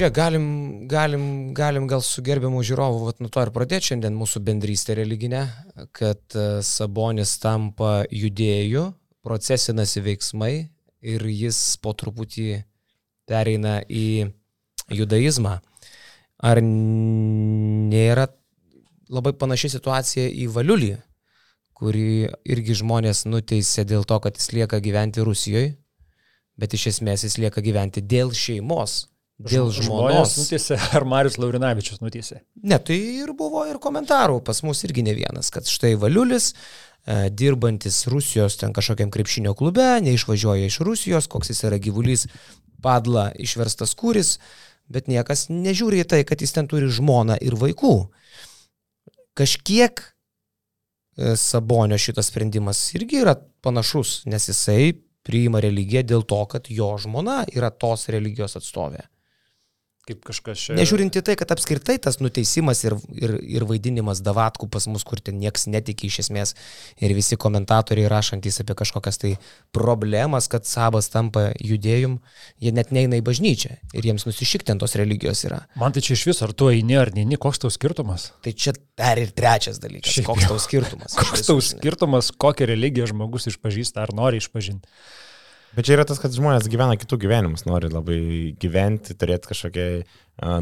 žiūrėk, 0.00 0.14
galim, 0.16 0.44
galim, 0.88 1.24
galim 1.52 1.86
gal 1.88 2.00
su 2.00 2.22
gerbiamu 2.24 2.62
žiūrovu, 2.64 3.02
vat, 3.10 3.18
nuo 3.20 3.28
to 3.32 3.42
ir 3.44 3.50
pradėti 3.52 3.90
šiandien 3.90 4.14
mūsų 4.16 4.40
bendrystę 4.46 4.96
religinę, 4.96 5.42
kad 5.92 6.20
e, 6.32 6.62
Sabonis 6.64 7.34
tampa 7.42 8.06
judėjų, 8.08 8.86
procesinasi 9.20 10.00
veiksmai 10.06 10.54
ir 11.04 11.26
jis 11.28 11.58
po 11.84 11.92
truputį 11.92 12.62
pereina 13.28 13.82
į 13.84 14.30
judaizmą. 14.96 15.58
Ar 16.40 16.62
nėra 16.64 18.30
labai 19.12 19.34
panaši 19.36 19.74
situacija 19.76 20.32
į 20.32 20.48
Valiulį, 20.54 20.94
kurį 21.76 22.08
irgi 22.48 22.80
žmonės 22.80 23.26
nuteisė 23.28 23.84
dėl 23.84 24.08
to, 24.08 24.16
kad 24.24 24.40
jis 24.40 24.54
lieka 24.56 24.80
gyventi 24.80 25.20
Rusijoje, 25.28 25.74
bet 26.56 26.72
iš 26.72 26.94
esmės 26.94 27.28
jis 27.28 27.36
lieka 27.44 27.60
gyventi 27.60 28.00
dėl 28.00 28.32
šeimos, 28.32 29.10
dėl 29.48 29.70
žmonos. 29.72 30.36
Nuteisė, 30.40 30.76
ar 30.96 31.06
Marius 31.08 31.38
Laurinavičius 31.40 32.02
nuteisė? 32.04 32.40
Ne, 32.62 32.78
tai 32.82 32.98
ir 33.22 33.32
buvo 33.36 33.64
ir 33.68 33.80
komentarų, 33.82 34.40
pas 34.44 34.62
mus 34.66 34.84
irgi 34.86 35.04
ne 35.06 35.14
vienas, 35.16 35.50
kad 35.54 35.68
štai 35.68 35.94
Valiulis, 36.00 36.52
e, 36.52 37.30
dirbantis 37.32 38.02
Rusijos 38.12 38.58
ten 38.60 38.74
kažkokiam 38.76 39.12
krepšinio 39.12 39.54
klube, 39.58 39.86
neišvažiuoja 40.04 40.68
iš 40.68 40.80
Rusijos, 40.86 41.30
koks 41.32 41.52
jis 41.52 41.64
yra 41.70 41.80
gyvulys, 41.82 42.26
padla 42.84 43.30
išverstas 43.40 43.96
kūris, 43.98 44.38
bet 44.90 45.08
niekas 45.10 45.48
nežiūri 45.52 46.02
į 46.04 46.08
tai, 46.12 46.24
kad 46.28 46.40
jis 46.42 46.56
ten 46.56 46.68
turi 46.68 46.90
žmoną 46.90 47.38
ir 47.44 47.56
vaikų. 47.60 47.94
Kažkiek 49.38 50.02
e, 50.02 51.36
Sabonio 51.40 52.00
šitas 52.00 52.28
sprendimas 52.32 52.82
irgi 52.98 53.22
yra 53.22 53.38
panašus, 53.64 54.24
nes 54.28 54.50
jisai 54.50 54.92
priima 55.24 55.60
religiją 55.60 56.02
dėl 56.14 56.22
to, 56.28 56.40
kad 56.50 56.68
jo 56.72 56.90
žmona 57.00 57.44
yra 57.52 57.68
tos 57.70 58.08
religijos 58.12 58.56
atstovė 58.56 59.04
kaip 60.10 60.22
kažkas 60.30 60.64
čia. 60.66 60.76
Nežiūrint 60.78 61.16
į 61.16 61.22
tai, 61.24 61.36
kad 61.38 61.52
apskritai 61.54 61.96
tas 62.02 62.18
nuteisimas 62.22 62.82
ir, 62.86 62.96
ir, 63.14 63.36
ir 63.58 63.66
vaidinimas 63.68 64.22
davatkų 64.26 64.68
pas 64.72 64.86
mus, 64.90 65.04
kur 65.06 65.22
ten 65.22 65.38
nieks 65.40 65.68
netiki 65.70 66.10
iš 66.10 66.20
esmės 66.24 66.54
ir 67.00 67.14
visi 67.16 67.38
komentatoriai 67.40 68.10
rašantis 68.10 68.60
apie 68.62 68.76
kažkokias 68.78 69.20
tai 69.22 69.32
problemas, 69.76 70.50
kad 70.50 70.68
sabas 70.68 71.10
tampa 71.12 71.50
judėjum, 71.58 72.18
jie 72.62 72.74
net 72.76 72.92
neina 72.94 73.20
į 73.20 73.24
bažnyčią 73.26 73.76
ir 73.96 74.10
jiems 74.10 74.26
nusišikti 74.28 74.74
ant 74.74 74.82
tos 74.82 74.96
religijos 75.00 75.44
yra. 75.48 75.62
Man 75.80 75.94
tai 75.94 76.04
čia 76.04 76.16
iš 76.18 76.26
viso, 76.30 76.46
ar 76.48 76.54
tu 76.56 76.70
eini 76.72 76.98
ar 77.00 77.14
neini, 77.16 77.38
koks 77.40 77.62
tau 77.62 77.72
skirtumas? 77.72 78.30
Tai 78.44 78.54
čia 78.54 78.74
dar 78.98 79.20
ir 79.20 79.32
trečias 79.36 79.80
dalykas. 79.82 80.12
Šiaip 80.16 80.30
koks 80.30 80.50
tau 80.50 80.60
skirtumas? 80.62 81.16
koks 81.20 81.46
tau 81.48 81.62
skirtumas, 81.64 82.32
kokią 82.34 82.68
religiją 82.70 83.10
žmogus 83.12 83.50
išpažįsta 83.52 84.04
ar 84.04 84.14
nori 84.16 84.42
išpažinti? 84.42 84.88
Bet 85.76 85.86
čia 85.86 85.94
yra 85.94 86.04
tas, 86.08 86.18
kad 86.18 86.34
žmonės 86.34 86.66
gyvena 86.70 86.96
kitų 86.98 87.20
gyvenimus, 87.22 87.62
nori 87.68 87.90
labai 87.92 88.20
gyventi, 88.60 89.14
turėti 89.18 89.52
kažkokią 89.52 89.86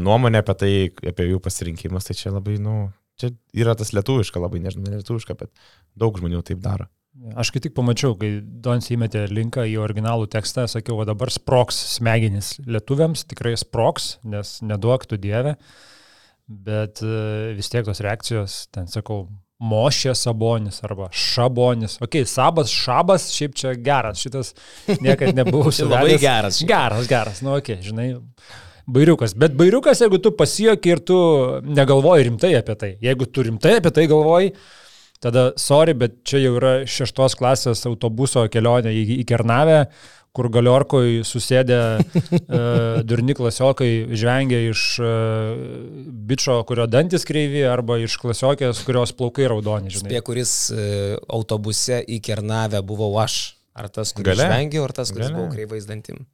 nuomonę 0.05 0.43
apie 0.43 0.55
tai, 0.61 0.71
apie 1.11 1.31
jų 1.31 1.41
pasirinkimus. 1.41 2.05
Tai 2.05 2.15
čia 2.19 2.33
labai, 2.35 2.59
nu, 2.61 2.75
čia 3.19 3.31
yra 3.57 3.73
tas 3.79 3.93
lietuviška, 3.95 4.41
labai 4.41 4.61
nežinau, 4.61 4.85
ne 4.85 5.01
lietuviška, 5.01 5.37
bet 5.39 5.49
daug 5.97 6.21
žmonių 6.21 6.43
taip 6.45 6.61
daro. 6.61 6.89
Aš 7.35 7.49
kai 7.51 7.59
tik 7.65 7.73
pamačiau, 7.75 8.13
kai 8.15 8.37
Dons 8.39 8.85
įmetė 8.93 9.25
linką 9.33 9.65
į 9.67 9.79
originalų 9.81 10.29
tekstą, 10.31 10.67
sakiau, 10.71 11.01
o 11.01 11.07
dabar 11.09 11.33
sproks 11.33 11.79
smegenys 11.97 12.53
lietuviams, 12.69 13.25
tikrai 13.27 13.55
sproks, 13.59 14.19
nes 14.23 14.59
neduok 14.63 15.07
tu 15.09 15.17
dievę, 15.19 15.57
bet 16.47 17.01
vis 17.57 17.73
tiek 17.73 17.83
tos 17.89 17.99
reakcijos, 18.05 18.61
ten 18.75 18.87
sakau, 18.87 19.25
Mošė 19.59 20.13
Sabonis 20.15 20.79
arba 20.87 21.09
Šabonis. 21.11 21.97
Ok, 22.03 22.21
Sabas, 22.29 22.71
Šabas, 22.71 23.27
šiaip 23.35 23.57
čia 23.59 23.73
geras, 23.75 24.21
šitas 24.23 24.53
niekada 25.03 25.33
nebuvau 25.41 25.73
suvedęs. 25.75 25.91
Labai 25.91 26.17
geras. 26.21 26.61
Geras, 26.63 27.09
geras, 27.11 27.41
nu 27.43 27.57
ok, 27.57 27.73
žinai. 27.83 28.13
Bairiukas. 28.89 29.35
Bet 29.37 29.57
bairiukas, 29.59 29.99
jeigu 30.01 30.17
tu 30.23 30.31
pasijoki 30.37 30.93
ir 30.95 31.01
tu 31.05 31.17
negalvoji 31.67 32.29
rimtai 32.29 32.53
apie 32.57 32.77
tai. 32.79 32.93
Jeigu 33.03 33.27
tu 33.27 33.43
rimtai 33.45 33.75
apie 33.81 33.91
tai 33.93 34.07
galvoji, 34.09 34.53
tada 35.21 35.49
sorry, 35.59 35.93
bet 35.93 36.21
čia 36.25 36.39
jau 36.45 36.55
yra 36.57 36.71
šeštos 36.89 37.35
klasės 37.37 37.83
autobuso 37.89 38.47
kelionė 38.49 38.95
į, 38.95 39.03
į 39.19 39.27
Kernavę 39.29 39.83
kur 40.35 40.49
galiorkoj 40.53 41.21
susėdė 41.27 41.79
uh, 41.99 42.99
durni 43.09 43.35
klasiokai, 43.37 43.91
žvengia 44.17 44.61
iš 44.69 44.83
uh, 45.03 45.53
bičio, 46.29 46.59
kurio 46.69 46.87
dantis 46.89 47.25
kreivi, 47.27 47.63
arba 47.67 47.99
iš 48.03 48.19
klasiokės, 48.21 48.83
kurios 48.87 49.13
plaukai 49.17 49.49
raudoni. 49.51 49.93
Žinai. 49.93 50.05
Spė, 50.05 50.23
kuris 50.25 50.53
uh, 50.73 51.15
autobuse 51.39 52.01
į 52.05 52.21
Kernavę 52.25 52.83
buvau 52.85 53.15
aš. 53.23 53.39
Ar 53.79 53.87
tas, 53.93 54.11
kuris 54.11 54.33
Gale? 54.33 54.49
žvengia, 54.49 54.83
ar 54.83 54.93
tas, 54.95 55.13
kuris 55.13 55.29
Gale? 55.29 55.39
buvo 55.39 55.53
kreivais 55.53 55.87
dantim? 55.87 56.25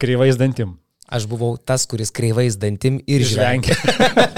Kreivais 0.00 0.38
dantim. 0.38 0.76
Aš 1.12 1.26
buvau 1.28 1.56
tas, 1.58 1.82
kuris 1.90 2.12
kreivais 2.14 2.54
dantim 2.56 3.00
ir 3.10 3.24
žvengia. 3.26 3.74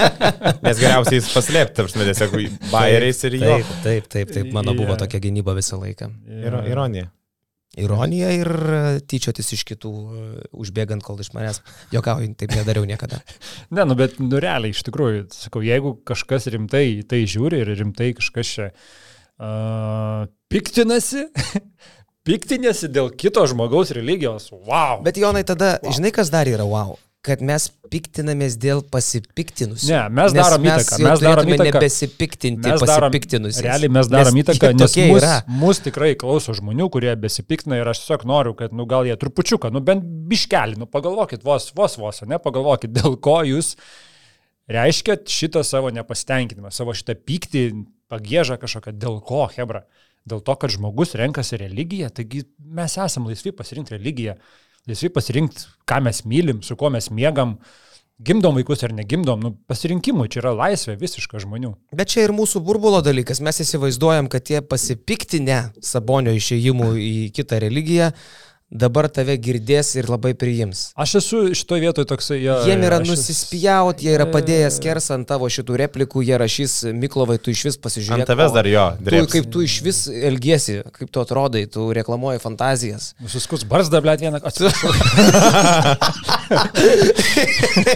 Nes 0.65 0.79
geriausiai 0.81 1.21
jis 1.21 1.29
paslėpti, 1.31 1.85
smėlės, 1.93 2.23
jeigu 2.25 2.47
bairiais 2.71 3.21
ir 3.29 3.37
jo. 3.37 3.51
Taip, 3.53 3.75
taip, 3.85 4.09
taip, 4.11 4.33
taip, 4.33 4.49
mano 4.55 4.73
yeah. 4.73 4.81
buvo 4.81 4.97
tokia 4.99 5.21
gynyba 5.23 5.55
visą 5.55 5.79
laiką. 5.79 6.09
Ir, 6.41 6.57
ironija 6.73 7.11
ironija 7.81 8.31
ir 8.35 8.49
e, 8.49 8.81
tyčiotis 9.07 9.51
iš 9.57 9.63
kitų, 9.67 9.91
e, 9.91 10.45
užbėgant 10.55 11.03
kol 11.05 11.19
iš 11.21 11.31
manęs. 11.35 11.61
Jokaujant, 11.93 12.37
taip 12.39 12.55
nedariau 12.55 12.87
niekada. 12.87 13.21
ne, 13.75 13.85
nu 13.87 13.97
bet, 13.99 14.19
nu 14.21 14.39
realiai, 14.41 14.75
iš 14.75 14.85
tikrųjų, 14.87 15.25
sakau, 15.35 15.63
jeigu 15.65 15.95
kažkas 16.07 16.49
rimtai 16.53 16.87
tai 17.09 17.23
žiūri 17.29 17.63
ir 17.63 17.73
rimtai 17.81 18.13
kažkas 18.17 18.53
čia 18.55 18.69
uh, 18.71 20.25
piktinasi, 20.51 21.27
piktinasi 22.27 22.91
dėl 22.93 23.11
kito 23.17 23.43
žmogaus 23.51 23.93
religijos, 23.95 24.51
wow. 24.55 25.01
Bet 25.05 25.19
Jonai, 25.21 25.45
tada, 25.47 25.75
wow. 25.83 25.95
žinai, 25.97 26.13
kas 26.15 26.31
dar 26.33 26.49
yra 26.51 26.67
wow? 26.69 26.95
Kad 27.25 27.41
mes 27.45 27.67
piktinamės 27.89 28.55
dėl 28.61 28.81
pasipiktinusių. 28.93 29.89
Ne, 29.89 30.01
mes 30.13 30.35
darom 30.35 30.63
mes 30.65 30.83
įtaką. 30.83 30.99
Mes 31.05 31.23
darom 31.23 31.51
įtaką. 31.51 31.67
Nebesipiktinti 31.71 32.73
pasipiktinusius. 32.81 33.61
Realiai 33.65 33.91
mes 33.97 34.09
darom 34.11 34.37
nes 34.37 34.43
įtaką, 34.43 34.71
nes 34.77 34.97
mus, 35.09 35.27
mus 35.61 35.81
tikrai 35.85 36.11
klauso 36.21 36.55
žmonių, 36.57 36.89
kurie 36.93 37.13
besipiktina 37.19 37.79
ir 37.81 37.89
aš 37.91 38.03
tiesiog 38.03 38.25
noriu, 38.29 38.55
kad, 38.57 38.75
nu, 38.75 38.87
gal 38.89 39.09
jie 39.09 39.17
trupučiuką, 39.21 39.71
nu, 39.73 39.81
bent 39.85 40.05
biškelį, 40.29 40.79
nu, 40.81 40.89
pagalvokit 40.91 41.45
vos, 41.45 41.71
vos, 41.77 41.97
vos, 42.01 42.21
ne, 42.29 42.39
pagalvokit, 42.41 42.93
dėl 42.95 43.17
ko 43.21 43.39
jūs 43.47 43.73
reiškiat 44.71 45.29
šitą 45.29 45.65
savo 45.65 45.91
nepasitenkinimą, 45.93 46.73
savo 46.73 46.93
šitą 46.97 47.17
pyktį, 47.25 47.67
pagėžą 48.11 48.59
kažkokią, 48.61 48.93
dėl 49.01 49.21
ko, 49.25 49.47
Hebra. 49.55 49.85
Dėl 50.25 50.39
to, 50.41 50.55
kad 50.57 50.73
žmogus 50.73 51.13
renkasi 51.19 51.59
religiją, 51.61 52.09
taigi 52.09 52.47
mes 52.57 52.95
esame 52.97 53.29
laisvi 53.29 53.51
pasirinkti 53.53 53.93
religiją 53.93 54.33
laisvi 54.89 55.09
pasirinkti, 55.13 55.65
ką 55.89 56.01
mes 56.05 56.23
mylim, 56.29 56.61
su 56.65 56.77
kuo 56.79 56.91
mes 56.93 57.09
mėgam, 57.13 57.55
gimdom 58.25 58.55
vaikus 58.55 58.83
ar 58.87 58.93
negimdom, 58.95 59.41
nu, 59.43 59.51
pasirinkimui 59.69 60.29
čia 60.31 60.41
yra 60.43 60.53
laisvė 60.55 60.95
visiška 61.01 61.41
žmonių. 61.43 61.73
Bet 61.95 62.13
čia 62.13 62.25
ir 62.25 62.33
mūsų 62.35 62.61
burbulo 62.65 63.01
dalykas, 63.05 63.41
mes 63.43 63.59
įsivaizduojam, 63.65 64.29
kad 64.31 64.45
tie 64.47 64.61
pasipiktinę 64.63 65.59
Sabonio 65.83 66.35
išėjimų 66.37 66.91
į 67.01 67.13
kitą 67.35 67.59
religiją, 67.65 68.11
dabar 68.75 69.07
tave 69.11 69.37
girdės 69.41 69.93
ir 69.95 70.09
labai 70.11 70.33
priims. 70.37 70.89
Aš 70.99 71.15
esu 71.21 71.41
šitoje 71.55 71.81
vietoje 71.85 72.09
toksai, 72.09 72.39
ja, 72.43 72.57
Jiem 72.67 72.83
yra 72.87 72.99
nusispjaut, 73.03 74.01
jie 74.03 74.11
yra 74.17 74.27
padėję 74.31 74.69
skersą 74.75 75.15
ant 75.19 75.27
tavo 75.29 75.49
šitų 75.51 75.79
replikų, 75.85 76.23
jie 76.27 76.37
rašys, 76.41 76.73
Miklovai, 76.95 77.37
tu 77.41 77.53
iš 77.55 77.61
vis 77.69 77.77
pasižiūrėk. 77.81 78.25
Ant 78.25 78.31
tavęs 78.31 78.51
dar 78.55 78.67
jo. 78.69 78.85
Tu, 79.05 79.23
kaip 79.31 79.45
tu 79.53 79.63
iš 79.65 79.75
vis 79.85 79.99
elgiesi, 80.11 80.73
kaip 80.95 81.09
tu 81.13 81.23
atrodai, 81.23 81.63
tu 81.71 81.87
reklamuoji 81.95 82.43
fantazijas. 82.43 83.03
Suskus 83.31 83.61
barzdą, 83.67 84.01
blėt, 84.03 84.19
vieną. 84.25 84.39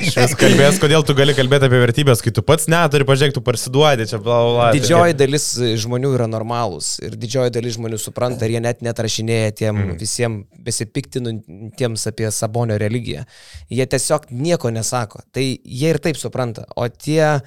Šis 0.09 0.35
kalbės, 0.39 0.79
kodėl 0.81 1.03
tu 1.05 1.15
gali 1.17 1.35
kalbėti 1.37 1.67
apie 1.69 1.79
vertybės, 1.83 2.23
kai 2.23 2.31
tu 2.35 2.41
pats 2.45 2.69
neturi, 2.71 3.05
pažiūrėk, 3.07 3.35
tu 3.37 3.43
parsiduodi 3.45 4.07
čia, 4.09 4.17
bla, 4.23 4.39
bla. 4.47 4.69
Didžioji 4.75 5.17
dalis 5.19 5.45
žmonių 5.83 6.09
yra 6.17 6.27
normalūs 6.31 6.87
ir 7.05 7.11
didžioji 7.19 7.53
dalis 7.55 7.77
žmonių 7.77 7.99
supranta 8.01 8.47
ir 8.47 8.51
jie 8.57 8.63
net 8.63 8.83
netrašinėja 8.85 9.51
tiem 9.61 9.75
mm. 9.75 9.99
visiems 9.99 10.59
besipiktinantiems 10.69 12.07
apie 12.13 12.29
Sabonio 12.31 12.77
religiją. 12.79 13.25
Jie 13.73 13.89
tiesiog 13.89 14.29
nieko 14.31 14.71
nesako. 14.71 15.25
Tai 15.35 15.43
jie 15.43 15.91
ir 15.91 15.99
taip 16.03 16.19
supranta. 16.21 16.67
O 16.77 16.87
tie 16.89 17.41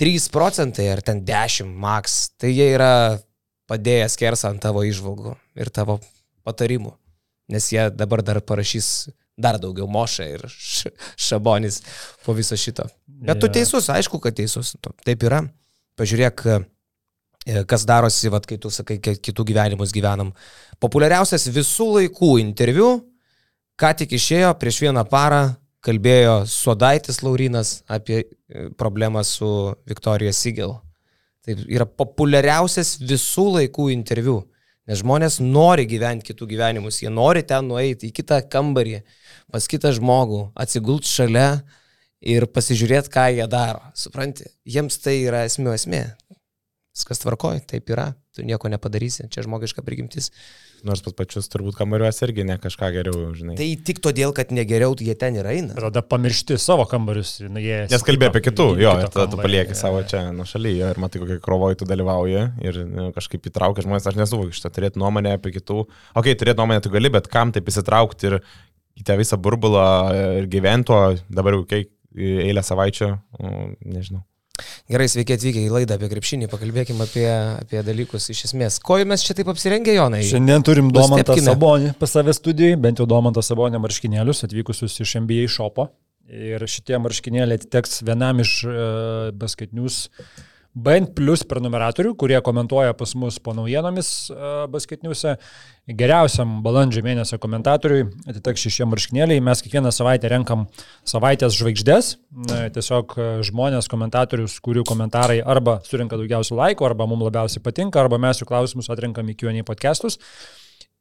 3 0.00 0.30
procentai 0.32 0.88
ar 0.92 1.02
ten 1.02 1.24
10 1.26 1.74
max, 1.74 2.16
tai 2.40 2.54
jie 2.54 2.70
yra 2.76 2.92
padėję 3.66 4.08
skersą 4.12 4.54
ant 4.54 4.62
tavo 4.62 4.84
išvalgų 4.86 5.34
ir 5.58 5.72
tavo 5.74 5.98
patarimų. 6.46 6.94
Nes 7.52 7.70
jie 7.72 7.88
dabar 7.94 8.22
dar 8.26 8.40
parašys 8.42 9.08
dar 9.36 9.58
daugiau 9.60 9.86
mošą 9.90 10.26
ir 10.36 10.46
šabonis 11.28 11.82
po 12.24 12.34
viso 12.36 12.56
šito. 12.56 12.86
Bet 13.06 13.40
tu 13.40 13.50
teisus, 13.52 13.90
aišku, 13.92 14.20
kad 14.22 14.36
teisus. 14.36 14.74
Taip 15.04 15.24
yra. 15.28 15.42
Pažiūrėk, 15.96 16.42
kas 17.68 17.84
darosi, 17.86 18.30
vat, 18.32 18.46
kai 18.48 18.58
tu 18.58 18.70
sakai, 18.74 18.98
kitų 18.98 19.44
gyvenimus 19.52 19.94
gyvenam. 19.94 20.32
Populiariausias 20.82 21.46
visų 21.54 21.92
laikų 22.00 22.32
interviu, 22.42 22.90
ką 23.78 23.92
tik 24.00 24.16
išėjo 24.18 24.50
prieš 24.58 24.80
vieną 24.86 25.06
parą, 25.10 25.44
kalbėjo 25.86 26.40
Sodaitis 26.50 27.22
Laurinas 27.22 27.80
apie 27.86 28.18
e, 28.24 28.26
problemą 28.78 29.22
su 29.24 29.48
Viktorija 29.86 30.34
Sigel. 30.34 30.74
Tai 31.46 31.54
yra 31.70 31.86
populiariausias 31.86 32.96
visų 33.06 33.46
laikų 33.60 33.92
interviu, 33.94 34.40
nes 34.90 35.02
žmonės 35.04 35.38
nori 35.42 35.86
gyventi 35.86 36.32
kitų 36.32 36.48
gyvenimus, 36.50 36.98
jie 37.04 37.12
nori 37.12 37.44
ten 37.46 37.68
nueiti 37.70 38.10
į 38.10 38.16
kitą 38.16 38.40
kambarį, 38.50 38.98
pas 39.54 39.70
kitą 39.70 39.92
žmogų, 39.94 40.48
atsigult 40.58 41.06
šalia 41.06 41.60
ir 42.26 42.48
pasižiūrėti, 42.50 43.12
ką 43.14 43.28
jie 43.36 43.46
daro. 43.50 43.84
Supranti, 43.94 44.48
jiems 44.66 44.98
tai 44.98 45.20
yra 45.22 45.44
esmė 45.46 45.76
esmė. 45.78 46.02
Viskas 46.96 47.20
tvarkoja, 47.20 47.60
taip 47.68 47.90
yra, 47.92 48.06
tu 48.32 48.40
nieko 48.46 48.70
nepadarysi, 48.72 49.26
čia 49.28 49.42
žmogiška 49.44 49.82
prigimtis. 49.84 50.30
Nors 50.86 51.02
pas 51.04 51.12
pačius 51.16 51.50
turbūt 51.52 51.76
kambariuose 51.76 52.22
irgi 52.24 52.44
ne 52.48 52.54
kažką 52.60 52.88
geriau, 52.94 53.26
žinai. 53.36 53.56
Tai 53.58 53.66
tik 53.84 53.98
todėl, 54.04 54.32
kad 54.36 54.52
negeriau, 54.56 54.94
jie 54.96 55.12
ten 55.18 55.36
ir 55.36 55.44
eina. 55.50 55.74
Tada 55.76 56.00
pamiršti 56.00 56.56
savo 56.60 56.86
kambarius. 56.88 57.34
Nu, 57.44 57.60
Nes 57.60 58.04
kalbėjai 58.06 58.32
apie 58.32 58.42
kitų, 58.46 58.66
jo, 58.80 58.94
ir 59.02 59.10
tada 59.12 59.26
tu 59.32 59.40
palieki 59.40 59.76
savo 59.76 60.00
čia 60.08 60.22
nuo 60.36 60.46
šalyje 60.48 60.92
ir 60.94 61.00
matai, 61.02 61.20
kokie 61.20 61.36
krovoje 61.44 61.80
tu 61.82 61.88
dalyvauji 61.90 62.44
ir 62.64 62.78
nu, 62.88 63.10
kažkaip 63.16 63.50
įtraukia 63.50 63.84
žmonės, 63.84 64.08
aš 64.08 64.16
nesuvokiu 64.20 64.56
šitą, 64.56 64.72
turėti 64.78 65.02
nuomonę 65.02 65.34
apie 65.36 65.52
kitų. 65.58 65.82
Ok, 66.16 66.30
turėti 66.32 66.62
nuomonę 66.62 66.84
tu 66.84 66.92
gali, 66.94 67.12
bet 67.12 67.28
kam 67.32 67.52
taip 67.52 67.68
įsitraukti 67.72 68.30
ir 68.30 68.38
į 68.96 69.04
tą 69.04 69.18
visą 69.20 69.36
burbulą 69.36 69.84
ir 70.40 70.48
gyvento, 70.48 71.02
dabar 71.28 71.58
jau 71.58 71.66
kiek 71.68 71.92
eilę 72.16 72.64
savaičių, 72.64 73.10
nežinau. 73.84 74.24
Gerai, 74.86 75.08
sveiki 75.10 75.34
atvykę 75.34 75.64
į 75.66 75.70
laidą 75.74 75.96
apie 75.98 76.06
krepšinį, 76.12 76.46
pakalbėkime 76.46 77.02
apie, 77.02 77.26
apie 77.58 77.80
dalykus 77.82 78.28
iš 78.30 78.44
esmės. 78.46 78.76
Ko 78.78 79.00
mes 79.02 79.24
čia 79.26 79.34
taip 79.34 79.48
apsirengę, 79.50 79.90
Jonai? 79.96 80.20
Šiandien 80.28 80.62
turim 80.66 80.92
Domantą 80.94 81.34
Sabonį 81.42 81.96
pas 81.98 82.14
save 82.14 82.34
studijai, 82.36 82.76
bent 82.78 83.02
jau 83.02 83.06
Domantą 83.10 83.42
Sabonį 83.42 83.80
marškinėlius 83.82 84.46
atvykusius 84.46 84.94
iš 85.02 85.16
NBA 85.24 85.48
šopo. 85.50 85.88
Ir 86.30 86.62
šitie 86.70 87.00
marškinėliai 87.02 87.58
atiteks 87.58 87.98
vienam 88.06 88.44
iš 88.46 88.52
uh, 88.66 88.76
basketinius 89.34 90.04
uh, 90.06 90.46
bent 90.76 91.14
plus 91.16 91.42
prenumeratorių, 91.48 92.12
kurie 92.20 92.36
komentuoja 92.44 92.92
pas 92.96 93.14
mus 93.16 93.38
po 93.40 93.54
naujienomis 93.56 94.10
uh, 94.32 94.66
basketiniuose. 94.72 95.36
Geriausiam 95.86 96.58
balandžio 96.64 97.00
mėnesio 97.06 97.38
komentatoriui 97.38 98.08
atiteks 98.26 98.66
šešie 98.66 98.88
marškinėliai. 98.90 99.42
Mes 99.44 99.62
kiekvieną 99.62 99.92
savaitę 99.94 100.28
renkam 100.32 100.64
savaitės 101.06 101.54
žvaigždės. 101.54 102.08
Tiesiog 102.74 103.14
e, 103.14 103.26
žmonės, 103.46 103.86
komentatorius, 103.86 104.56
kurių 104.66 104.82
komentarai 104.88 105.36
arba 105.46 105.76
surinka 105.86 106.18
daugiausiai 106.18 106.58
laiko, 106.58 106.88
arba 106.88 107.06
mums 107.06 107.28
labiausiai 107.28 107.62
patinka, 107.62 108.02
arba 108.02 108.18
mes 108.18 108.42
jų 108.42 108.48
klausimus 108.50 108.90
atrenkam 108.90 109.30
į 109.30 109.36
QA 109.38 109.54
podcastus. 109.68 110.18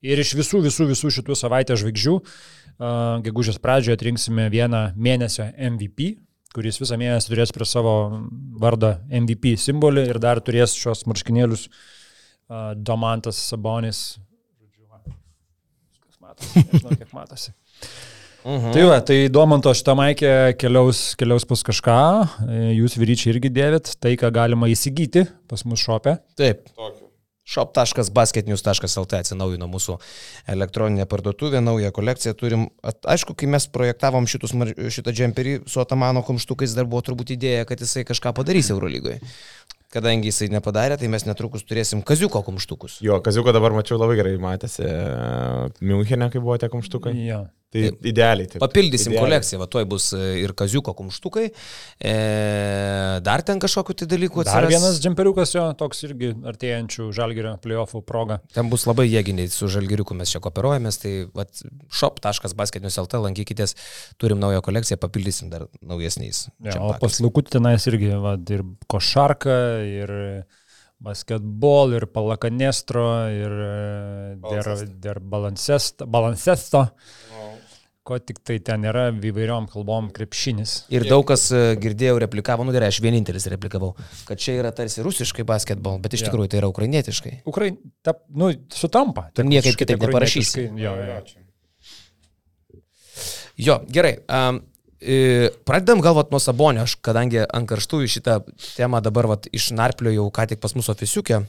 Ir 0.05 0.21
iš 0.21 0.35
visų, 0.37 0.61
visų, 0.67 0.91
visų 0.93 1.15
šitų 1.17 1.39
savaitės 1.39 1.81
žvaigždžių, 1.81 2.15
uh, 2.21 3.17
gegužės 3.25 3.57
pradžioje 3.63 3.97
atrinksime 3.97 4.51
vieną 4.53 4.91
mėnesio 4.93 5.49
MVP, 5.57 6.13
kuris 6.55 6.79
visą 6.81 6.97
mėnesį 6.99 7.33
turės 7.33 7.53
prie 7.55 7.67
savo 7.67 7.95
vardo 8.61 8.95
MVP 9.11 9.55
simbolį 9.59 10.07
ir 10.11 10.19
dar 10.23 10.41
turės 10.43 10.75
šios 10.79 11.03
marškinėlius 11.09 11.67
uh, 11.67 12.73
Domantas 12.75 13.39
Sabonis. 13.51 14.03
Viskas 15.05 16.19
matosi, 16.23 16.65
nežinau, 16.71 16.99
kiek 16.99 17.15
matosi. 17.15 17.55
Uh 18.45 18.51
mhm. 18.51 18.65
-huh. 18.65 18.73
Tai 18.73 18.83
va, 18.89 18.99
tai 19.01 19.17
Domanto 19.29 19.73
šitą 19.73 19.95
maikę 19.97 20.53
keliaus, 20.61 21.15
keliaus 21.17 21.45
pas 21.49 21.63
kažką, 21.63 22.01
jūs 22.77 22.97
vyryčiai 23.01 23.33
irgi 23.33 23.49
dėvit, 23.49 23.95
tai 23.99 24.13
ką 24.21 24.31
galima 24.31 24.69
įsigyti 24.69 25.25
pas 25.49 25.65
mus 25.65 25.81
šopę. 25.81 26.19
Taip. 26.37 26.69
Tokį 26.77 27.04
shop.basketnews.lt 27.45 29.19
atsinaujino 29.19 29.67
mūsų 29.69 29.97
elektroninė 30.51 31.05
parduotuvė, 31.09 31.61
naują 31.61 31.91
kolekciją 31.95 32.33
turim. 32.37 32.67
Aišku, 32.83 33.35
kai 33.37 33.49
mes 33.53 33.67
projektavom 33.69 34.25
šitus, 34.29 34.55
šitą 34.97 35.13
džemperį 35.13 35.59
su 35.69 35.81
Atamano 35.83 36.25
kumštukais, 36.25 36.73
dar 36.77 36.89
buvo 36.89 37.03
turbūt 37.05 37.35
idėja, 37.37 37.67
kad 37.69 37.81
jisai 37.81 38.05
kažką 38.07 38.33
padarys 38.39 38.71
Eurolygoje. 38.73 39.21
Kadangi 39.95 40.31
jisai 40.31 40.49
nepadarė, 40.51 40.99
tai 40.99 41.07
mes 41.11 41.23
netrukus 41.27 41.63
turėsim 41.63 42.03
kaziuko 42.05 42.41
kumštukus. 42.43 42.99
Jo, 43.05 43.21
kaziuko 43.23 43.53
dabar 43.55 43.75
mačiau 43.75 43.99
labai 44.01 44.17
gerai, 44.19 44.35
matėsi 44.41 44.83
Münchenė, 45.79 46.31
kai 46.33 46.43
buvo 46.43 46.57
tie 46.59 46.71
kumštukai. 46.73 47.15
Jo. 47.23 47.45
Tai 47.75 47.81
taip, 47.83 48.05
idealiai. 48.07 48.47
Taip, 48.47 48.61
Papildysim 48.63 49.11
idealiai. 49.11 49.25
kolekciją, 49.25 49.59
va 49.59 49.67
toj 49.71 49.85
bus 49.91 50.07
e, 50.15 50.21
ir 50.43 50.53
kaziuko 50.55 50.93
kumštukai, 50.95 51.45
e, 51.99 52.13
dar 53.25 53.43
ten 53.45 53.59
kažkokiu 53.59 53.97
tai 53.99 54.07
dalyku 54.13 54.43
atsiras. 54.43 54.63
Dar 54.63 54.71
vienas 54.71 54.99
džemperiukas 55.03 55.51
jo, 55.57 55.65
toks 55.79 56.05
irgi 56.07 56.31
artėjančių 56.51 57.09
žalgerio 57.15 57.55
playoffų 57.63 58.03
proga. 58.07 58.39
Ten 58.55 58.71
bus 58.71 58.85
labai 58.87 59.07
jėginiai 59.09 59.51
su 59.51 59.67
žalgeriuku, 59.71 60.15
mes 60.15 60.31
čia 60.31 60.39
kooperuojamės, 60.45 61.01
tai 61.03 61.13
shop.basketinius.lt 61.99 63.21
lankykitės, 63.25 63.75
turim 64.21 64.39
naują 64.39 64.63
kolekciją, 64.65 64.99
papildysim 65.01 65.51
dar 65.51 65.67
naujesniais. 65.83 66.45
Ja, 66.63 66.79
o 66.79 66.93
paslaugų 67.01 67.47
tenais 67.57 67.89
irgi, 67.91 68.13
va, 68.21 68.37
ir 68.55 68.63
košarka, 68.91 69.57
ir 69.87 70.13
basketbol, 71.05 71.93
ir 71.97 72.07
palakanestro, 72.09 73.07
ir 73.29 73.55
der, 74.45 74.71
der 75.03 75.21
balancesto. 75.21 76.07
balancesto 76.07 76.87
ko 78.05 78.19
tik 78.21 78.43
tai 78.45 78.59
ten 78.61 78.85
yra 78.85 79.07
įvairiom 79.09 79.65
kalbom 79.71 80.11
krepšinis. 80.13 80.75
Ir 80.93 81.07
daug 81.09 81.23
kas 81.25 81.47
e, 81.49 81.61
girdėjau 81.81 82.19
replikavo, 82.21 82.65
nu 82.67 82.73
gerai, 82.75 82.91
aš 82.93 82.99
vienintelis 83.01 83.47
replikavau, 83.49 83.95
kad 84.27 84.41
čia 84.41 84.59
yra 84.59 84.69
tarsi 84.77 85.01
rusiškai 85.05 85.45
basketbol, 85.49 85.97
bet 86.03 86.13
iš 86.13 86.21
ja. 86.21 86.29
tikrųjų 86.29 86.51
tai 86.53 86.59
yra 86.61 86.69
ukrainietiškai. 86.69 87.33
Ukrain, 87.49 87.79
ta, 88.05 88.13
nu, 88.37 88.51
sutampa. 88.69 89.31
Tu 89.33 89.47
niekaip 89.49 89.79
kitaip 89.81 90.05
neparašysi. 90.05 90.67
Jo, 90.77 90.93
jo. 91.01 91.17
jo, 93.65 93.79
gerai. 93.97 94.19
Um, 94.29 94.61
Pradedam 94.99 96.01
galvot 96.01 96.31
nuo 96.31 96.39
Sabonio, 96.39 96.85
aš 96.87 96.95
kadangi 97.03 97.43
ant 97.43 97.67
karštųjų 97.69 98.09
šitą 98.15 98.39
temą 98.77 99.01
dabar 99.03 99.27
vat, 99.33 99.49
išnarpliojau 99.53 100.29
ką 100.33 100.47
tik 100.51 100.61
pas 100.63 100.73
mūsų 100.77 100.95
ofisiukę. 100.95 101.41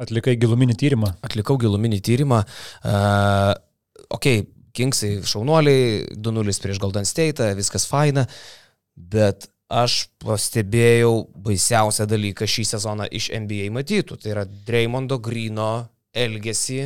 Atlikai 0.00 0.34
giluminį 0.40 0.76
tyrimą. 0.78 1.12
Atlikau 1.22 1.58
giluminį 1.60 2.00
tyrimą. 2.02 2.40
Uh, 2.82 3.52
ok, 4.14 4.30
Kingsai 4.74 5.20
šaunuoliai, 5.22 6.14
2-0 6.18 6.54
prieš 6.62 6.80
Golden 6.82 7.06
State, 7.06 7.52
viskas 7.54 7.84
faina, 7.86 8.24
bet 8.98 9.46
aš 9.70 10.08
pastebėjau 10.22 11.28
baisiausią 11.46 12.08
dalyką 12.10 12.48
šį 12.50 12.64
sezoną 12.72 13.06
iš 13.14 13.30
NBA 13.38 13.70
matytų. 13.74 14.18
Tai 14.18 14.32
yra 14.32 14.44
Dreymondo 14.66 15.20
Grino 15.22 15.86
elgesį 16.10 16.82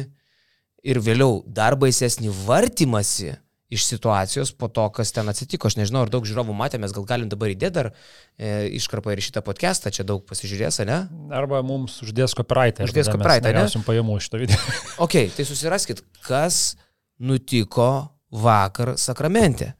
ir 0.88 1.00
vėliau 1.04 1.42
dar 1.46 1.78
baisesnį 1.80 2.32
vartymasi 2.44 3.34
iš 3.68 3.84
situacijos 3.84 4.52
po 4.56 4.68
to, 4.72 4.86
kas 4.96 5.12
ten 5.12 5.28
atsitiko. 5.28 5.68
Aš 5.68 5.76
nežinau, 5.76 6.06
ar 6.06 6.12
daug 6.12 6.24
žiūrovų 6.28 6.54
matė, 6.56 6.80
mes 6.80 6.94
gal 6.96 7.04
galim 7.08 7.28
dabar 7.28 7.52
įdėti 7.52 7.74
dar 7.76 7.90
e, 7.92 8.68
iškarpą 8.78 9.12
ir 9.12 9.22
šitą 9.24 9.42
podcastą, 9.44 9.92
čia 9.92 10.06
daug 10.08 10.24
pasižiūrės, 10.28 10.80
ne? 10.88 11.02
Arba 11.36 11.60
mums 11.66 11.98
uždės 12.06 12.36
copyrightą. 12.38 12.88
Uždės 12.88 13.12
copyrightą, 13.12 13.52
ne? 13.52 13.66
Mes 13.68 13.76
pajamų 13.88 14.18
šitą 14.24 14.40
video. 14.40 14.58
ok, 15.04 15.18
tai 15.36 15.48
susiraskit, 15.48 16.00
kas 16.24 16.78
nutiko 17.20 18.08
vakar 18.32 18.96
Sakramente, 19.00 19.74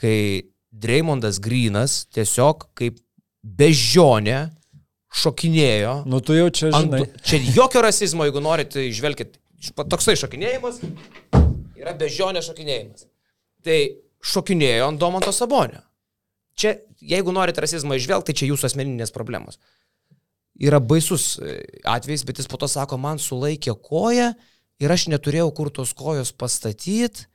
kai 0.00 0.48
Dreymondas 0.74 1.38
Grinas 1.42 2.02
tiesiog 2.14 2.70
kaip 2.78 2.98
bežionė 3.44 4.48
šokinėjo. 5.14 5.98
Nu, 6.10 6.24
tu 6.24 6.34
jau 6.34 6.48
čia 6.48 6.72
žinai. 6.72 7.04
Ant, 7.04 7.24
čia 7.28 7.38
jokio 7.54 7.84
rasizmo, 7.84 8.24
jeigu 8.26 8.40
norite, 8.42 8.82
išvelkit, 8.88 9.36
toksai 9.76 10.16
šokinėjimas 10.18 10.80
yra 11.78 11.92
bežionė 12.00 12.42
šokinėjimas. 12.44 13.04
Tai 13.64 13.78
šokinėjo 14.24 14.90
ant 14.90 15.00
Domanto 15.00 15.32
Sabonio. 15.34 15.82
Čia, 16.58 16.76
jeigu 17.02 17.32
norite 17.34 17.62
rasizmą 17.64 17.98
išvelgti, 17.98 18.30
tai 18.30 18.38
čia 18.38 18.50
jūsų 18.50 18.68
asmeninės 18.70 19.12
problemos. 19.14 19.58
Yra 20.60 20.78
baisus 20.78 21.34
e, 21.42 21.58
atvejis, 21.90 22.22
bet 22.26 22.38
jis 22.38 22.48
po 22.50 22.60
to 22.60 22.68
sako, 22.70 22.98
man 23.00 23.18
sulaikė 23.18 23.74
koją 23.74 24.30
ir 24.82 24.94
aš 24.94 25.08
neturėjau 25.10 25.48
kur 25.56 25.72
tos 25.74 25.94
kojos 25.98 26.30
pastatyti 26.30 27.26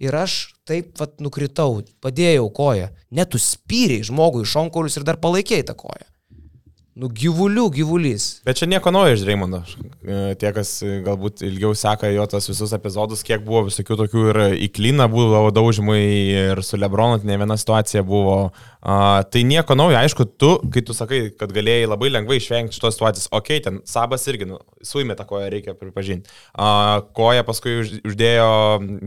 ir 0.00 0.16
aš 0.16 0.54
taip 0.68 0.94
vat 1.00 1.18
nukritau, 1.20 1.82
padėjau 2.00 2.46
koją. 2.54 2.88
Net 3.10 3.32
tu 3.34 3.40
spyriai 3.42 4.06
žmogui 4.06 4.46
šonkaulius 4.48 5.00
ir 5.00 5.06
dar 5.08 5.18
palaikėjai 5.20 5.66
tą 5.72 5.76
koją. 5.82 6.06
Nu, 7.00 7.08
gyvulių 7.08 7.62
gyvulys. 7.72 8.24
Bet 8.44 8.58
čia 8.60 8.66
nieko 8.68 8.90
naujo 8.92 9.14
iš 9.14 9.22
Dreimondo. 9.24 9.62
E, 10.04 10.34
tie, 10.36 10.50
kas 10.52 10.74
e, 10.84 10.98
galbūt 11.06 11.40
ilgiau 11.48 11.72
seka 11.78 12.10
jo 12.12 12.26
tas 12.28 12.48
visus 12.50 12.74
epizodus, 12.76 13.22
kiek 13.24 13.40
buvo 13.46 13.62
visokių 13.70 13.96
tokių 14.02 14.24
ir 14.32 14.40
į 14.66 14.68
klyną 14.76 15.06
buvo 15.08 15.46
daužimai 15.56 16.02
ir 16.02 16.60
su 16.66 16.76
Lebronu 16.76 17.22
ne 17.24 17.38
viena 17.40 17.56
situacija 17.56 18.04
buvo. 18.04 18.36
A, 18.80 19.22
tai 19.28 19.42
nieko 19.44 19.76
naujo, 19.76 19.98
aišku, 20.00 20.24
tu, 20.40 20.54
kai 20.72 20.82
tu 20.86 20.96
sakai, 20.96 21.20
kad 21.36 21.52
galėjai 21.52 21.88
labai 21.90 22.08
lengvai 22.14 22.38
išvengti 22.40 22.78
šitos 22.78 22.96
situacijos, 22.96 23.28
okei, 23.28 23.58
okay, 23.58 23.64
ten 23.66 23.80
Sabas 23.88 24.24
irgi, 24.30 24.48
nu, 24.48 24.60
suimė 24.86 25.18
tą 25.18 25.26
koją, 25.28 25.50
reikia 25.52 25.74
pripažinti. 25.76 26.32
A, 26.56 27.02
koja 27.16 27.44
paskui 27.44 27.76
už, 27.82 27.92
uždėjo 28.08 28.48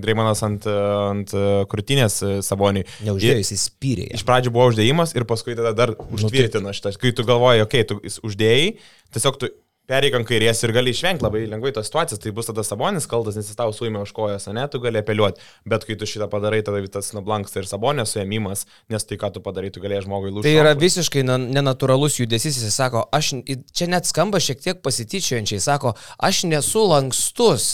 Dreimonas 0.04 0.46
ant, 0.46 0.70
ant 0.70 1.34
krūtinės 1.74 2.20
Saboniui. 2.46 2.86
Neuždėjo, 3.08 3.42
jis 3.42 3.56
įspyrė. 3.58 4.12
Iš 4.20 4.26
pradžių 4.28 4.54
buvo 4.54 4.70
uždėjimas 4.70 5.16
ir 5.18 5.26
paskui 5.30 5.58
tada 5.58 5.74
dar 5.78 5.96
nu, 5.98 6.10
užtvirtino 6.20 6.74
šitą. 6.76 6.94
Kai 7.02 7.16
tu 7.18 7.26
galvoji, 7.26 7.66
okei, 7.66 7.88
okay, 7.88 7.90
tu 7.90 8.26
uždėjai, 8.30 8.76
tiesiog 9.16 9.42
tu 9.42 9.50
pereik 9.90 10.16
ant 10.16 10.28
kairės 10.28 10.62
ir 10.64 10.72
gali 10.76 10.94
išvengti 10.96 11.26
labai 11.26 11.44
lengvai 11.52 11.74
tos 11.76 11.90
situacijos, 11.90 12.22
tai 12.24 12.32
bus 12.36 12.48
tada 12.48 12.64
sabonis 12.66 13.08
kaltas, 13.10 13.36
nes 13.40 13.50
jis 13.50 13.60
tau 13.60 13.74
suėmė 13.76 14.04
už 14.06 14.14
kojas, 14.16 14.48
ne, 14.56 14.64
tu 14.72 14.80
gali 14.84 15.02
apeliuoti, 15.02 15.44
bet 15.70 15.86
kai 15.88 15.98
tu 16.00 16.08
šitą 16.10 16.30
padarai, 16.32 16.62
tada 16.66 16.80
tas 16.94 17.12
nublanksta 17.16 17.62
ir 17.62 17.70
sabonės 17.70 18.16
suėmimas, 18.16 18.66
nes 18.94 19.08
tai 19.10 19.20
ką 19.20 19.34
tu 19.36 19.44
padarai, 19.44 19.74
tu 19.76 19.84
galėjai 19.84 20.06
žmogui 20.08 20.32
lūžti. 20.32 20.48
Tai 20.48 20.56
yra 20.64 20.74
visiškai 20.80 21.26
nenatūralus 21.28 22.20
judesys, 22.22 22.62
jis 22.64 22.80
sako, 22.80 23.06
aš, 23.12 23.34
čia 23.76 23.90
net 23.92 24.08
skamba 24.08 24.40
šiek 24.44 24.64
tiek 24.64 24.84
pasityčiojančiai, 24.86 25.64
sako, 25.64 25.98
aš 26.18 26.46
nesu 26.48 26.88
lankstus 26.88 27.72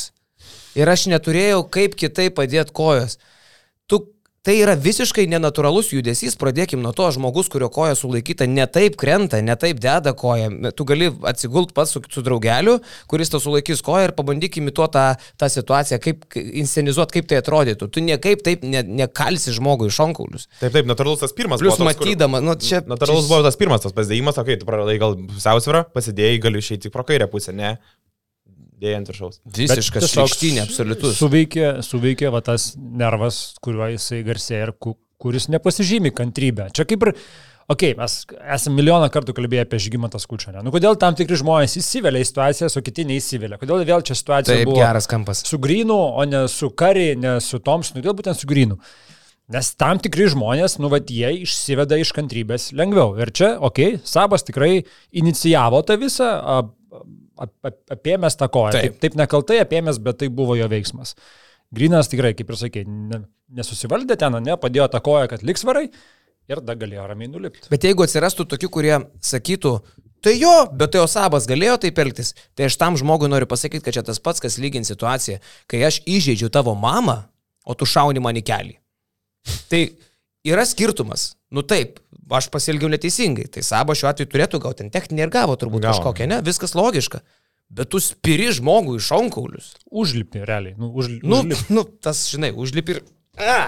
ir 0.77 0.89
aš 0.89 1.07
neturėjau 1.13 1.61
kaip 1.69 1.97
kitaip 1.99 2.39
padėti 2.39 2.73
kojos. 2.73 3.19
Tu 3.89 4.01
Tai 4.49 4.55
yra 4.57 4.73
visiškai 4.73 5.27
nenatūralus 5.29 5.91
judesys, 5.93 6.33
pradėkim 6.41 6.79
nuo 6.81 6.89
to, 6.97 7.05
žmogus, 7.13 7.51
kurio 7.53 7.67
koja 7.69 7.93
sulaikyta, 7.93 8.47
ne 8.49 8.63
taip 8.65 8.95
krenta, 8.97 9.43
ne 9.45 9.53
taip 9.61 9.77
deda 9.77 10.15
koją. 10.17 10.71
Tu 10.73 10.87
gali 10.89 11.11
atsigult 11.29 11.75
pats 11.77 11.93
su, 11.93 12.01
su 12.09 12.23
draugeliu, 12.25 12.79
kuris 13.11 13.29
tau 13.29 13.37
sulaikys 13.43 13.85
koją 13.85 14.07
ir 14.07 14.15
pabandyk 14.17 14.57
imituoti 14.57 14.95
tą, 14.95 15.03
tą 15.37 15.51
situaciją, 15.53 16.01
kaip 16.01 16.25
inscenizuoti, 16.33 17.19
kaip 17.19 17.29
tai 17.29 17.43
atrodytų. 17.43 17.91
Tu 17.93 18.01
niekaip 18.07 18.41
taip 18.47 18.65
ne, 18.65 18.81
nekalsi 19.03 19.53
žmogui 19.53 19.91
iš 19.93 20.01
onkaulius. 20.07 20.49
Taip, 20.57 20.73
taip, 20.73 20.89
natūralus 20.89 21.21
tas 21.21 21.37
pirmas. 21.37 21.61
Plius 21.61 21.77
matydama, 21.85 22.41
nu 22.41 22.57
čia... 22.57 22.81
Natūralus 22.89 23.27
čia... 23.27 23.35
buvo 23.35 23.45
tas 23.45 23.61
pirmas 23.61 23.85
tas 23.85 23.93
pasidėjimas, 23.93 24.41
okei, 24.41 24.57
okay, 24.57 24.63
tu 24.63 24.71
praradai 24.71 24.97
gal 24.97 25.13
pusiausvyrą, 25.29 25.85
pasidėjai, 25.93 26.41
gali 26.49 26.65
išeiti 26.65 26.89
pro 26.89 27.05
kairę 27.05 27.29
pusę, 27.29 27.53
ne? 27.53 27.75
Dėja 28.79 29.01
ant 29.01 29.11
viršaus. 29.11 29.41
Visiškas 29.57 30.09
šaukštinė, 30.13 30.63
absoliutus. 30.65 31.19
Suveikė, 31.19 31.67
suveikė 31.85 32.31
va, 32.33 32.41
tas 32.45 32.71
nervas, 32.77 33.41
kuriuo 33.63 33.91
jisai 33.93 34.23
garsėja 34.27 34.69
ir 34.69 34.75
kuris 35.19 35.49
nepasižymi 35.51 36.13
kantrybę. 36.15 36.69
Čia 36.75 36.85
kaip 36.87 37.03
ir, 37.07 37.13
okei, 37.67 37.91
okay, 37.93 37.97
mes 37.99 38.15
esame 38.55 38.79
milijoną 38.79 39.11
kartų 39.13 39.35
kalbėję 39.37 39.65
apie 39.67 39.81
žygimantą 39.83 40.21
skučią. 40.23 40.55
Nu, 40.63 40.73
kodėl 40.75 40.97
tam 41.01 41.17
tikri 41.19 41.39
žmonės 41.41 41.75
įsivelia 41.81 42.23
į 42.23 42.29
situaciją, 42.31 42.71
o 42.71 42.85
kiti 42.85 43.05
neįsivelia? 43.09 43.59
Kodėl 43.61 43.83
vėl 43.89 44.05
čia 44.07 44.17
situacija 44.17 44.61
Taip, 44.61 44.71
buvo 44.71 44.79
geras 44.79 45.09
kampas. 45.11 45.43
Su 45.49 45.59
Grinu, 45.61 45.99
o 45.99 46.25
ne 46.27 46.47
su 46.51 46.71
Kari, 46.71 47.11
ne 47.19 47.37
su 47.43 47.61
Tomsonu, 47.63 48.01
kodėl 48.01 48.17
būtent 48.21 48.39
su 48.39 48.49
Grinu? 48.49 48.79
Nes 49.49 49.71
tam 49.73 49.97
tikri 49.97 50.27
žmonės, 50.29 50.77
nu, 50.77 50.91
vad, 50.93 51.09
jie 51.09 51.31
išsiveda 51.41 51.97
iš 51.97 52.11
kantrybės 52.13 52.67
lengviau. 52.77 53.15
Ir 53.17 53.31
čia, 53.33 53.55
okei, 53.57 53.95
okay, 53.95 54.01
Sabas 54.05 54.45
tikrai 54.45 54.83
inicijavo 55.17 55.81
tą 55.87 55.97
visą, 55.97 56.27
apėmęs 57.39 58.37
tą 58.39 58.49
koją. 58.51 58.73
Taip. 58.75 58.85
taip, 58.85 59.01
taip 59.03 59.17
nekaltai 59.19 59.59
apėmęs, 59.63 60.01
bet 60.03 60.21
tai 60.21 60.29
buvo 60.33 60.57
jo 60.59 60.67
veiksmas. 60.71 61.15
Grinas 61.75 62.09
tikrai, 62.09 62.33
kaip 62.37 62.49
ir 62.49 62.57
sakė, 62.57 62.83
ne, 62.87 63.23
nesusivaldė 63.59 64.17
ten, 64.19 64.39
ne, 64.43 64.55
padėjo 64.59 64.89
tą 64.93 65.01
koją, 65.05 65.29
kad 65.31 65.45
liks 65.45 65.65
varai 65.67 65.87
ir 66.49 66.61
dar 66.65 66.77
galėjo 66.81 67.05
ramiai 67.11 67.29
nulipti. 67.29 67.69
Bet 67.71 67.85
jeigu 67.85 68.05
atsirastų 68.05 68.47
tokių, 68.49 68.69
kurie 68.73 68.95
sakytų, 69.25 69.73
tai 70.25 70.33
jo, 70.39 70.53
bet 70.75 70.95
tai 70.95 71.03
Osabas 71.03 71.47
galėjo 71.49 71.77
taip 71.85 72.01
elgtis, 72.01 72.33
tai 72.57 72.67
aš 72.69 72.79
tam 72.81 72.97
žmogui 72.99 73.29
noriu 73.29 73.49
pasakyti, 73.49 73.83
kad 73.85 73.99
čia 73.99 74.05
tas 74.07 74.21
pats, 74.23 74.41
kas 74.43 74.57
lygint 74.61 74.89
situaciją, 74.89 75.39
kai 75.69 75.83
aš 75.87 76.01
įžeidžiu 76.09 76.49
tavo 76.53 76.73
mamą, 76.77 77.21
o 77.69 77.77
tu 77.77 77.85
šauni 77.89 78.23
man 78.23 78.39
į 78.41 78.45
kelią. 78.49 78.79
Tai 79.69 79.83
yra 80.47 80.65
skirtumas. 80.67 81.33
Nu 81.49 81.63
taip, 81.65 81.99
aš 82.29 82.49
pasielgiau 82.53 82.91
neteisingai. 82.91 83.47
Tai 83.53 83.63
Sabo 83.65 83.95
šiuo 83.97 84.11
atveju 84.11 84.29
turėtų 84.31 84.61
gauti 84.63 84.83
ten 84.83 84.93
techninį 84.93 85.25
ir 85.25 85.33
gavo 85.33 85.57
turbūt 85.59 85.83
gavo. 85.83 85.97
kažkokią, 85.97 86.29
ne? 86.29 86.41
Viskas 86.45 86.75
logiška. 86.77 87.21
Bet 87.69 87.91
tu 87.93 88.01
spiri 88.01 88.49
žmogų 88.55 88.97
iš 88.97 89.11
onkaulius. 89.13 89.73
Užlipi 89.89 90.41
realiai. 90.45 90.77
Nu, 90.77 90.89
užli, 90.89 91.19
nu, 91.21 91.43
užlipi. 91.43 91.73
nu, 91.75 91.85
tas, 92.01 92.23
žinai, 92.31 92.49
užlipi 92.57 92.97
ir... 92.97 93.03
A! 93.37 93.59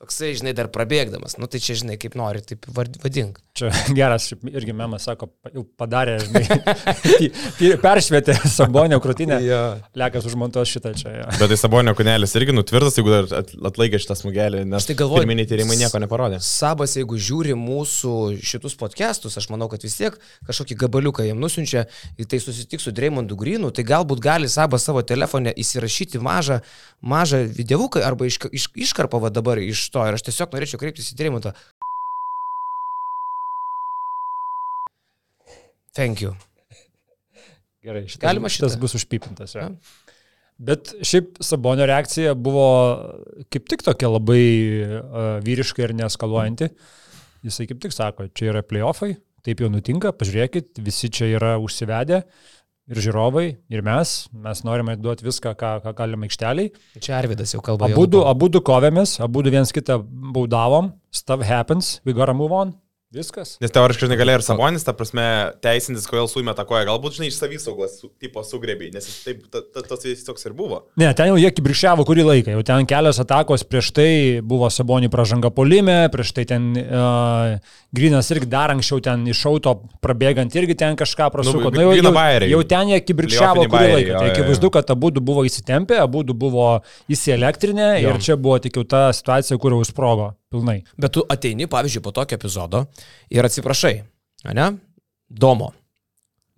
Toksai, 0.00 0.30
žinai, 0.32 0.54
dar 0.56 0.70
prabėgdamas. 0.72 1.34
Nu, 1.36 1.44
tai 1.44 1.58
čia, 1.60 1.74
žinai, 1.76 1.98
kaip 2.00 2.14
nori, 2.16 2.40
taip 2.40 2.64
vadink. 2.72 3.36
Čia 3.52 3.68
geras, 3.98 4.30
irgi 4.48 4.72
memas 4.72 5.04
sako, 5.04 5.26
jau 5.52 5.66
padarė, 5.76 6.14
žinai, 6.24 7.76
peršvietė 7.84 8.32
Sabonio 8.48 8.96
krūtinę. 9.04 9.36
ja. 9.44 9.58
Lekas 10.00 10.24
užmontuos 10.30 10.72
šitą 10.72 10.94
čia. 10.96 11.12
Ja. 11.18 11.26
Bet 11.34 11.52
tai 11.52 11.58
Sabonio 11.60 11.92
kūnelis 11.98 12.32
irgi 12.40 12.54
nutvirtas, 12.56 12.96
jeigu 12.96 13.12
dar 13.12 13.28
atlaikė 13.68 14.00
šitą 14.00 14.16
smugelį, 14.22 14.62
nes 14.72 14.88
tai 14.88 14.96
galvoju, 15.02 15.20
pirminiai 15.20 15.50
tyrimai 15.50 15.76
nieko 15.82 16.00
neparodė. 16.00 16.40
Sabas, 16.48 16.96
jeigu 16.96 17.20
žiūri 17.20 17.58
mūsų 17.60 18.14
šitus 18.40 18.78
podcastus, 18.80 19.36
aš 19.36 19.50
manau, 19.52 19.68
kad 19.68 19.84
vis 19.84 19.98
tiek 20.00 20.16
kažkokį 20.48 20.78
gabaliuką 20.86 21.28
jam 21.28 21.44
nusinčia, 21.44 21.84
tai 22.24 22.40
susitiks 22.40 22.88
su 22.88 22.94
Dreymondu 22.96 23.36
Grinu, 23.36 23.68
tai 23.68 23.84
galbūt 23.84 24.24
gali 24.24 24.48
Sabas 24.48 24.88
savo 24.88 25.04
telefone 25.04 25.52
įsirašyti 25.60 26.24
mažą, 26.24 26.62
mažą 27.04 27.44
videovuką 27.60 28.00
arba 28.08 28.32
iš, 28.32 28.40
iš, 28.48 28.70
iškarpą 28.88 29.20
dabar 29.28 29.60
iš 29.60 29.89
to 29.92 30.04
ir 30.06 30.16
aš 30.16 30.26
tiesiog 30.28 30.54
norėčiau 30.54 30.80
kreiptis 30.82 31.12
į 31.12 31.18
Dreimontą. 31.20 31.54
Thank 35.96 36.22
you. 36.22 36.36
Gerai, 37.82 38.04
šitas, 38.06 38.22
Galima 38.22 38.50
šitas 38.52 38.76
bus 38.80 38.94
užpipintas. 38.98 39.56
Ja. 39.56 39.70
Bet 40.60 40.92
šiaip 41.06 41.38
Sabonio 41.40 41.86
reakcija 41.88 42.34
buvo 42.36 42.66
kaip 43.52 43.68
tik 43.72 43.82
tokia 43.86 44.10
labai 44.12 44.44
uh, 44.84 45.00
vyriška 45.44 45.86
ir 45.86 45.96
neskaluojanti. 45.96 46.68
Jisai 47.48 47.66
kaip 47.70 47.80
tik 47.80 47.96
sako, 47.96 48.28
čia 48.36 48.50
yra 48.52 48.60
playoffai, 48.66 49.14
taip 49.46 49.62
jau 49.64 49.70
nutinka, 49.72 50.12
pažiūrėkit, 50.12 50.82
visi 50.84 51.08
čia 51.08 51.30
yra 51.38 51.54
užsivedę 51.62 52.20
ir 52.90 53.00
žiūrovai, 53.04 53.46
ir 53.70 53.84
mes, 53.86 54.14
mes 54.44 54.62
norime 54.66 54.96
duoti 54.98 55.26
viską, 55.26 55.54
ką, 55.58 55.72
ką 55.84 55.94
galime 56.02 56.26
aikšteliai. 56.26 56.72
Čia 56.98 57.16
Arvidas 57.20 57.54
jau 57.54 57.62
kalba. 57.64 57.90
Abu 57.90 58.06
du, 58.10 58.62
kovėmės, 58.66 59.18
abu 59.24 59.44
viens 59.54 59.72
kitą 59.74 60.00
baudavom, 60.34 60.92
stuff 61.14 61.46
happens, 61.46 61.98
we 62.04 62.16
gotta 62.16 62.34
move 62.36 62.54
on. 62.54 62.74
Viskas. 63.10 63.56
Nes 63.58 63.72
teoriškai, 63.74 64.06
žinai, 64.06 64.16
galėjo 64.20 64.38
ir 64.38 64.42
Sabonis, 64.46 64.84
ta 64.86 64.92
prasme, 64.94 65.24
teisintis, 65.64 66.04
kodėl 66.06 66.28
suimė 66.30 66.52
tą 66.54 66.62
koją, 66.62 66.84
galbūt, 66.86 67.16
žinai, 67.16 67.30
iš 67.32 67.40
savisaugos 67.40 67.96
su, 67.98 68.10
tipo 68.22 68.44
sugrėbė, 68.46 68.92
nes 68.94 69.08
jis 69.08 69.16
taip, 69.24 69.40
ta, 69.50 69.64
ta, 69.66 69.82
tas 69.82 70.06
vis 70.06 70.22
toks 70.22 70.46
ir 70.46 70.54
buvo. 70.54 70.78
Ne, 71.00 71.08
ten 71.18 71.32
jau 71.32 71.40
jie 71.42 71.50
kibrišiavo 71.56 72.06
kurį 72.06 72.28
laiką, 72.28 72.54
jau 72.54 72.62
ten 72.68 72.86
kelios 72.86 73.18
atakos 73.18 73.66
prieš 73.66 73.90
tai 73.98 74.06
buvo 74.46 74.70
Sabonį 74.70 75.10
pražanga 75.10 75.50
polime, 75.50 75.98
prieš 76.14 76.30
tai 76.38 76.46
ten 76.52 76.70
uh, 76.78 77.58
Grinas 77.90 78.30
irgi 78.30 78.46
dar 78.54 78.70
anksčiau 78.76 79.02
ten 79.02 79.26
iš 79.34 79.42
auto 79.50 79.74
prabėgant 79.98 80.54
irgi 80.54 80.78
ten 80.78 80.94
kažką 80.94 81.32
prasuko. 81.34 81.74
Nu, 81.74 81.90
nu, 81.90 81.90
jau, 81.90 82.14
jau, 82.14 82.50
jau 82.54 82.64
ten 82.76 82.94
jie 82.94 83.04
kibrišiavo 83.10 83.66
kurį 83.66 83.94
laiką. 83.96 84.18
Tai 84.20 84.34
akivaizdu, 84.36 84.70
kad 84.78 84.94
abu 84.94 85.10
buvo 85.18 85.42
įsitempę, 85.50 85.98
abu 85.98 86.22
buvo 86.30 86.76
įsielektrinę 87.10 87.96
ir 88.06 88.22
čia 88.22 88.38
buvo 88.38 88.62
tik 88.62 88.78
jau 88.78 88.86
ta 88.86 89.08
situacija, 89.10 89.58
kur 89.58 89.74
jau 89.74 89.82
sprogo 89.90 90.36
pilnai. 90.50 90.82
Bet 90.98 91.14
tu 91.14 91.24
ateini, 91.30 91.68
pavyzdžiui, 91.70 92.02
po 92.02 92.12
tokio 92.14 92.38
epizodo 92.38 92.86
ir 93.30 93.46
atsiprašai, 93.46 94.00
ne? 94.50 94.72
Domo. 95.30 95.70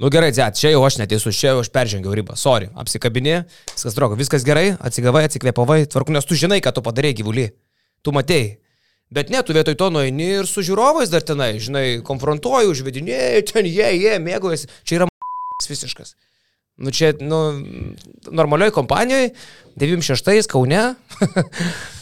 Nu 0.01 0.09
gerai, 0.11 0.33
dzet, 0.35 0.57
čia 0.59 0.73
jau 0.73 0.81
aš 0.87 0.97
neteisus, 0.99 1.37
čia 1.37 1.53
jau 1.53 1.61
aš 1.63 1.69
peržengiau 1.71 2.15
ribą. 2.17 2.35
Sorry, 2.41 2.71
apsikabinė, 2.81 3.45
viskas 3.75 3.95
drogo, 3.95 4.17
viskas 4.19 4.47
gerai, 4.49 4.73
atsigavai, 4.81 5.27
atsikvėpavai, 5.29 5.85
tvarku, 5.93 6.15
nes 6.17 6.27
tu 6.27 6.39
žinai, 6.39 6.59
ką 6.65 6.73
tu 6.75 6.83
padarėjai 6.83 7.21
gyvulį. 7.21 7.47
Tu 8.03 8.17
matėjai. 8.17 8.57
Bet 9.13 9.29
ne, 9.31 9.45
tu 9.45 9.53
vietoj 9.53 9.77
to 9.77 9.91
nueini 9.93 10.31
ir 10.41 10.49
su 10.49 10.65
žiūrovais 10.65 11.13
dar 11.13 11.23
tenai, 11.23 11.53
žinai, 11.61 12.01
konfrontuoji, 12.07 12.73
užvedinėjai, 12.73 13.47
ten 13.53 13.69
jie, 13.69 13.91
jie, 14.01 14.17
mėgaujasi. 14.25 14.73
Čia 14.89 15.03
yra 15.03 15.11
visiškas. 15.69 16.17
Nu 16.83 16.91
čia, 16.91 17.13
nu, 17.21 17.45
normalioj 18.33 18.73
kompanijoje, 18.75 19.35
96 19.77 20.49
Kaune. 20.51 20.87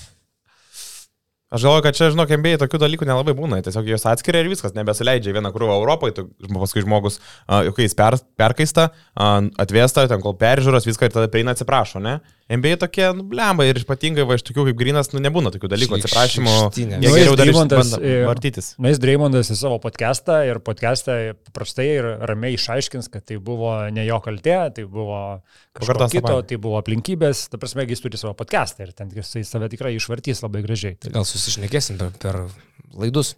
Aš 1.50 1.64
galvoju, 1.66 1.83
kad 1.83 1.97
čia, 1.99 2.09
žinok, 2.14 2.30
MBA 2.38 2.61
tokių 2.62 2.78
dalykų 2.78 3.07
nelabai 3.09 3.33
būna, 3.35 3.59
tiesiog 3.66 3.88
jos 3.90 4.04
atskiria 4.07 4.45
ir 4.45 4.50
viskas, 4.52 4.71
nebesuleidžia 4.76 5.33
vieną 5.35 5.50
krūvą 5.50 5.80
Europoje, 5.80 6.14
tu, 6.14 6.25
paskui 6.47 6.85
žmogus, 6.85 7.19
uh, 7.49 7.66
kai 7.75 7.88
jis 7.88 7.97
per, 7.99 8.21
perkaista, 8.38 8.85
uh, 9.19 9.40
atvesta, 9.59 10.04
ten 10.12 10.23
kol 10.23 10.37
peržiūros, 10.38 10.87
viską 10.87 11.09
ir 11.09 11.16
tada 11.16 11.30
prieina 11.33 11.57
atsiprašo, 11.57 11.99
ne? 12.04 12.21
MBA 12.50 12.80
tokie, 12.83 13.04
nu, 13.14 13.25
blemba 13.30 13.62
ir 13.69 13.78
ypatingai 13.78 14.25
va 14.26 14.35
iš 14.35 14.42
tokių 14.49 14.64
kaip 14.69 14.78
Grinas, 14.80 15.12
nu, 15.14 15.21
nebūna 15.23 15.52
tokių 15.54 15.69
dalykų, 15.71 16.00
atsiprašymų. 16.00 16.54
Jie 16.75 17.12
geriau 17.14 17.37
dalyvaujas 17.38 17.92
vartytis. 18.26 18.73
Na, 18.83 18.90
jis 18.90 18.99
Dreimondas 19.02 19.52
į 19.54 19.59
savo 19.61 19.76
podcastą 19.83 20.40
ir 20.49 20.59
podcastą 20.66 21.19
paprastai 21.47 21.87
ir 21.92 22.09
ramiai 22.26 22.59
išaiškins, 22.59 23.11
kad 23.12 23.28
tai 23.30 23.38
buvo 23.38 23.76
ne 23.95 24.07
jo 24.09 24.19
kaltė, 24.25 24.57
tai 24.75 24.87
buvo 24.90 25.21
kažkas 25.78 26.16
kito, 26.16 26.40
tai 26.50 26.59
buvo 26.62 26.80
aplinkybės, 26.83 27.47
ta 27.52 27.61
prasme, 27.62 27.87
jis 27.87 28.02
turi 28.02 28.19
savo 28.19 28.35
podcastą 28.38 28.88
ir 28.88 28.97
ten 28.99 29.14
jisai 29.14 29.45
save 29.47 29.71
tikrai 29.71 29.95
išvartys 29.99 30.42
labai 30.42 30.64
gražiai. 30.66 30.99
Tai 30.99 31.14
gal 31.21 31.28
susišnekėsim 31.28 32.02
per, 32.02 32.11
per 32.19 32.42
laidus. 32.99 33.37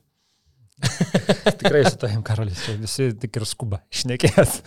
Tikrai 1.59 1.85
su 1.85 1.97
tavim, 2.01 2.23
Karolis, 2.27 2.63
čia 2.65 2.75
visi 2.81 3.09
tik 3.21 3.37
ir 3.39 3.47
skuba 3.49 3.83
išnekės. 3.93 4.59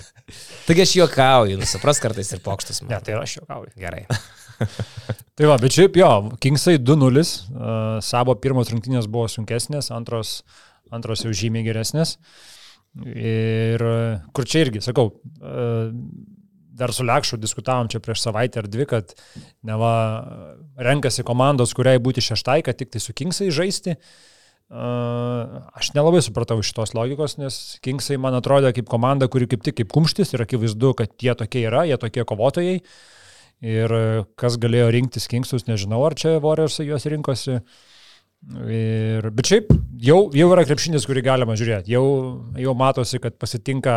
Taigi 0.67 0.83
aš 0.85 0.93
juokauju, 0.99 1.57
nusipras 1.59 1.99
kartais 2.03 2.31
ir 2.35 2.41
pokštas. 2.45 2.81
Man. 2.83 2.93
Ne, 2.93 2.99
tai 3.03 3.17
aš 3.19 3.39
juokauju. 3.39 3.73
Gerai. 3.79 4.05
tai 5.35 5.49
va, 5.49 5.57
bet 5.61 5.75
šiaip 5.75 5.97
jo, 5.99 6.11
Kingsai 6.43 6.77
2-0, 6.79 7.23
uh, 7.23 7.79
savo 8.05 8.37
pirmos 8.41 8.71
rungtynės 8.71 9.09
buvo 9.11 9.27
sunkesnės, 9.31 9.91
antros, 9.95 10.37
antros 10.95 11.25
jau 11.25 11.33
žymiai 11.35 11.65
geresnės. 11.67 12.15
Ir 13.11 13.81
kur 14.31 14.47
čia 14.47 14.63
irgi, 14.63 14.79
sakau, 14.85 15.09
uh, 15.11 15.89
dar 16.75 16.91
su 16.95 17.03
Lekšu 17.07 17.39
diskutavom 17.39 17.89
čia 17.91 17.99
prieš 18.03 18.21
savaitę 18.23 18.61
ar 18.61 18.69
dvi, 18.71 18.87
kad 18.87 19.11
neva 19.67 19.91
renkasi 20.79 21.23
komandos, 21.27 21.75
kuriai 21.75 21.99
būti 22.03 22.23
šeštai, 22.23 22.61
kad 22.67 22.79
tik 22.79 22.93
tai 22.95 23.03
su 23.03 23.15
Kingsai 23.15 23.51
žaisti. 23.55 23.95
Uh, 23.95 24.31
Aš 24.69 25.91
nelabai 25.93 26.23
supratau 26.25 26.57
šitos 26.65 26.95
logikos, 26.97 27.37
nes 27.37 27.77
Kingsai 27.85 28.17
man 28.17 28.33
atrodė 28.33 28.73
kaip 28.73 28.87
komanda, 28.89 29.27
kuri 29.29 29.45
kaip 29.51 29.61
tik 29.65 29.77
kaip 29.77 29.91
kumštis 29.93 30.33
ir 30.33 30.41
akivaizdu, 30.41 30.95
kad 30.97 31.13
jie 31.21 31.35
tokie 31.37 31.67
yra, 31.69 31.85
jie 31.85 31.99
tokie 32.01 32.25
kovotojai. 32.25 32.79
Ir 33.65 33.93
kas 34.35 34.57
galėjo 34.59 34.89
rinktis 34.91 35.29
Kingsus, 35.31 35.67
nežinau, 35.69 36.01
ar 36.05 36.17
čia 36.17 36.39
Warriors 36.43 36.81
juos 36.81 37.05
rinkosi. 37.07 37.61
Ir, 38.65 39.29
bet 39.33 39.47
šiaip 39.49 39.71
jau, 40.05 40.17
jau 40.35 40.47
yra 40.51 40.65
krepšinis, 40.67 41.05
kurį 41.07 41.23
galima 41.25 41.55
žiūrėti. 41.57 41.93
Jau, 41.95 42.05
jau 42.61 42.73
matosi, 42.77 43.21
kad 43.21 43.37
pasitinka 43.41 43.95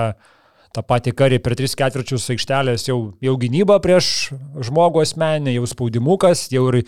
tą 0.76 0.84
patį 0.84 1.12
karį 1.16 1.40
per 1.44 1.56
tris 1.58 1.74
ketvirčius 1.76 2.28
aikštelės, 2.32 2.86
jau, 2.88 2.98
jau 3.24 3.34
gynyba 3.40 3.80
prieš 3.84 4.30
žmogų 4.68 5.02
asmenį, 5.02 5.56
jau 5.58 5.68
spaudimukas, 5.68 6.46
jau 6.52 6.68
ir 6.70 6.84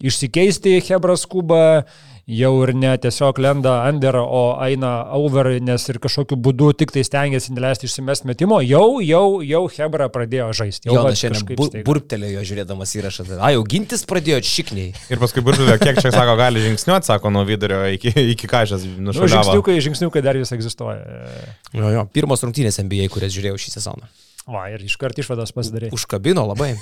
išsikeisti 0.00 0.78
Hebras 0.88 1.26
Kuba, 1.28 1.84
jau 2.30 2.52
ir 2.62 2.72
ne 2.78 2.92
tiesiog 3.00 3.38
lenda 3.42 3.72
under, 3.88 4.16
o 4.22 4.42
eina 4.62 4.90
over, 5.16 5.50
nes 5.64 5.86
ir 5.90 5.98
kažkokiu 6.02 6.38
būdu 6.40 6.70
tik 6.78 6.92
tai 6.94 7.02
stengiasi 7.06 7.54
neleisti 7.56 7.88
išsimest 7.88 8.26
metimo, 8.28 8.60
jau, 8.64 9.00
jau, 9.04 9.40
jau 9.46 9.62
Hebra 9.74 10.06
pradėjo 10.12 10.50
žaisti. 10.60 10.90
Jau 10.90 11.00
Jonas 11.00 11.20
šiandien 11.20 11.58
bur, 11.58 11.74
burptelėjo 11.86 12.44
žiūrėdamas 12.52 12.94
įrašą. 13.00 13.26
A, 13.40 13.52
jau 13.56 13.66
gintis 13.74 14.06
pradėjo 14.08 14.40
šikniai. 14.46 14.94
Ir 15.10 15.22
paskui 15.22 15.44
burptelėjo, 15.46 15.80
kiek 15.82 16.00
čia 16.02 16.14
sako, 16.14 16.38
gali 16.40 16.62
žingsniuoti, 16.68 17.10
sako, 17.10 17.34
nuo 17.34 17.44
vidurio 17.48 17.82
iki, 17.96 18.14
iki 18.36 18.50
kažkas 18.50 18.86
nušuoliavo. 18.86 19.26
Nu, 19.26 19.34
žingsniukai, 19.34 19.78
žingsniukai 19.88 20.24
dar 20.24 20.38
vis 20.38 20.54
egzistuoja. 20.54 21.02
Jo, 21.74 21.94
jo, 21.98 22.08
pirmos 22.14 22.46
rungtynės 22.46 22.82
NBA, 22.84 23.10
kurias 23.12 23.34
žiūrėjau 23.34 23.58
šį 23.66 23.78
sezoną. 23.80 24.10
Va, 24.48 24.64
ir 24.72 24.82
iškart 24.82 25.18
išvadas 25.20 25.52
pasidarė. 25.54 25.90
Užkabino 25.94 26.42
labai. 26.48 26.72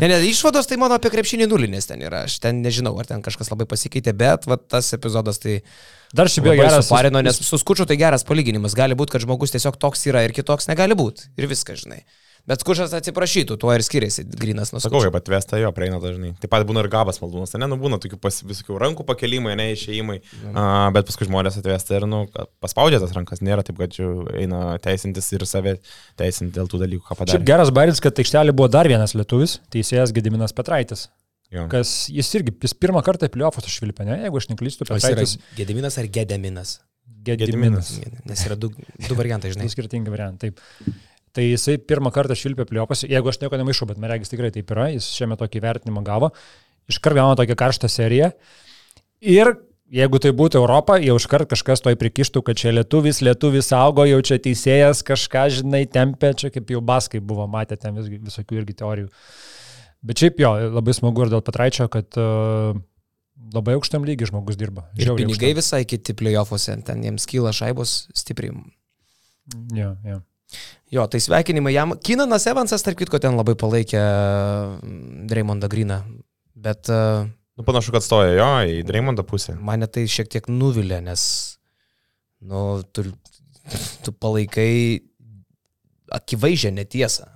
ne, 0.00 0.08
ne, 0.10 0.16
išvados 0.26 0.66
tai 0.68 0.78
mano 0.80 0.98
apie 0.98 1.12
krepšinį 1.12 1.46
nulinės 1.48 1.86
ten 1.88 2.02
yra. 2.02 2.24
Aš 2.28 2.40
ten 2.42 2.64
nežinau, 2.64 2.92
ar 2.98 3.06
ten 3.08 3.22
kažkas 3.24 3.52
labai 3.52 3.68
pasikeitė, 3.70 4.12
bet 4.18 4.48
va, 4.50 4.58
tas 4.58 4.90
epizodas 4.96 5.40
tai... 5.42 5.60
Dar 6.14 6.30
šiaip 6.30 6.50
jau 6.50 6.56
geras. 6.58 6.90
Parino, 6.90 7.22
nes 7.24 7.38
su 7.42 7.58
skučiu 7.58 7.86
tai 7.90 7.96
geras 7.98 8.26
palyginimas. 8.26 8.76
Gali 8.78 8.98
būti, 8.98 9.14
kad 9.14 9.24
žmogus 9.24 9.54
tiesiog 9.54 9.78
toks 9.82 10.04
yra 10.10 10.26
ir 10.26 10.34
kitoks 10.34 10.68
negali 10.70 10.98
būti. 10.98 11.30
Ir 11.38 11.48
viskas, 11.50 11.86
žinai. 11.86 12.02
Bet 12.44 12.60
skušas 12.60 12.92
atsiprašytų, 12.92 13.56
tuo 13.56 13.70
ir 13.72 13.80
skiriasi 13.84 14.26
grinas 14.28 14.68
nuo 14.74 14.80
skučio. 14.82 14.98
Sakau, 14.98 15.06
kaip 15.06 15.14
atvesta 15.16 15.56
jo 15.56 15.70
prieina 15.72 15.96
dažnai. 16.02 16.34
Taip 16.42 16.50
pat 16.52 16.66
būna 16.68 16.82
ir 16.84 16.90
gabas 16.92 17.16
maldūnas, 17.22 17.54
ne, 17.56 17.68
nu 17.72 17.78
būna 17.80 17.96
tokių 18.02 18.18
pas, 18.20 18.42
visokių 18.44 18.76
rankų 18.82 19.06
pakelimai, 19.08 19.54
ne 19.56 19.70
išėjimai, 19.72 20.18
mm. 20.20 20.50
uh, 20.52 20.90
bet 20.92 21.08
paskui 21.08 21.24
žmonės 21.30 21.56
atvesta 21.62 21.96
ir, 21.96 22.04
nu, 22.10 22.26
paspaudžia 22.60 23.00
tas 23.00 23.16
rankas, 23.16 23.40
nėra 23.40 23.64
taip, 23.64 23.80
kad 23.80 23.96
jau 23.96 24.26
eina 24.36 24.76
teisintis 24.84 25.32
ir 25.32 25.46
save 25.48 25.78
teisinti 26.20 26.58
dėl 26.58 26.68
tų 26.68 26.82
dalykų, 26.84 27.06
ką 27.06 27.16
padarė. 27.22 27.38
Šiaip 27.38 27.48
geras 27.48 27.72
bairis, 27.72 28.02
kad 28.04 28.20
aikštelė 28.20 28.52
buvo 28.52 28.68
dar 28.76 28.92
vienas 28.92 29.16
lietuvis, 29.16 29.56
teisėjas 29.72 30.12
Gediminas 30.12 30.52
Petraitis. 30.52 31.08
Jo. 31.54 31.64
Kas 31.72 32.10
jis 32.12 32.28
irgi, 32.36 32.52
jis 32.66 32.76
pirmą 32.76 33.00
kartą 33.06 33.30
pliofus 33.32 33.70
išvilpė, 33.70 34.04
ne, 34.10 34.20
jeigu 34.26 34.42
aš 34.42 34.50
neklystu, 34.52 34.84
Petraitis. 34.90 35.38
Gediminas 35.56 35.96
ar 36.02 36.12
Gediminas? 36.12 36.76
Gediminas. 37.24 37.94
Nes 38.28 38.44
yra 38.44 38.56
du, 38.60 38.68
du 39.08 39.16
variantai, 39.16 39.54
žinai. 39.54 39.68
Du 39.68 39.72
skirtingi 39.72 40.12
variantai, 40.12 40.52
taip. 40.52 41.04
Tai 41.34 41.42
jisai 41.42 41.80
pirmą 41.82 42.12
kartą 42.14 42.36
švilpė 42.38 42.68
pliopas, 42.68 43.02
jeigu 43.10 43.30
aš 43.30 43.40
nieko 43.42 43.58
nemaišau, 43.58 43.88
bet 43.90 43.98
man 43.98 44.12
regis 44.12 44.30
tikrai 44.30 44.52
taip 44.54 44.68
yra, 44.70 44.90
jis 44.94 45.08
šiame 45.16 45.34
tokį 45.40 45.62
vertinimą 45.64 46.04
gavo, 46.06 46.30
iškart 46.90 47.18
gauna 47.18 47.34
tokią 47.40 47.56
karštą 47.58 47.90
seriją. 47.90 48.28
Ir 49.34 49.50
jeigu 49.94 50.20
tai 50.22 50.30
būtų 50.36 50.60
Europa, 50.60 50.96
jau 51.02 51.16
iškart 51.18 51.50
kažkas 51.50 51.82
toj 51.84 51.96
prikištų, 52.00 52.42
kad 52.46 52.60
čia 52.60 52.74
lietuvis, 52.74 53.20
lietuvis 53.24 53.72
augo, 53.76 54.06
jau 54.08 54.20
čia 54.26 54.38
teisėjas 54.42 55.02
kažką, 55.06 55.46
žinai, 55.58 55.84
tempė, 55.90 56.32
čia 56.38 56.52
kaip 56.54 56.70
jau 56.70 56.82
baskai 56.84 57.18
buvo, 57.18 57.46
matė 57.50 57.78
ten 57.80 57.98
vis, 57.98 58.10
visokių 58.30 58.60
irgi 58.62 58.78
teorijų. 58.80 59.10
Bet 60.04 60.20
šiaip 60.20 60.42
jo, 60.42 60.52
labai 60.74 60.94
smagu 60.96 61.24
ir 61.24 61.32
dėl 61.32 61.42
Patraičio, 61.44 61.88
kad 61.92 62.18
uh, 62.20 62.76
labai 63.54 63.74
aukštam 63.78 64.04
lygiai 64.06 64.28
žmogus 64.30 64.58
dirba. 64.60 64.86
Ir 64.98 65.14
pinigai 65.16 65.54
aukštam. 65.54 65.58
visai 65.60 65.82
kiti 65.88 66.16
playoffuose, 66.18 66.76
ten 66.86 67.02
jiems 67.06 67.26
kyla 67.30 67.54
šaibos 67.56 68.04
stipriai. 68.16 68.54
Jo, 69.74 69.94
jo. 70.04 70.20
Jo, 70.94 71.06
tai 71.10 71.18
sveikinimai 71.22 71.74
jam. 71.74 71.96
Kinanas 72.06 72.46
Evansas, 72.46 72.84
tarp 72.86 73.00
kitko, 73.00 73.18
ten 73.22 73.34
labai 73.34 73.56
palaikė 73.58 73.98
mm, 73.98 75.24
Dreymondą 75.30 75.70
Griną. 75.72 76.00
Bet... 76.54 76.86
Uh, 76.92 77.26
nu, 77.58 77.66
panašu, 77.66 77.94
kad 77.96 78.04
stoja 78.06 78.36
jo 78.36 78.50
į 78.70 78.84
Dreymondą 78.86 79.24
pusę. 79.26 79.56
Mane 79.58 79.88
tai 79.90 80.06
šiek 80.10 80.30
tiek 80.30 80.46
nuvilė, 80.52 81.00
nes, 81.02 81.24
nu, 82.46 82.84
tu, 82.94 83.08
tu 84.06 84.14
palaikai 84.14 85.02
akivaizdžią 86.14 86.74
netiesą. 86.78 87.26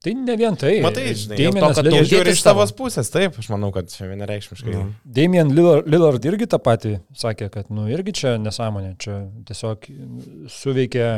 Tai 0.00 0.14
ne 0.16 0.36
vien 0.40 0.54
tai. 0.56 0.78
Matai, 0.80 1.10
žinai, 1.16 1.36
dėl 1.36 1.56
to, 1.56 1.72
kad 1.76 1.88
tu 1.92 2.04
žiūri 2.08 2.32
iš 2.32 2.44
tavo 2.44 2.64
pusės, 2.76 3.10
taip, 3.12 3.34
aš 3.40 3.50
manau, 3.52 3.68
kad 3.72 3.88
čia 3.92 4.06
vienareikšmiškai. 4.08 4.72
Mm. 4.72 4.94
Damien 5.16 5.50
Lillard, 5.52 5.88
Lillard 5.92 6.24
irgi 6.28 6.48
tą 6.48 6.60
patį 6.60 6.94
sakė, 7.20 7.50
kad, 7.52 7.68
nu, 7.72 7.84
irgi 7.92 8.14
čia 8.16 8.38
nesąmonė, 8.40 8.94
čia 9.00 9.18
tiesiog 9.48 9.84
suveikė 10.56 11.10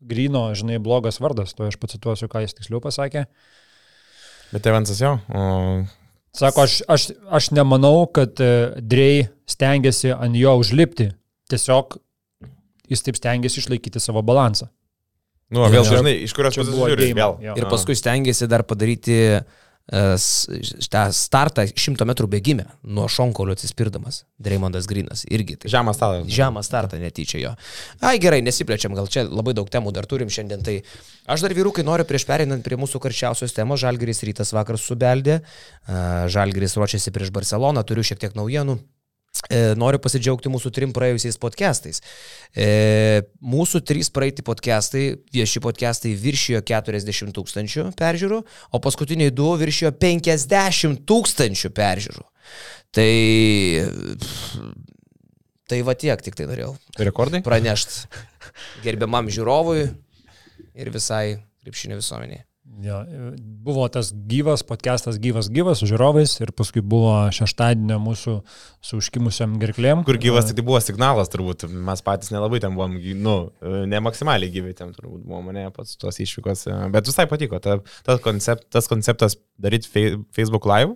Grino, 0.00 0.48
žinai, 0.56 0.80
blogas 0.82 1.20
vardas, 1.20 1.54
to 1.56 1.66
aš 1.68 1.76
pacituosiu, 1.80 2.28
ką 2.32 2.44
jis 2.44 2.56
tiksliau 2.56 2.80
pasakė. 2.84 3.26
Bet 4.50 4.66
Evansas 4.66 5.00
jau. 5.02 5.18
O... 5.28 5.44
Sako, 6.36 6.64
aš, 6.64 6.80
aš, 6.90 7.08
aš 7.30 7.50
nemanau, 7.54 8.06
kad 8.14 8.38
e, 8.40 8.50
Drey 8.80 9.24
stengiasi 9.50 10.12
ant 10.14 10.38
jo 10.38 10.54
užlipti. 10.62 11.10
Tiesiog 11.50 11.98
jis 12.90 13.02
taip 13.06 13.18
stengiasi 13.18 13.60
išlaikyti 13.62 14.02
savo 14.02 14.22
balansą. 14.26 14.70
Nu, 15.50 15.64
vėl, 15.66 15.82
žinai, 15.82 16.14
iš 16.22 16.34
kurios 16.36 16.54
pusės 16.54 16.70
buvo 16.70 16.86
žiūri, 16.92 17.10
vėl. 17.18 17.40
Ir 17.58 17.66
paskui 17.70 17.96
stengiasi 17.98 18.46
dar 18.50 18.62
padaryti 18.66 19.16
uh, 19.40 19.59
tą 19.90 21.02
startą 21.14 21.64
100 21.66 22.06
metrų 22.06 22.28
bėgime 22.30 22.66
nuo 22.86 23.08
šonkolio 23.10 23.56
atsispirdamas. 23.56 24.22
Dreymondas 24.38 24.86
Grinas 24.90 25.24
irgi. 25.26 25.56
Tai 25.58 25.72
žemą 25.72 25.94
startą. 25.96 26.28
Žemą 26.30 26.62
startą 26.62 27.00
netyčia 27.02 27.40
jo. 27.42 27.50
Ai 28.06 28.20
gerai, 28.22 28.38
nesiplečiam, 28.46 28.94
gal 28.94 29.10
čia 29.10 29.26
labai 29.26 29.56
daug 29.58 29.70
temų 29.72 29.90
dar 29.96 30.06
turim 30.10 30.30
šiandien. 30.30 30.62
Tai 30.66 30.76
aš 31.34 31.42
dar 31.46 31.56
vyrukai 31.58 31.82
noriu 31.86 32.06
prieš 32.06 32.28
perinant 32.28 32.62
prie 32.64 32.78
mūsų 32.78 33.02
karščiausios 33.02 33.56
temos. 33.56 33.82
Žalgiris 33.82 34.22
rytas 34.28 34.54
vakar 34.54 34.78
subeldė. 34.78 35.40
Žalgiris 36.30 36.78
ruošiasi 36.78 37.14
prieš 37.16 37.34
Barceloną. 37.34 37.82
Turiu 37.86 38.06
šiek 38.06 38.22
tiek 38.22 38.38
naujienų. 38.38 38.78
E, 39.50 39.74
noriu 39.78 39.98
pasidžiaugti 40.02 40.50
mūsų 40.50 40.70
trim 40.74 40.92
praėjusiais 40.94 41.38
podcastais. 41.40 42.00
E, 42.54 43.22
mūsų 43.42 43.80
trys 43.86 44.10
praeiti 44.14 44.44
podcastai, 44.46 45.04
vieši 45.34 45.62
podcastai 45.64 46.12
viršijo 46.18 46.60
40 46.66 47.34
tūkstančių 47.34 47.86
peržiūrų, 47.98 48.40
o 48.46 48.82
paskutiniai 48.82 49.32
du 49.34 49.48
viršijo 49.58 49.94
50 50.02 51.02
tūkstančių 51.08 51.72
peržiūrų. 51.78 52.26
Tai... 52.94 53.10
Tai 55.70 55.76
va 55.86 55.94
tiek 55.94 56.18
tik 56.18 56.34
tai 56.34 56.48
norėjau. 56.50 56.72
Rekordai? 56.98 57.44
Pranešti 57.46 58.08
gerbiamam 58.82 59.30
žiūrovui 59.30 59.84
ir 60.74 60.90
visai 60.90 61.36
krepšinio 61.62 62.00
visuomeniai. 62.00 62.42
Jo, 62.78 63.00
buvo 63.64 63.88
tas 63.88 64.12
gyvas 64.14 64.62
podcastas, 64.62 65.18
gyvas, 65.20 65.50
gyvas 65.52 65.82
su 65.82 65.88
žiūrovais 65.90 66.36
ir 66.40 66.52
paskui 66.56 66.80
buvo 66.86 67.12
šeštadienio 67.34 67.98
mūsų 68.00 68.34
su 68.86 69.00
užkimusiam 69.00 69.56
gerklėm. 69.60 70.04
Kur 70.06 70.16
gyvas 70.22 70.48
tik 70.48 70.60
tai 70.60 70.64
buvo 70.68 70.78
signalas, 70.84 71.28
turbūt 71.32 71.66
mes 71.68 72.04
patys 72.06 72.30
nelabai 72.32 72.62
ten 72.62 72.78
buvom, 72.78 72.94
nu, 73.20 73.36
ne 73.90 74.00
maksimaliai 74.06 74.54
gyvi 74.54 74.76
ten 74.78 74.94
turbūt 74.96 75.26
buvo 75.26 75.42
mane 75.50 75.66
pats 75.74 75.98
tos 76.00 76.22
išvykos, 76.22 76.68
bet 76.94 77.10
visai 77.10 77.26
patiko. 77.28 77.60
Ta, 77.60 77.80
ta 78.06 78.16
koncept, 78.22 78.70
tas 78.72 78.88
konceptas 78.88 79.36
daryti 79.60 79.90
Facebook 80.36 80.68
live, 80.70 80.94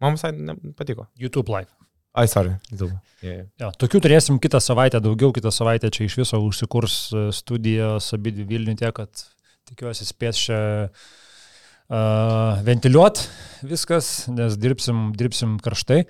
man 0.00 0.16
visai 0.16 0.32
patiko. 0.78 1.10
YouTube 1.20 1.50
live. 1.52 1.72
Ai, 2.16 2.30
sorry. 2.32 2.54
Yeah, 2.72 3.00
yeah. 3.20 3.46
Ja, 3.60 3.74
tokių 3.76 4.00
turėsim 4.06 4.38
kitą 4.40 4.56
savaitę, 4.64 5.02
daugiau 5.04 5.34
kitą 5.36 5.50
savaitę 5.52 5.90
čia 5.92 6.06
iš 6.06 6.22
viso 6.22 6.40
užsikurs 6.40 7.00
studijos 7.36 8.14
abidvi 8.16 8.46
Vilniuje 8.48 8.94
kad 8.96 9.26
tikiuosi 9.66 10.06
spės 10.06 10.40
čia 10.46 10.58
uh, 10.86 12.58
ventiliuot 12.66 13.22
viskas, 13.66 14.26
nes 14.32 14.58
dirbsim, 14.60 15.10
dirbsim 15.16 15.56
karštai. 15.62 16.04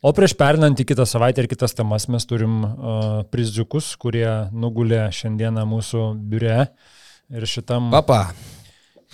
O 0.00 0.14
prieš 0.16 0.32
perinant 0.40 0.78
į 0.80 0.86
kitą 0.88 1.04
savaitę 1.04 1.42
ir 1.42 1.50
kitas 1.50 1.76
temas 1.76 2.08
mes 2.08 2.24
turim 2.28 2.62
uh, 2.64 3.20
priziukus, 3.28 3.92
kurie 4.00 4.28
nugulė 4.52 5.10
šiandieną 5.12 5.66
mūsų 5.68 6.06
biure. 6.30 6.70
Ir 7.30 7.46
šitam... 7.46 7.90
Papa. 7.92 8.30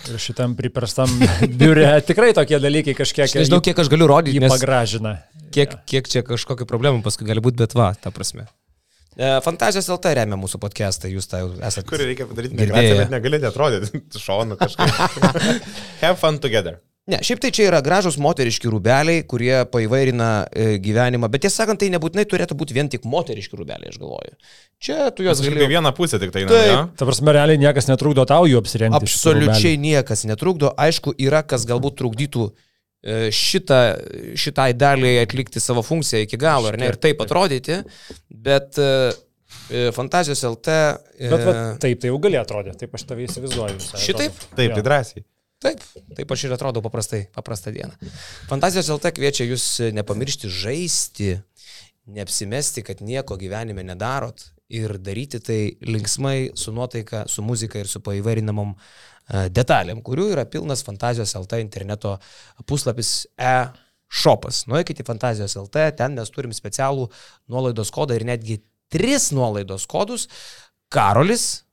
Ir 0.07 0.21
šitam 0.21 0.53
priprastam 0.57 1.11
biure 1.59 1.89
tikrai 2.07 2.31
tokie 2.37 2.61
dalykai 2.63 2.95
kažkiek... 2.97 3.27
Aš 3.27 3.41
nežinau, 3.41 3.59
kiek 3.65 3.83
aš 3.83 3.91
galiu 3.91 4.07
rodyti. 4.13 4.39
Jį 4.39 4.53
pagražina. 4.53 5.17
Kiek, 5.51 5.75
ja. 5.75 5.83
kiek 5.89 6.07
čia 6.11 6.23
kažkokių 6.27 6.67
problemų 6.69 7.03
paskui 7.05 7.27
gali 7.27 7.43
būti, 7.43 7.59
bet 7.59 7.75
va, 7.77 7.91
ta 7.99 8.13
prasme. 8.15 8.47
E, 9.17 9.29
Fantazijos 9.41 9.87
LT 9.89 10.13
remia 10.19 10.37
mūsų 10.37 10.59
podcastą, 10.61 11.09
jūs 11.09 11.25
tai 11.31 11.41
esate. 11.65 11.87
Kurį 11.89 12.11
reikia 12.11 12.27
padaryti 12.29 12.57
migraciją, 12.59 12.99
bet 13.01 13.13
negalite 13.15 13.49
atrodyti 13.49 14.03
šonu 14.25 14.59
kažkaip. 14.59 15.23
Have 16.03 16.19
fun 16.21 16.37
together. 16.43 16.77
Ne, 17.07 17.21
šiaip 17.23 17.39
tai 17.39 17.53
čia 17.55 17.69
yra 17.69 17.79
gražus 17.79 18.17
moteriški 18.19 18.67
rūbeliai, 18.67 19.21
kurie 19.31 19.61
paįvairina 19.71 20.27
e, 20.51 20.65
gyvenimą, 20.83 21.29
bet 21.31 21.45
tiesą 21.45 21.63
sakant, 21.63 21.79
tai 21.79 21.87
nebūtinai 21.93 22.25
turėtų 22.27 22.57
būti 22.59 22.75
vien 22.75 22.91
tik 22.91 23.07
moteriški 23.07 23.55
rūbeliai, 23.55 23.93
aš 23.93 24.01
galvoju. 24.01 24.35
Čia 24.83 25.07
tu 25.15 25.23
juos 25.23 25.39
gali. 25.39 25.55
Gali... 25.55 25.69
vieną 25.71 25.93
pusę 25.95 26.19
tik 26.19 26.35
tai, 26.35 26.43
na. 26.49 26.59
Ja? 26.67 26.81
Ta 26.99 27.07
prasme, 27.07 27.31
realiai 27.33 27.61
niekas 27.63 27.87
netrukdo 27.87 28.27
tau 28.27 28.43
jų 28.51 28.59
apsirengti. 28.59 29.07
Absoliučiai 29.07 29.79
niekas 29.79 30.27
netrukdo. 30.27 30.73
Aišku, 30.75 31.15
yra 31.15 31.45
kas 31.47 31.63
galbūt 31.69 31.95
trukdytų 32.03 32.49
šitą, 33.31 33.79
šitai 34.39 34.73
daliai 34.73 35.21
atlikti 35.21 35.61
savo 35.63 35.83
funkciją 35.85 36.25
iki 36.25 36.39
galo, 36.41 36.71
ar 36.71 36.77
ne, 36.79 36.89
ir 36.91 36.97
taip 37.01 37.21
atrodyti, 37.23 37.79
bet 38.29 38.79
e, 38.81 38.89
e, 39.69 39.87
Fantazijos 39.95 40.43
LT. 40.49 40.77
Bet 41.21 41.45
va, 41.45 41.55
taip, 41.81 42.01
tai 42.01 42.11
jau 42.11 42.19
gali 42.23 42.39
atrodyti, 42.39 42.79
taip 42.83 42.97
aš 42.97 43.05
tave 43.09 43.27
įsivaizduoju. 43.27 43.79
Šitaip? 44.01 44.41
Taip, 44.57 44.75
tai 44.75 44.85
drąsiai. 44.89 45.25
Taip, 45.63 45.81
taip 46.17 46.33
aš 46.35 46.43
ir 46.45 46.53
atrodau 46.53 46.83
paprastai, 46.85 47.23
paprastą 47.33 47.73
dieną. 47.73 48.11
Fantazijos 48.49 48.91
LT 48.93 49.13
kviečia 49.17 49.47
jūs 49.47 49.69
nepamiršti 49.95 50.51
žaisti, 50.53 51.31
neapsimesti, 52.13 52.83
kad 52.85 53.01
nieko 53.05 53.39
gyvenime 53.39 53.85
nedarot 53.85 54.49
ir 54.69 54.97
daryti 54.99 55.39
tai 55.43 55.59
linksmai, 55.81 56.51
su 56.59 56.73
nuotaika, 56.75 57.25
su 57.31 57.43
muzika 57.45 57.79
ir 57.79 57.87
su 57.87 58.01
paįvairinamom 58.03 58.73
E, 59.27 59.47
detalėm, 59.51 59.99
kurių 60.05 60.29
yra 60.31 60.47
pilnas 60.47 60.83
fantazijos 60.87 61.35
LT 61.35 61.59
interneto 61.59 62.15
puslapis 62.67 63.27
e 63.35 63.57
šopas. 64.07 64.63
Nuėkite 64.71 65.03
į 65.03 65.07
Fantazijos 65.09 65.57
LT, 65.59 65.89
ten 65.99 66.15
mes 66.15 66.31
turim 66.31 66.53
specialų 66.55 67.09
nuolaidos 67.51 67.91
kodą 67.91 68.15
ir 68.15 68.23
netgi 68.27 68.61
tris 68.93 69.33
nuolaidos 69.35 69.83
kodus. 69.89 70.29
Karolis. 70.93 71.65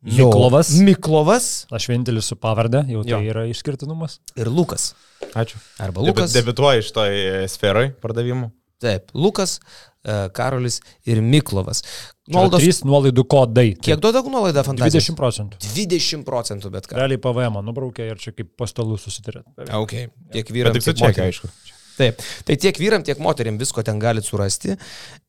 Miklovas. 0.00 0.72
Miklovas. 0.82 1.46
Aš 1.76 1.90
vienintelis 1.92 2.32
su 2.32 2.34
pavardė, 2.40 2.82
jau 2.90 3.04
tai 3.04 3.20
jo. 3.20 3.20
yra 3.36 3.44
išskirtinumas. 3.52 4.18
Ir 4.34 4.50
Lukas. 4.50 4.94
Ačiū. 5.36 5.60
Arba 5.78 6.02
Lukas. 6.02 6.34
Debituoji 6.34 6.82
iš 6.82 6.90
toj 6.96 7.20
sferoj 7.52 7.92
pardavimų. 8.02 8.50
Taip, 8.80 9.10
Lukas, 9.14 9.58
e, 10.04 10.14
Karolis 10.36 10.80
ir 11.08 11.20
Miklovas. 11.24 11.82
Nuolaidos... 12.30 12.62
Trys 12.62 12.80
nuolaidų 12.86 13.26
kodai. 13.30 13.66
Kiek 13.82 14.00
duoda 14.00 14.22
nuolaida 14.24 14.64
fantazija? 14.66 15.02
20 15.02 15.18
procentų. 15.18 15.60
20 15.74 16.24
procentų, 16.28 16.70
bet 16.72 16.88
ką. 16.88 16.96
Realiai 17.00 17.20
PVM 17.20 17.60
nubraukė 17.66 18.08
ir 18.12 18.22
čia 18.22 18.32
kaip 18.36 18.54
pastalų 18.60 18.96
susitarėt. 19.02 19.44
Ok, 19.76 19.96
tiek 20.32 20.54
vyram. 20.54 20.76
Bet 20.76 20.86
su 20.86 20.96
čekiu, 20.96 21.26
aišku. 21.26 21.52
Taip, 22.00 22.22
tai 22.48 22.56
tiek 22.56 22.78
vyram, 22.80 23.04
tiek 23.04 23.18
moteriam 23.20 23.58
visko 23.60 23.82
ten 23.84 24.00
galite 24.00 24.28
surasti. 24.30 24.72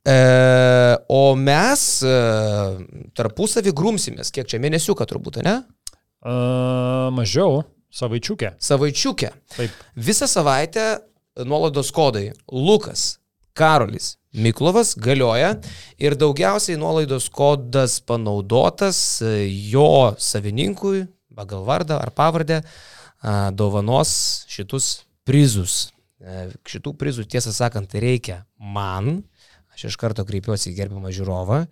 E, 0.08 0.18
o 1.12 1.36
mes 1.36 1.84
e, 2.08 2.16
tarpusavį 3.18 3.74
grumsimės, 3.76 4.32
kiek 4.32 4.48
čia 4.48 4.62
mėnesiuką 4.64 5.08
turbūt, 5.10 5.42
ne? 5.44 5.58
E, 6.24 6.36
mažiau, 7.18 7.64
savaičiukė. 7.92 8.54
Savaičiukė. 8.64 9.34
Taip. 9.58 9.82
Visą 10.00 10.30
savaitę 10.32 10.86
nuolaidos 11.44 11.92
kodai 11.96 12.30
Lukas, 12.52 13.18
Karolis, 13.58 14.16
Miklovas 14.32 14.94
galioja 14.96 15.58
ir 16.00 16.16
daugiausiai 16.16 16.80
nuolaidos 16.80 17.28
kodas 17.30 18.00
panaudotas 18.00 19.22
e, 19.22 19.50
jo 19.72 20.14
savininkui, 20.18 21.04
pagal 21.36 21.66
vardą 21.68 22.00
ar 22.00 22.14
pavardę, 22.16 22.62
dovanos 23.54 24.46
šitus 24.50 25.02
prizus. 25.28 25.92
E, 26.22 26.52
šitų 26.70 26.94
prizų, 27.00 27.26
tiesą 27.30 27.54
sakant, 27.54 27.94
reikia 27.98 28.44
man, 28.58 29.24
aš 29.74 29.90
iš 29.90 29.98
karto 29.98 30.26
kreipiuosi 30.28 30.70
į 30.72 30.78
gerbiamą 30.78 31.14
žiūrovą, 31.16 31.64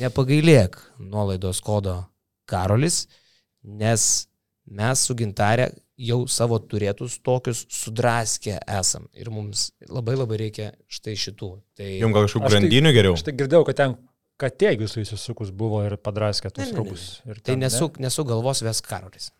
nepagailėk 0.00 0.76
nuolaidos 1.00 1.62
kodo 1.64 2.02
Karolis, 2.50 3.06
nes 3.64 4.26
mes 4.68 5.06
su 5.06 5.16
gintarė 5.16 5.70
jau 6.00 6.20
savo 6.30 6.58
turėtus 6.62 7.18
tokius 7.24 7.64
sudraskę 7.74 8.56
esam 8.78 9.06
ir 9.16 9.30
mums 9.32 9.68
labai 9.88 10.16
labai 10.16 10.38
reikia 10.46 10.70
štai 10.90 11.16
šitų. 11.20 11.50
Tai... 11.76 11.88
Jums 12.02 12.16
gal 12.16 12.28
kažkokių 12.28 12.52
grandinių 12.54 12.94
geriau? 12.96 13.16
Aš 13.18 13.26
tai 13.26 13.34
girdėjau, 13.36 13.66
kad 13.68 13.80
ten 13.82 13.96
katė 14.40 14.72
jūsų 14.76 15.04
įsisukus 15.04 15.52
buvo 15.52 15.82
ir 15.86 15.98
padraskė 16.00 16.52
tus 16.54 16.72
rūbus. 16.76 17.08
Tai 17.44 17.58
nesu, 17.60 17.90
ne? 17.96 18.06
nesu 18.06 18.24
galvos 18.28 18.64
ves 18.64 18.80
Karolis. 18.86 19.30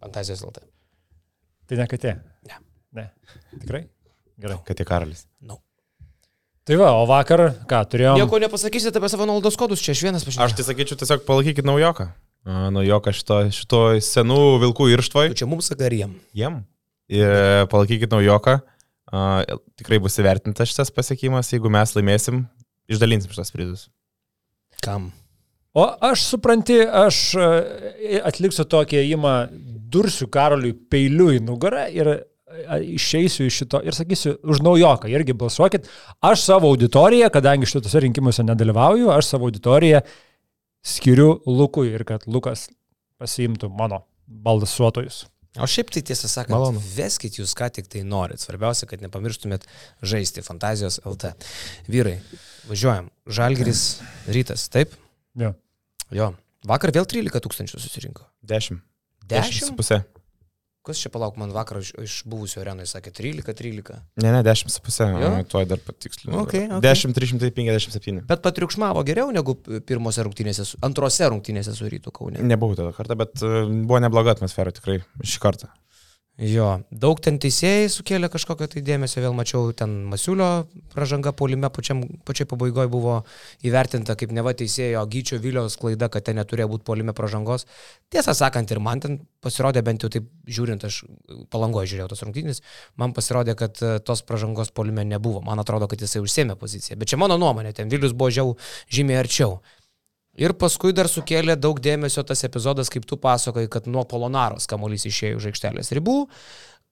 Fantazijos 0.00 0.44
LT. 0.46 0.64
Tai 1.68 1.80
ne 1.80 1.88
katė? 1.90 2.16
Ne. 2.48 2.58
Ne. 2.96 3.06
Tikrai? 3.60 3.84
Gerai. 4.40 4.58
Kad 4.66 4.80
tik 4.80 4.88
karalis. 4.88 5.24
No. 5.44 5.60
Tai 6.64 6.76
va, 6.80 6.94
o 6.96 7.04
vakar 7.08 7.50
ką 7.68 7.80
turėjome? 7.92 8.22
Nieko 8.22 8.40
nepasakysite 8.40 9.00
apie 9.00 9.10
savo 9.12 9.26
naudos 9.28 9.56
kodus, 9.60 9.82
čia 9.84 9.92
aš 9.92 10.04
vienas 10.06 10.24
pašnekėjau. 10.24 10.48
Aš 10.48 10.56
tai 10.56 10.64
sakyčiau, 10.64 10.98
tiesiog 11.00 11.26
palaikykit 11.28 11.66
naujoką. 11.68 12.08
Naujoką 12.44 13.12
šito, 13.16 13.40
šito 13.56 13.80
senų 14.04 14.40
vilkų 14.66 14.90
irštvoj. 14.92 15.32
Čia 15.38 15.48
mums 15.48 15.70
ar 15.72 15.96
jiem? 15.96 16.12
Jiem. 16.36 16.60
Ir 17.08 17.68
palaikykit 17.72 18.12
naujoką. 18.12 18.58
Tikrai 19.78 20.00
bus 20.02 20.18
įvertintas 20.20 20.68
šitas 20.72 20.92
pasiekimas, 20.92 21.52
jeigu 21.54 21.72
mes 21.72 21.94
laimėsim, 21.96 22.44
išdalinsim 22.90 23.32
šitas 23.32 23.52
prizus. 23.54 23.86
Kam? 24.84 25.12
O 25.74 25.86
aš 26.06 26.26
supranti, 26.34 26.76
aš 26.84 27.16
e, 27.34 28.20
atliksiu 28.22 28.66
tokį 28.70 29.00
įimą, 29.00 29.34
dursiu 29.90 30.28
Karoliui 30.30 30.74
peiliu 30.90 31.32
į 31.34 31.40
nugarą 31.42 31.88
ir 31.90 32.12
išeisiu 32.94 33.48
iš 33.48 33.62
šito 33.62 33.80
ir 33.82 33.96
sakysiu, 33.96 34.36
už 34.46 34.62
naujoką 34.62 35.10
irgi 35.10 35.34
balsuokit. 35.34 35.88
Aš 36.22 36.44
savo 36.44 36.70
auditoriją, 36.70 37.30
kadangi 37.34 37.66
šitose 37.66 38.04
rinkimuose 38.04 38.44
nedalyvauju, 38.46 39.10
aš 39.10 39.32
savo 39.32 39.48
auditoriją 39.48 40.04
skiriu 40.84 41.38
Lukui 41.48 41.90
ir 41.94 42.04
kad 42.08 42.26
Lukas 42.30 42.68
pasiimtų 43.20 43.70
mano 43.72 44.04
balsuotojus. 44.26 45.24
O 45.54 45.68
šiaip 45.70 45.92
tai 45.94 46.02
tiesą 46.02 46.26
sakant, 46.26 46.56
Malonu. 46.56 46.80
veskit 46.96 47.36
jūs 47.38 47.52
ką 47.54 47.68
tik 47.70 47.86
tai 47.90 48.02
norit. 48.02 48.42
Svarbiausia, 48.42 48.88
kad 48.90 49.02
nepamirštumėt 49.04 49.68
žaisti 50.02 50.42
Fantazijos 50.42 50.98
LT. 51.06 51.30
Vyrai, 51.86 52.16
važiuojam. 52.66 53.12
Žalgiris 53.30 53.84
rytas, 54.34 54.66
taip? 54.74 54.96
Jo. 55.38 55.52
Jo. 56.10 56.32
Vakar 56.66 56.90
vėl 56.96 57.06
13 57.06 57.44
tūkstančių 57.44 57.78
susirinko. 57.78 58.26
10. 58.42 58.82
10? 59.30 60.02
10 60.84 60.92
su 60.92 60.92
pusė. 60.92 60.92
Kas 60.92 61.00
čia 61.00 61.10
palauk 61.10 61.36
man 61.40 61.52
vakar 61.54 61.78
iš, 61.80 61.92
iš 62.02 62.22
buvusio 62.28 62.60
arenui 62.60 62.86
sakė 62.86 63.12
13, 63.14 63.54
13. 63.56 64.00
Ne, 64.20 64.32
ne, 64.32 64.42
10,5, 64.44 65.46
tuoj 65.48 65.64
dar 65.68 65.80
patiksliu. 65.80 66.32
Okay, 66.42 66.66
okay. 66.68 66.80
10, 66.84 67.14
357. 67.16 68.24
Bet 68.28 68.42
patriukšmavo 68.44 69.04
geriau 69.04 69.30
negu 69.32 69.56
pirmose 69.86 70.24
rungtynėse, 70.24 70.76
antrose 70.84 71.30
rungtynėse 71.30 71.74
su 71.76 71.88
rytų 71.88 72.12
Kaune. 72.12 72.44
Nebuvau 72.44 72.76
tada 72.76 72.92
kartą, 72.96 73.16
bet 73.16 73.40
e, 73.40 73.64
buvo 73.86 74.02
nebloga 74.04 74.36
atmosfera 74.36 74.74
tikrai 74.74 75.00
šį 75.24 75.40
kartą. 75.40 75.72
Jo, 76.34 76.80
daug 76.90 77.20
ten 77.22 77.36
teisėjai 77.38 77.86
sukėlė 77.94 78.26
kažkokio 78.26 78.66
tai 78.72 78.80
dėmesio, 78.82 79.20
vėl 79.22 79.36
mačiau 79.38 79.68
ten 79.70 79.92
Masiulio 80.10 80.64
pražanga 80.90 81.30
polime 81.30 81.68
pačiam, 81.70 82.00
pačiai 82.26 82.48
pabaigoje 82.50 82.90
buvo 82.90 83.20
įvertinta 83.62 84.16
kaip 84.18 84.32
neva 84.34 84.50
teisėjo 84.50 85.04
Gyčio 85.12 85.38
Vilios 85.38 85.78
klaida, 85.78 86.08
kad 86.10 86.26
ten 86.26 86.40
neturėjo 86.40 86.72
būti 86.72 86.86
polime 86.90 87.14
pražangos. 87.14 87.68
Tiesą 88.10 88.34
sakant, 88.34 88.74
ir 88.74 88.82
man 88.82 89.04
ten 89.04 89.20
pasirodė, 89.46 89.84
bent 89.86 90.02
jau 90.02 90.10
taip 90.10 90.26
žiūrint, 90.50 90.82
aš 90.82 91.04
palangoje 91.54 91.92
žiūrėjau 91.92 92.10
tos 92.10 92.26
rungtynės, 92.26 92.64
man 92.98 93.14
pasirodė, 93.14 93.54
kad 93.54 93.78
e, 93.78 93.94
tos 94.02 94.26
pražangos 94.26 94.74
polime 94.74 95.06
nebuvo. 95.06 95.38
Man 95.46 95.62
atrodo, 95.62 95.86
kad 95.86 96.02
jisai 96.02 96.24
užsėmė 96.24 96.58
poziciją. 96.58 96.98
Bet 96.98 97.14
čia 97.14 97.22
mano 97.22 97.38
nuomonė, 97.38 97.76
ten 97.78 97.94
Vilius 97.94 98.10
buvo 98.10 98.34
žiau, 98.34 98.56
žymiai 98.90 99.22
arčiau. 99.22 99.60
Ir 100.40 100.54
paskui 100.58 100.94
dar 100.94 101.06
sukėlė 101.10 101.54
daug 101.60 101.78
dėmesio 101.78 102.24
tas 102.26 102.42
epizodas, 102.46 102.90
kaip 102.90 103.06
tu 103.06 103.18
pasakoji, 103.20 103.70
kad 103.70 103.86
nuo 103.86 104.02
Polonaros 104.08 104.66
kamuolys 104.70 105.06
išėjo 105.06 105.38
už 105.38 105.50
aikštelės 105.52 105.92
ribų, 105.94 106.24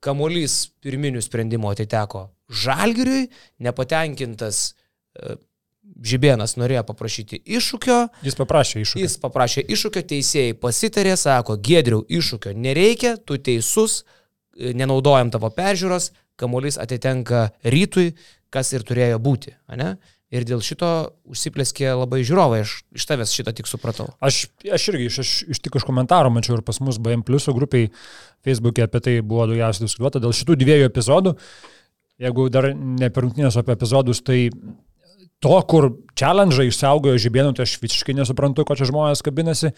kamuolys 0.02 0.68
pirminių 0.82 1.22
sprendimų 1.24 1.72
atiteko 1.74 2.28
Žalgiriui, 2.62 3.26
nepatenkintas 3.64 4.68
e, 4.70 5.36
Žibėnas 5.82 6.54
norėjo 6.56 6.84
paprašyti 6.86 7.40
iššūkio. 7.58 7.96
Jis 8.22 8.38
paprašė 8.38 8.82
iššūkio. 8.84 9.02
Jis 9.02 9.18
paprašė 9.22 9.64
iššūkio, 9.74 10.02
teisėjai 10.12 10.54
pasitarė, 10.62 11.16
sako, 11.18 11.58
Gedriau, 11.58 12.04
iššūkio 12.06 12.54
nereikia, 12.54 13.16
tu 13.18 13.40
teisus, 13.42 14.02
e, 14.54 14.70
nenaudojam 14.78 15.34
tavo 15.34 15.50
peržiūros, 15.54 16.12
kamuolys 16.38 16.78
atitenka 16.82 17.48
rytui, 17.66 18.12
kas 18.54 18.70
ir 18.76 18.86
turėjo 18.86 19.18
būti. 19.22 19.56
Ne? 19.78 19.96
Ir 20.32 20.46
dėl 20.48 20.62
šito 20.64 20.88
užsiplėskė 21.28 21.90
labai 21.92 22.22
žiūrovai, 22.24 22.62
aš 22.64 22.78
iš 22.96 23.04
tavęs 23.10 23.34
šitą 23.36 23.52
tik 23.58 23.66
supratau. 23.68 24.06
Aš, 24.24 24.46
aš 24.64 24.86
irgi 24.88 25.10
iš, 25.10 25.18
iš, 25.20 25.32
iš 25.52 25.58
tik 25.60 25.76
iš 25.76 25.84
komentarų 25.84 26.30
mačiau 26.32 26.56
ir 26.56 26.62
pas 26.64 26.78
mus 26.80 26.96
BM 27.02 27.20
Plus 27.26 27.50
grupiai 27.52 27.90
Facebook'e 28.46 28.86
apie 28.86 29.02
tai 29.04 29.18
buvo 29.20 29.44
daugiausiai 29.50 29.84
diskutuota. 29.84 30.22
Dėl 30.24 30.32
šitų 30.38 30.56
dviejų 30.62 30.88
epizodų, 30.88 31.34
jeigu 32.24 32.46
dar 32.54 32.70
ne 32.72 33.10
per 33.12 33.26
rungtynės 33.26 33.60
apie 33.60 33.76
epizodus, 33.76 34.22
tai 34.24 34.38
to, 35.42 35.52
kur 35.68 35.90
challenge 36.16 36.64
išsaugojo 36.64 37.20
žibėnų, 37.20 37.52
tai 37.58 37.66
aš 37.66 37.76
visiškai 37.82 38.14
nesuprantu, 38.16 38.64
ko 38.64 38.78
čia 38.78 38.88
žmonės 38.88 39.24
kabinasi. 39.26 39.74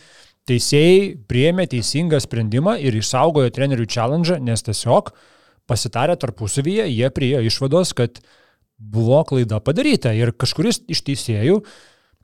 Teisėjai 0.46 1.14
priėmė 1.26 1.66
teisingą 1.72 2.20
sprendimą 2.22 2.76
ir 2.84 2.94
išsaugojo 3.00 3.50
trenerių 3.56 3.88
challenge, 3.88 4.38
nes 4.44 4.62
tiesiog 4.66 5.10
pasitarę 5.66 6.14
tarpusavyje, 6.20 6.86
jie 6.92 7.08
priejo 7.16 7.40
išvados, 7.48 7.94
kad 7.96 8.20
buvo 8.92 9.22
klaida 9.28 9.60
padaryta. 9.64 10.12
Ir 10.16 10.34
kažkuris 10.36 10.82
iš 10.92 11.04
teisėjų 11.08 11.60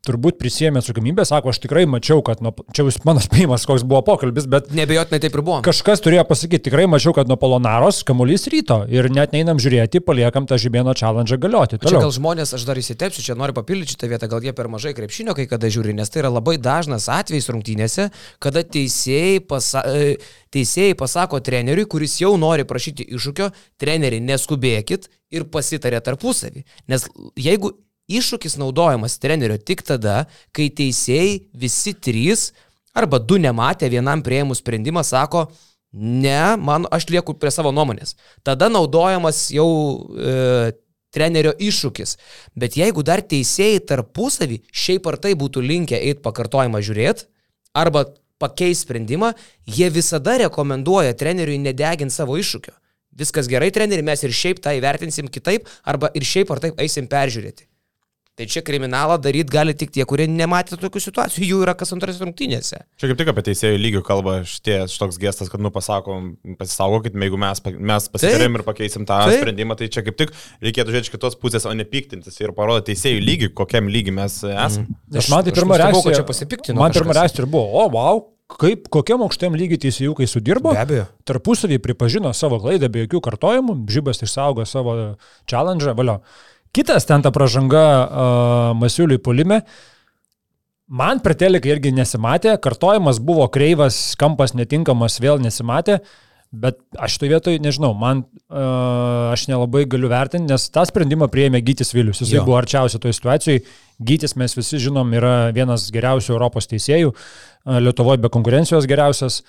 turbūt 0.06 0.38
prisėmė 0.40 0.80
atsakomybę, 0.80 1.24
sako, 1.28 1.52
aš 1.52 1.60
tikrai 1.60 1.84
mačiau, 1.90 2.22
kad 2.24 2.40
nuo, 2.44 2.54
čia 2.72 2.86
jūs 2.86 3.00
mano 3.04 3.20
spėjimas, 3.24 3.66
koks 3.68 3.84
buvo 3.88 4.00
pokalbis, 4.06 4.46
bet... 4.50 4.70
Nebejotinai 4.76 5.20
taip 5.20 5.36
ir 5.36 5.42
buvo. 5.44 5.58
Kažkas 5.66 6.00
turėjo 6.04 6.24
pasakyti, 6.28 6.64
tikrai 6.70 6.86
mačiau, 6.88 7.12
kad 7.16 7.28
nuo 7.28 7.36
Polonaros 7.40 8.00
kamuolys 8.08 8.48
ryto 8.52 8.80
ir 8.88 9.10
net 9.12 9.34
neinam 9.36 9.60
žiūrėti, 9.60 10.00
paliekam 10.04 10.48
tą 10.48 10.56
žibėno 10.60 10.94
challenge 10.96 11.36
galioti. 11.42 11.76
Toliau. 11.76 11.98
Čia 11.98 12.04
gal 12.06 12.14
žmonės, 12.16 12.54
aš 12.56 12.64
dar 12.68 12.80
įsitepsiu, 12.80 13.24
čia 13.26 13.36
noriu 13.38 13.56
papildyti 13.56 13.96
šitą 13.96 14.08
vietą, 14.14 14.30
gal 14.32 14.48
jie 14.48 14.56
per 14.56 14.70
mažai 14.72 14.94
krepšinio 14.96 15.36
kai 15.36 15.46
kada 15.50 15.68
žiūri, 15.72 15.92
nes 16.00 16.12
tai 16.12 16.24
yra 16.24 16.32
labai 16.32 16.56
dažnas 16.56 17.10
atvejis 17.12 17.50
rungtynėse, 17.52 18.08
kada 18.40 18.64
teisėjai, 18.64 19.44
pasa, 19.52 19.84
e, 19.84 20.16
teisėjai 20.54 20.96
pasako 20.98 21.42
treneriui, 21.44 21.84
kuris 21.90 22.16
jau 22.22 22.32
nori 22.40 22.64
prašyti 22.68 23.10
iššūkio, 23.18 23.52
treneri, 23.80 24.24
neskubėkit 24.24 25.10
ir 25.36 25.46
pasitarė 25.52 26.00
tarpusavį. 26.08 26.64
Nes 26.90 27.06
jeigu 27.38 27.74
iššūkis 28.18 28.58
naudojamas 28.60 29.18
trenerio 29.22 29.58
tik 29.58 29.84
tada, 29.86 30.24
kai 30.56 30.68
teisėjai 30.74 31.40
visi 31.54 31.94
trys 31.94 32.50
arba 32.96 33.20
du 33.22 33.38
nematė 33.38 33.90
vienam 33.92 34.22
prieimų 34.26 34.56
sprendimą, 34.58 35.04
sako, 35.06 35.46
ne, 35.92 36.56
man, 36.58 36.88
aš 36.90 37.08
lieku 37.10 37.36
prie 37.38 37.52
savo 37.54 37.72
nuomonės. 37.74 38.16
Tada 38.46 38.70
naudojamas 38.72 39.48
jau 39.54 39.68
e, 40.14 40.72
trenerio 41.14 41.52
iššūkis. 41.58 42.16
Bet 42.58 42.78
jeigu 42.78 43.04
dar 43.06 43.22
teisėjai 43.22 43.82
tarpusavį 43.92 44.60
šiaip 44.70 45.06
ar 45.10 45.18
tai 45.22 45.36
būtų 45.38 45.62
linkę 45.64 45.98
eiti 45.98 46.22
pakartojimą 46.24 46.82
žiūrėti, 46.86 47.26
arba 47.74 48.06
pakeis 48.40 48.84
sprendimą, 48.86 49.34
jie 49.68 49.90
visada 49.92 50.38
rekomenduoja 50.40 51.14
treneriui 51.18 51.60
nedeginti 51.60 52.14
savo 52.14 52.38
iššūkio. 52.40 52.74
Viskas 53.20 53.50
gerai, 53.50 53.68
treneri, 53.74 54.04
mes 54.06 54.22
ir 54.24 54.32
šiaip 54.32 54.62
tą 54.64 54.72
įvertinsim 54.78 55.28
kitaip, 55.28 55.68
arba 55.84 56.08
ir 56.16 56.24
šiaip 56.24 56.50
ar 56.54 56.62
taip 56.62 56.80
eisim 56.80 57.10
peržiūrėti. 57.10 57.66
Tai 58.40 58.46
čia 58.48 58.62
kriminalą 58.64 59.18
daryti 59.20 59.52
gali 59.52 59.74
tik 59.76 59.90
tie, 59.92 60.00
kurie 60.08 60.24
nematė 60.24 60.78
tokių 60.80 61.00
situacijų, 61.04 61.44
jų 61.44 61.58
yra 61.60 61.74
kas 61.76 61.92
antras 61.92 62.22
rungtynėse. 62.22 62.78
Čia 62.96 63.10
kaip 63.10 63.18
tik 63.20 63.30
apie 63.34 63.42
teisėjų 63.50 63.80
lygių 63.82 64.00
kalba 64.06 64.38
šitie 64.48 64.78
šitoks 64.88 65.18
gestas, 65.20 65.50
kad, 65.52 65.60
nu, 65.60 65.68
pasakom, 65.74 66.30
pasisaugokit, 66.56 67.18
jeigu 67.20 67.36
mes, 67.42 67.60
mes 67.76 68.08
pasitarėm 68.14 68.56
ir 68.56 68.64
pakeisim 68.64 69.04
tą 69.04 69.18
Taip. 69.28 69.42
sprendimą, 69.42 69.76
tai 69.76 69.90
čia 69.92 70.00
kaip 70.06 70.16
tik 70.22 70.32
reikėtų 70.64 70.94
žiūrėti 70.94 71.10
iš 71.10 71.14
kitos 71.18 71.36
pusės, 71.42 71.68
o 71.68 71.76
ne 71.76 71.84
piktintis 71.84 72.40
ir 72.40 72.56
parodyti 72.56 72.94
teisėjų 72.94 73.20
lygį, 73.28 73.52
kokiam 73.60 73.92
lygiui 73.92 74.16
mes 74.16 74.40
esame. 74.40 74.88
Mm. 74.88 75.20
Aš 75.20 75.28
man 75.34 75.44
tai 75.44 75.56
pirmą 75.60 75.80
reakciją. 75.84 76.76
Man 76.80 76.96
pirmą 76.96 77.20
reakciją 77.20 77.44
ir 77.44 77.52
buvo, 77.58 77.66
o, 77.76 77.88
wow, 77.92 78.22
kaip, 78.56 78.88
kokiam 78.92 79.20
aukštam 79.26 79.58
lygiai 79.58 79.82
teisėjukai 79.84 80.28
sudirbo. 80.30 80.72
Be 80.72 80.80
abejo. 80.80 81.04
Tarpusavį 81.28 81.76
pripažino 81.84 82.32
savo 82.36 82.56
klaidą 82.62 82.88
be 82.88 83.04
jokių 83.04 83.20
kartojimų, 83.28 83.76
Žibas 83.92 84.24
išsaugo 84.24 84.64
savo 84.64 84.96
challenge, 85.50 85.92
valio. 85.98 86.22
Kitas 86.70 87.06
ten 87.06 87.22
ta 87.22 87.32
pažanga 87.34 87.84
uh, 87.84 88.78
Masiuliui 88.78 89.18
polime. 89.18 89.64
Man 90.90 91.20
per 91.22 91.36
teleką 91.38 91.70
irgi 91.70 91.90
nesimatė, 91.94 92.56
kartojimas 92.62 93.18
buvo 93.22 93.46
kreivas, 93.50 94.16
kampas 94.18 94.54
netinkamas, 94.58 95.18
vėl 95.22 95.38
nesimatė, 95.42 96.00
bet 96.50 96.78
aš 96.98 97.14
šitoje 97.14 97.30
vietoje 97.30 97.62
nežinau, 97.62 97.90
man 97.94 98.24
uh, 98.24 99.30
aš 99.30 99.46
nelabai 99.50 99.84
galiu 99.90 100.10
vertinti, 100.10 100.50
nes 100.50 100.66
tą 100.74 100.82
sprendimą 100.86 101.28
prieėmė 101.30 101.62
Gytis 101.66 101.94
Vilius, 101.94 102.22
jis 102.22 102.42
buvo 102.42 102.58
arčiausiai 102.58 103.02
toje 103.02 103.18
situacijoje. 103.18 103.62
Gytis 104.02 104.34
mes 104.38 104.54
visi 104.58 104.82
žinom 104.82 105.14
yra 105.14 105.34
vienas 105.54 105.88
geriausių 105.94 106.34
Europos 106.36 106.70
teisėjų, 106.70 107.14
Lietuvoje 107.86 108.22
be 108.22 108.30
konkurencijos 108.32 108.86
geriausias. 108.90 109.42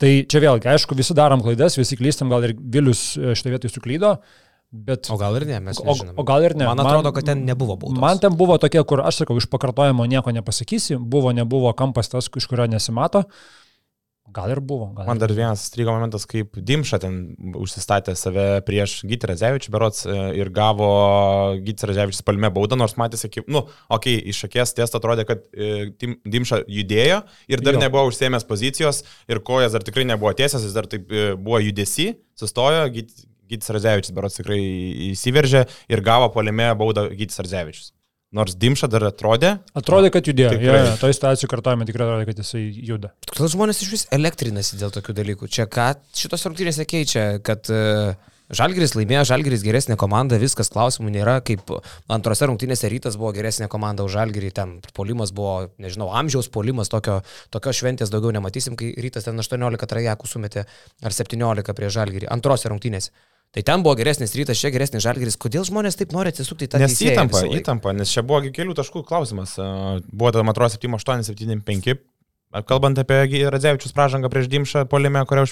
Tai 0.00 0.08
čia 0.28 0.40
vėlgi, 0.42 0.66
aišku, 0.72 0.96
visi 0.98 1.14
darom 1.14 1.44
klaidas, 1.44 1.76
visi 1.78 1.96
klystam, 2.00 2.32
gal 2.32 2.48
ir 2.48 2.56
Vilius 2.56 3.12
šitoje 3.14 3.54
vietoje 3.54 3.72
suklydo, 3.76 4.16
uh, 4.16 4.51
Bet, 4.72 5.10
o 5.12 5.18
gal 5.20 5.36
ir 5.36 5.44
ne, 5.44 5.58
mes 5.60 5.76
nežinome. 5.84 6.14
O, 6.16 6.22
o 6.22 6.24
gal 6.24 6.46
ir 6.46 6.54
ne. 6.56 6.64
Man 6.64 6.80
atrodo, 6.80 7.10
man, 7.10 7.16
kad 7.18 7.26
ten 7.28 7.42
nebuvo 7.44 7.76
baudos. 7.76 8.00
Man 8.00 8.20
ten 8.22 8.32
buvo 8.40 8.56
tokie, 8.60 8.80
kur 8.88 9.02
aš 9.04 9.20
sakau, 9.20 9.36
iš 9.36 9.44
pakartojimo 9.52 10.06
nieko 10.08 10.32
nepasakysi, 10.32 10.96
buvo, 10.96 11.34
nebuvo 11.36 11.74
kampas 11.76 12.08
tas, 12.08 12.30
iš 12.40 12.48
kurio 12.48 12.64
nesimato. 12.72 13.26
Gal 14.32 14.48
ir 14.54 14.62
buvo. 14.64 14.86
Gal 14.96 15.04
man 15.10 15.18
dar 15.20 15.32
vienas 15.34 15.66
strygo 15.68 15.92
momentas, 15.92 16.24
kaip 16.30 16.56
Dimša 16.56 17.02
ten 17.02 17.16
užsistatė 17.58 18.14
save 18.16 18.46
prieš 18.64 19.02
Gytį 19.10 19.28
Radzevičių 19.28 19.72
berots 19.74 20.06
e, 20.08 20.14
ir 20.40 20.48
gavo 20.54 20.88
Gytis 21.60 21.84
Radzevičius 21.90 22.24
palme 22.24 22.48
baudą, 22.54 22.78
nors 22.80 22.94
matėsi, 22.96 23.28
kaip, 23.34 23.50
nu, 23.52 23.66
okei, 23.92 24.14
okay, 24.22 24.30
iš 24.32 24.40
akies 24.48 24.72
testą 24.78 25.02
atrodė, 25.02 25.26
kad 25.28 25.44
e, 25.52 25.90
Dimša 26.24 26.62
judėjo 26.64 27.18
ir 27.52 27.64
dar 27.66 27.76
jo. 27.76 27.82
nebuvo 27.84 28.06
užsėmęs 28.08 28.48
pozicijos 28.48 29.02
ir 29.28 29.42
kojas 29.44 29.76
dar 29.76 29.84
tikrai 29.84 30.06
nebuvo 30.08 30.32
tiesias, 30.38 30.64
jis 30.64 30.78
dar 30.78 30.88
taip 30.88 31.12
e, 31.12 31.34
buvo 31.36 31.60
judesi, 31.60 32.14
sustojo, 32.38 32.86
Gytis 33.52 33.72
Radzevičius 33.76 34.14
berots 34.16 34.38
tikrai 34.40 34.60
įsiveržė 35.12 35.66
ir 35.92 36.04
gavo 36.04 36.32
polime 36.34 36.72
baudą 36.78 37.08
Gytis 37.12 37.42
Radzevičius. 37.44 37.92
Nors 38.32 38.56
Dimša 38.56 38.88
dar 38.88 39.04
atrodė. 39.10 39.58
Atrodė, 39.76 40.08
kad 40.14 40.24
judėjo. 40.24 40.54
Tikrai. 40.54 40.78
Ja, 40.86 40.92
toje 40.96 41.18
situacijoje 41.18 41.50
kartuojame 41.52 41.84
tikrai 41.84 42.06
atrodė, 42.06 42.30
kad 42.30 42.38
jisai 42.40 42.62
juda. 42.88 43.12
Kodėl 43.28 43.50
žmonės 43.52 43.82
iš 43.84 43.90
vis 43.92 44.04
elektrinasi 44.16 44.80
dėl 44.80 44.92
tokių 44.94 45.14
dalykų? 45.18 45.50
Čia 45.52 45.68
ką 45.68 45.90
šitos 46.16 46.48
rungtynėse 46.48 46.86
keičia, 46.88 47.26
kad 47.44 47.68
uh, 47.68 48.14
Žalgiris 48.52 48.92
laimėjo, 48.92 49.22
Žalgiris 49.30 49.62
geresnė 49.64 49.94
komanda, 49.96 50.36
viskas 50.40 50.68
klausimų 50.72 51.12
nėra, 51.14 51.38
kaip 51.46 51.70
antrose 52.12 52.48
rungtynėse 52.50 52.90
rytas 52.92 53.16
buvo 53.16 53.30
geresnė 53.32 53.68
komanda 53.72 54.04
už 54.04 54.12
Žalgirį, 54.18 54.50
ten 54.58 54.74
polimas 54.96 55.32
buvo, 55.32 55.70
nežinau, 55.80 56.10
amžiaus 56.12 56.50
polimas, 56.52 56.90
tokio, 56.92 57.22
tokios 57.54 57.80
šventės 57.80 58.12
daugiau 58.12 58.34
nematysim, 58.36 58.76
kai 58.76 58.90
rytas 59.00 59.28
ten 59.28 59.40
18 59.40 59.88
trajakų 59.88 60.28
sumetė 60.28 60.66
ar 61.00 61.16
17 61.16 61.76
prie 61.78 61.92
Žalgirį, 61.96 62.28
antrose 62.34 62.68
rungtynėse. 62.68 63.14
Tai 63.52 63.62
ten 63.68 63.82
buvo 63.84 63.92
geresnis 63.98 64.32
rytas, 64.32 64.56
čia 64.56 64.70
geresnis 64.72 65.04
žalgeris. 65.04 65.36
Kodėl 65.40 65.66
žmonės 65.68 65.98
taip 66.00 66.14
nori 66.16 66.30
atsisukti 66.32 66.64
į 66.64 66.72
tą 66.72 66.78
Nes 66.80 66.94
įtampa, 67.04 67.42
įtampa, 67.52 67.92
nes 67.92 68.08
čia 68.08 68.24
buvo 68.24 68.40
kelių 68.48 68.72
taškų 68.78 69.04
klausimas. 69.04 69.58
Buvo 70.08 70.30
tada, 70.32 70.46
man 70.46 70.56
atrodo, 70.56 70.72
7-8, 70.78 71.28
7-5. 71.36 72.00
Kalbant 72.68 72.98
apie 73.00 73.44
Radzevičius 73.48 73.94
pražangą 73.96 74.28
prieš 74.32 74.48
Dimšą 74.52 74.84
polime, 74.92 75.22
kuri, 75.28 75.44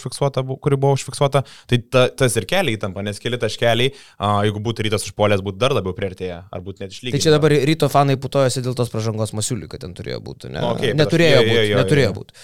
kuri 0.61 0.77
buvo 0.77 0.93
užfiksuota, 0.99 1.43
tai 1.69 1.79
ta, 1.81 2.03
tas 2.13 2.37
ir 2.37 2.45
kelia 2.49 2.77
įtampa, 2.77 3.01
nes 3.05 3.21
keli 3.21 3.41
taškeliai, 3.41 3.95
a, 4.21 4.33
jeigu 4.45 4.61
būtų 4.65 4.85
rytas 4.85 5.09
užpolės, 5.09 5.41
būtų 5.45 5.63
dar 5.63 5.73
labiau 5.79 5.97
priartėję, 5.97 6.43
ar 6.53 6.65
būtų 6.65 6.85
net 6.85 6.93
išlygę. 6.93 7.17
Tai 7.17 7.25
čia 7.25 7.33
dabar 7.33 7.57
ryto 7.73 7.89
fanai 7.93 8.19
putojasi 8.21 8.65
dėl 8.67 8.77
tos 8.77 8.93
pražangos 8.93 9.33
masiuliui, 9.37 9.71
kad 9.73 9.81
ten 9.87 9.97
turėjo 9.97 10.21
būti. 10.25 10.53
Ne? 10.53 10.65
Okay, 10.75 10.93
neturėjo 10.97 11.41
būti. 11.49 11.77
Neturėjo 11.81 12.17
būti. 12.21 12.37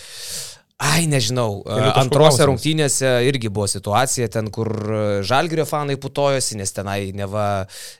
Ai, 0.76 1.06
nežinau. 1.08 1.62
Antrose 1.96 2.44
rungtynėse 2.44 3.08
irgi 3.24 3.48
buvo 3.48 3.64
situacija 3.70 4.28
ten, 4.32 4.50
kur 4.52 4.68
e, 4.76 5.00
žalgerio 5.24 5.64
fanai 5.68 5.96
putojosi, 6.00 6.58
nes 6.60 6.74
tenai 6.76 7.14
neva 7.16 7.46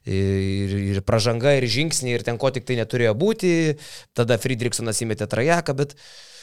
ir, 0.04 0.76
ir 0.92 1.00
pražanga, 1.06 1.54
ir 1.56 1.64
žingsniai, 1.72 2.18
ir 2.18 2.26
ten 2.26 2.36
ko 2.36 2.52
tik 2.52 2.68
tai 2.68 2.76
neturėjo 2.82 3.16
būti. 3.16 3.52
Tada 4.16 4.36
Friedrichsonas 4.40 5.00
įmetė 5.06 5.30
trajeką, 5.32 5.76
bet... 5.80 5.96
Uh, 5.96 6.35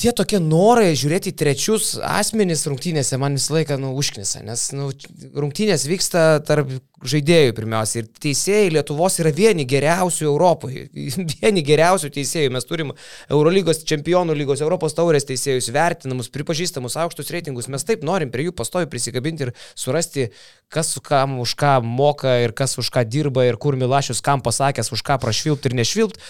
tie 0.00 0.12
tokie 0.16 0.40
norai 0.42 0.92
žiūrėti 0.98 1.32
trečius 1.38 1.94
asmenys 2.02 2.66
rungtynėse 2.66 3.18
man 3.20 3.38
visą 3.38 3.54
laiką 3.58 3.78
nu, 3.80 3.92
užknisa, 3.98 4.42
nes 4.46 4.66
nu, 4.74 4.90
rungtynės 5.38 5.86
vyksta 5.86 6.24
tarp 6.46 6.72
žaidėjų 7.04 7.52
pirmiausia 7.56 8.00
ir 8.00 8.08
teisėjai 8.24 8.72
Lietuvos 8.74 9.18
yra 9.20 9.30
vieni 9.34 9.66
geriausių 9.68 10.26
Europoje, 10.26 10.86
vieni 11.34 11.64
geriausių 11.66 12.10
teisėjų. 12.16 12.54
Mes 12.54 12.66
turim 12.68 12.94
Eurolygos 13.28 13.84
čempionų 13.86 14.36
lygos, 14.38 14.64
Europos 14.64 14.96
taurės 14.96 15.28
teisėjus 15.28 15.70
vertinamus, 15.74 16.32
pripažįstamus 16.34 16.96
aukštus 17.04 17.30
reitingus. 17.34 17.68
Mes 17.72 17.86
taip 17.86 18.06
norim 18.08 18.32
prie 18.32 18.48
jų 18.48 18.56
pastovi 18.56 18.88
prisikabinti 18.90 19.48
ir 19.48 19.54
surasti, 19.76 20.30
kas 20.72 20.96
kam 21.04 21.38
už 21.44 21.54
ką 21.60 21.76
moka 21.84 22.38
ir 22.46 22.56
kas 22.56 22.78
už 22.80 22.90
ką 22.94 23.04
dirba 23.06 23.46
ir 23.46 23.60
kur 23.60 23.76
Milašius 23.78 24.24
kam 24.24 24.42
pasakęs, 24.44 24.92
už 24.96 25.04
ką 25.04 25.20
prašvilpti 25.22 25.70
ir 25.70 25.80
nešvilpti. 25.84 26.24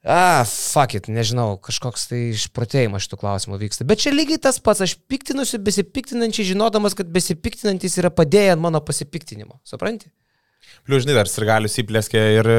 A, 0.00 0.44
fuck 0.48 0.94
it, 0.96 1.10
nežinau, 1.12 1.58
kažkoks 1.60 2.06
tai 2.08 2.20
išprotėjimas 2.32 3.04
šitų 3.04 3.18
klausimų 3.20 3.58
vyksta. 3.60 3.84
Bet 3.84 4.00
čia 4.00 4.14
lygiai 4.14 4.40
tas 4.40 4.56
pats, 4.64 4.80
aš 4.86 4.94
piktinusi 5.12 5.60
besipiktinančiai, 5.60 6.46
žinodamas, 6.54 6.96
kad 6.96 7.10
besipiktinantis 7.12 7.98
yra 8.00 8.08
padėję 8.08 8.54
ant 8.54 8.64
mano 8.64 8.80
pasipiktinimo. 8.80 9.58
Supranti? 9.68 10.08
Plius, 10.86 11.04
žinai, 11.04 11.14
dar 11.18 11.28
ir 11.28 11.46
galius 11.46 11.76
įplėskė 11.82 12.20
ir 12.38 12.48
e, 12.50 12.58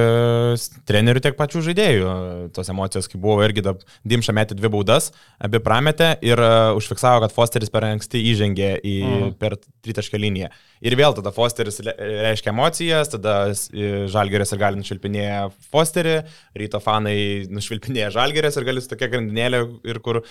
trenerių 0.88 1.22
tiek 1.26 1.36
pačių 1.38 1.64
žaidėjų. 1.66 2.12
Tos 2.56 2.70
emocijos, 2.72 3.10
kai 3.12 3.20
buvo 3.22 3.42
irgi 3.46 3.64
Dimša 4.08 4.36
metė 4.36 4.58
dvi 4.58 4.70
baudas, 4.72 5.10
abi 5.42 5.62
prametė 5.64 6.14
ir 6.26 6.40
uh, 6.42 6.72
užfiksavo, 6.78 7.22
kad 7.24 7.34
Fosteris 7.34 7.72
per 7.74 7.86
anksti 7.88 8.22
įžengė 8.32 8.72
į, 8.78 8.96
mm. 9.06 9.34
per 9.42 9.58
tritaškę 9.86 10.20
liniją. 10.22 10.52
Ir 10.86 10.96
vėl 10.98 11.16
tada 11.18 11.34
Fosteris 11.34 11.82
reiškia 11.86 12.50
emocijas, 12.54 13.12
tada 13.14 13.36
e, 13.52 13.90
Žalgeris 14.12 14.54
ir 14.54 14.62
gali 14.62 14.82
nušvilpinėja 14.82 15.42
Fosterį, 15.74 16.16
ryto 16.58 16.82
fanai 16.82 17.16
nušvilpinėja 17.54 18.12
Žalgeris 18.18 18.58
ir 18.58 18.68
gali 18.70 18.82
su 18.82 18.90
tokia 18.92 19.12
grandinėlė 19.14 19.64
ir 19.92 20.02
kur 20.06 20.24
uh, 20.24 20.30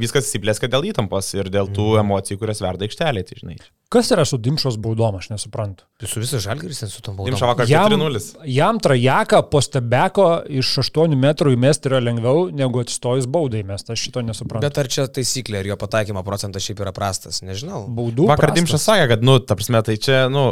viskas 0.00 0.30
įsiplėskė 0.30 0.70
dėl 0.72 0.90
įtampos 0.90 1.30
ir 1.36 1.50
dėl 1.54 1.70
tų 1.70 1.92
mm. 1.94 2.06
emocijų, 2.06 2.40
kurias 2.42 2.62
verda 2.64 2.88
aikštelė, 2.88 3.26
tai 3.26 3.42
žinai. 3.42 3.60
Kas 3.88 4.10
yra 4.12 4.26
su 4.28 4.36
Dimšos 4.36 4.76
baudom, 4.84 5.16
aš 5.16 5.30
nesuprantu. 5.32 5.86
Tai 6.00 6.10
su 6.10 6.20
visas 6.20 6.42
Žalgeris 6.44 6.82
su 6.92 7.02
tom 7.04 7.16
baudom. 7.16 7.32
Dimša 7.32 7.50
vakar 7.50 7.68
4-0. 7.70 8.20
Jam, 8.20 8.46
jam 8.54 8.80
trajeką 8.82 9.40
po 9.50 9.60
stebeko 9.64 10.26
iš 10.60 10.70
8 10.84 11.16
metrų 11.18 11.54
įmesti 11.56 11.90
yra 11.90 12.00
lengviau 12.04 12.46
negu 12.54 12.82
atstojus 12.82 13.28
baudai 13.30 13.62
įmesti, 13.64 13.94
aš 13.94 14.06
šito 14.08 14.22
nesuprantu. 14.26 14.64
Bet 14.66 14.80
ar 14.82 14.90
čia 14.92 15.06
taisyklė 15.18 15.62
ir 15.62 15.70
jo 15.72 15.78
pataikymo 15.80 16.22
procentas 16.26 16.66
šiaip 16.66 16.82
yra 16.84 16.94
prastas, 16.96 17.42
nežinau. 17.46 17.84
Baudų. 17.98 18.28
Vakar 18.30 18.54
Dimšas 18.56 18.86
sakė, 18.88 19.10
kad, 19.14 19.26
nu, 19.26 19.38
ta 19.42 19.58
prasme, 19.58 19.82
tai 19.86 19.98
čia, 20.00 20.24
nu, 20.32 20.48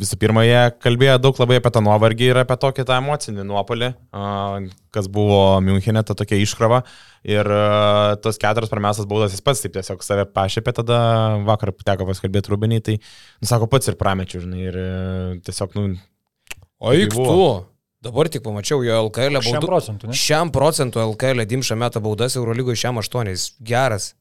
visų 0.00 0.20
pirma, 0.20 0.44
jie 0.46 0.62
kalbėjo 0.84 1.18
daug 1.22 1.40
labai 1.44 1.60
apie 1.62 1.74
tą 1.74 1.84
nuovargį 1.84 2.30
ir 2.32 2.44
apie 2.44 2.58
tokį 2.66 2.86
tą 2.88 3.00
emocinį 3.02 3.48
nuopolį, 3.48 3.90
kas 4.94 5.10
buvo 5.10 5.42
Münchenė, 5.64 6.04
ta 6.06 6.16
tokia 6.18 6.38
iškrova. 6.42 6.84
Ir 7.24 7.48
uh, 7.48 8.14
tos 8.20 8.36
keturios 8.36 8.68
pirmiausias 8.68 9.06
baudas 9.08 9.32
jis 9.32 9.40
pats 9.44 9.62
taip 9.64 9.72
tiesiog 9.72 10.02
save 10.04 10.26
pašėpė, 10.36 10.74
tada 10.76 10.96
vakar 11.46 11.72
teko 11.72 12.04
paskalbėti 12.10 12.52
Rubinį, 12.52 12.80
tai, 12.84 12.98
nu, 13.40 13.48
sako, 13.48 13.68
pats 13.72 13.88
ir 13.88 13.96
pramečiau, 14.00 14.42
žinai, 14.44 14.66
ir 14.68 14.76
uh, 14.76 15.30
tiesiog, 15.46 15.78
nu... 15.78 15.94
O 16.84 16.92
juk 16.92 17.16
tu, 17.16 17.46
dabar 18.04 18.28
tik 18.28 18.44
pamačiau 18.44 18.84
jo 18.84 18.98
LKL 19.06 19.38
baudą. 19.38 19.48
Šiam 19.48 19.64
procentu, 19.64 20.10
ne? 20.10 20.18
Šiam 20.20 20.52
procentu 20.52 21.00
LKL 21.00 21.46
dimša 21.48 21.78
meta 21.80 22.02
baudas 22.04 22.36
Eurolygoje 22.36 22.82
šiam 22.82 23.00
aštuoniais. 23.00 23.54
Geras. 23.64 24.12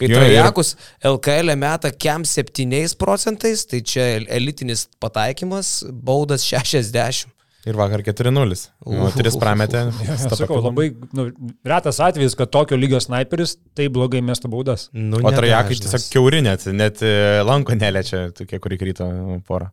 Kai 0.00 0.08
Trajakus 0.12 0.74
LKL 1.04 1.56
meta 1.60 1.90
kiam 1.92 2.24
7 2.24 2.96
procentais, 3.00 3.66
tai 3.68 3.80
čia 3.84 4.06
elitinis 4.28 4.86
pataikymas, 5.00 5.80
baudas 5.88 6.44
60. 6.48 7.32
Ir 7.68 7.76
vakar 7.76 8.00
4-0. 8.00 8.60
Nu, 8.88 9.08
3 9.12 9.34
prametė. 9.40 9.82
Sakau, 10.22 10.62
labai 10.64 10.86
nu, 11.16 11.26
retas 11.68 11.98
atvejis, 12.00 12.36
kad 12.38 12.52
tokio 12.54 12.78
lygio 12.80 13.00
sniperis 13.04 13.58
taip 13.76 13.92
blogai 13.96 14.22
mėsto 14.24 14.48
baudas. 14.52 14.86
Nu, 14.96 15.20
o 15.20 15.32
trajakai 15.34 15.76
tiesiog 15.76 16.06
keuri 16.14 16.40
net, 16.46 16.64
net 16.72 17.02
e, 17.04 17.12
lanko 17.44 17.76
neliečia, 17.76 18.30
tokie, 18.36 18.60
kurį 18.64 18.80
kryto 18.80 19.10
porą. 19.48 19.68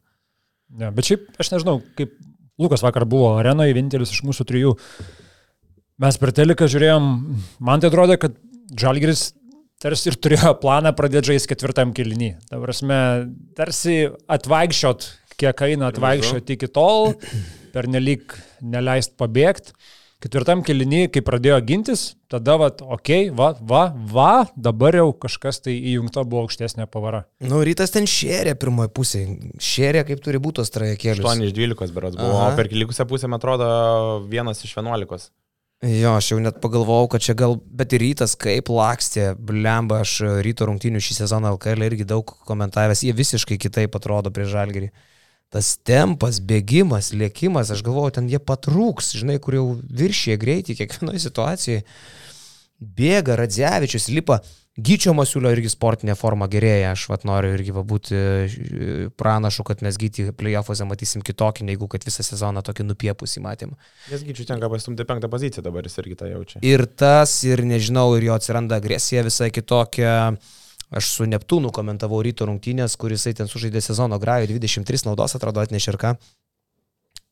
Ja, 0.76 0.92
bet 0.92 1.08
šiaip, 1.08 1.30
aš 1.40 1.54
nežinau, 1.56 1.80
kaip 1.96 2.18
Lukas 2.60 2.84
vakar 2.84 3.06
buvo 3.08 3.38
arenoje, 3.38 3.76
vienintelis 3.78 4.12
iš 4.12 4.24
mūsų 4.28 4.48
trijų. 4.50 4.74
Mes 6.04 6.20
per 6.20 6.34
teliką 6.36 6.68
žiūrėjom, 6.70 7.12
man 7.64 7.82
tai 7.82 7.92
atrodė, 7.92 8.18
kad 8.20 8.36
Žalgiris 8.78 9.30
tarsi 9.82 10.10
ir 10.12 10.18
turėjo 10.20 10.52
planą 10.62 10.92
pradėti 10.98 11.32
žaisti 11.32 11.54
ketvirtam 11.54 11.94
kilinį. 11.96 12.34
Ta 12.50 12.60
prasme, 12.62 13.00
tarsi 13.58 14.02
atvaikščiot, 14.34 15.08
kiek 15.40 15.64
eina 15.70 15.92
atvaikščiot 15.94 16.52
iki 16.58 16.70
tol, 16.74 17.14
per 17.78 17.88
nelik 17.94 18.34
neleist 18.66 19.18
pabėgti. 19.22 19.78
Ketvirtam 20.18 20.64
kilinį, 20.66 21.12
kai 21.14 21.22
pradėjo 21.22 21.60
gintis, 21.62 22.04
tada, 22.32 22.56
va, 22.58 22.72
okei, 22.74 23.28
okay, 23.28 23.34
va, 23.38 23.52
va, 23.70 23.84
va, 23.94 24.32
dabar 24.58 24.96
jau 24.98 25.12
kažkas 25.14 25.62
tai 25.62 25.76
įjungta 25.92 26.24
buvo 26.26 26.48
aukštesnė 26.48 26.88
pavara. 26.90 27.28
Nu, 27.46 27.60
rytas 27.62 27.94
ten 27.94 28.10
šėrė 28.10 28.56
pirmoji 28.58 28.90
pusė. 28.98 29.22
Šėrė 29.62 30.02
kaip 30.08 30.24
turi 30.26 30.42
būti 30.42 30.64
tos 30.64 30.74
trajekėlės. 30.74 31.22
8 31.22 31.46
iš 31.46 31.54
12 31.54 31.94
berods 31.94 32.18
buvo, 32.18 32.34
Aha. 32.34 32.48
o 32.50 32.58
per 32.58 32.72
likusią 32.74 33.06
pusę, 33.12 33.30
man 33.30 33.38
atrodo, 33.38 33.68
vienas 34.32 34.66
iš 34.66 34.74
11. 34.80 35.30
Jo, 35.86 36.16
aš 36.18 36.32
jau 36.32 36.40
net 36.42 36.58
pagalvojau, 36.64 37.12
kad 37.14 37.22
čia 37.22 37.38
gal, 37.38 37.54
bet 37.62 37.94
ir 37.94 38.02
rytas 38.02 38.34
kaip 38.42 38.74
lakstė, 38.74 39.36
blemba, 39.38 40.02
aš 40.02 40.16
ryto 40.42 40.66
rungtinių 40.66 41.04
šį 41.06 41.20
sezoną 41.20 41.54
LKL 41.60 41.92
irgi 41.92 42.10
daug 42.10 42.34
komentavęs, 42.50 43.06
jie 43.06 43.14
visiškai 43.14 43.60
kitaip 43.62 44.02
atrodo 44.02 44.34
prie 44.34 44.50
žalgerį 44.50 44.90
tas 45.54 45.74
tempas, 45.88 46.42
bėgimas, 46.44 47.14
lėkimas, 47.16 47.72
aš 47.72 47.84
galvoju, 47.88 48.18
ten 48.20 48.30
jie 48.32 48.40
patrūks, 48.44 49.16
žinai, 49.20 49.40
kur 49.44 49.58
jau 49.58 49.66
viršė 49.80 50.38
greitį 50.42 50.78
kiekvienoje 50.82 51.24
situacijoje. 51.24 51.84
Bėga, 52.78 53.38
Radzevičius 53.40 54.10
lipa, 54.14 54.42
Gyčio 54.78 55.16
Masiulio 55.18 55.50
irgi 55.56 55.72
sportinė 55.74 56.14
forma 56.14 56.46
gerėja, 56.54 56.92
aš 56.94 57.08
vat 57.10 57.24
noriu 57.26 57.56
irgi 57.56 57.74
va, 57.74 57.82
būti 57.88 58.14
e, 58.14 59.08
pranašu, 59.18 59.64
kad 59.66 59.82
mes 59.82 59.98
Gytį 59.98 60.28
playoffuose 60.38 60.86
matysim 60.86 61.24
kitokį, 61.26 61.66
negu 61.72 61.88
kad 61.90 62.06
visą 62.06 62.22
sezoną 62.22 62.62
tokį 62.62 62.86
nupiepusį 62.86 63.42
matėm. 63.42 63.74
Nes 64.12 64.22
Gyčiui 64.28 64.46
tenka 64.46 64.70
pastumti 64.70 65.08
penktą 65.10 65.32
poziciją 65.34 65.66
dabar, 65.66 65.90
jis 65.90 65.98
irgi 66.04 66.20
tą 66.20 66.30
jaučia. 66.30 66.62
Ir 66.62 66.86
tas, 66.94 67.40
ir 67.50 67.66
nežinau, 67.66 68.12
ir 68.20 68.28
jo 68.30 68.38
atsiranda 68.38 68.78
agresija 68.78 69.26
visai 69.26 69.50
kitokia. 69.56 70.14
Aš 70.88 71.10
su 71.12 71.26
Neptūnu 71.28 71.74
komentavau 71.76 72.22
ryto 72.24 72.48
rungtynės, 72.48 72.96
kuris 73.00 73.28
ten 73.36 73.50
sužaidė 73.52 73.82
sezono 73.84 74.20
grajų 74.20 74.54
23 74.54 75.04
naudos, 75.10 75.36
atrodo 75.36 75.60
atnešė 75.60 75.92
ir 75.94 76.00
ką. 76.00 76.14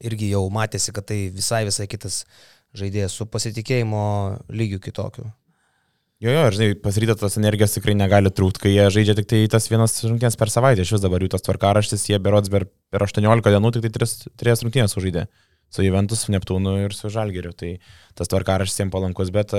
Irgi 0.03 0.33
jau 0.33 0.43
matėsi, 0.51 0.91
kad 0.91 1.07
tai 1.07 1.29
visai 1.31 1.63
visai 1.67 1.87
kitas 1.87 2.25
žaidėjas 2.75 3.15
su 3.15 3.27
pasitikėjimo 3.31 4.03
lygiu 4.51 4.81
kitokiu. 4.83 5.29
Jo, 6.23 6.31
jo, 6.31 6.43
žinai, 6.55 6.75
pasiryta 6.79 7.15
tos 7.19 7.35
energijos 7.39 7.73
tikrai 7.75 7.95
negali 7.95 8.31
trūkti, 8.31 8.61
kai 8.63 8.71
jie 8.71 8.85
žaidžia 8.91 9.17
tik 9.17 9.27
tai 9.31 9.41
tas 9.51 9.67
vienas 9.71 9.97
rungtynės 10.03 10.37
per 10.39 10.51
savaitę. 10.51 10.83
Iš 10.83 10.93
vis 10.95 11.03
dabar 11.03 11.23
jų 11.23 11.31
tas 11.33 11.43
tvarkaraštis, 11.43 12.05
jie 12.07 12.19
berods 12.23 12.51
per, 12.51 12.67
per 12.91 13.03
18 13.03 13.51
dienų 13.51 13.71
tik 13.75 13.83
tai 13.87 13.91
3, 13.99 14.13
3 14.43 14.63
rungtynės 14.63 14.95
sužaidė. 14.95 15.25
Su 15.73 15.83
Juventus, 15.83 16.27
Neptūnu 16.31 16.77
ir 16.85 16.95
su 16.95 17.11
Žalgeriu. 17.11 17.51
Tai 17.57 17.75
tas 18.15 18.31
tvarkaraštis 18.31 18.83
jiems 18.83 18.93
palankus, 18.93 19.31
bet 19.35 19.53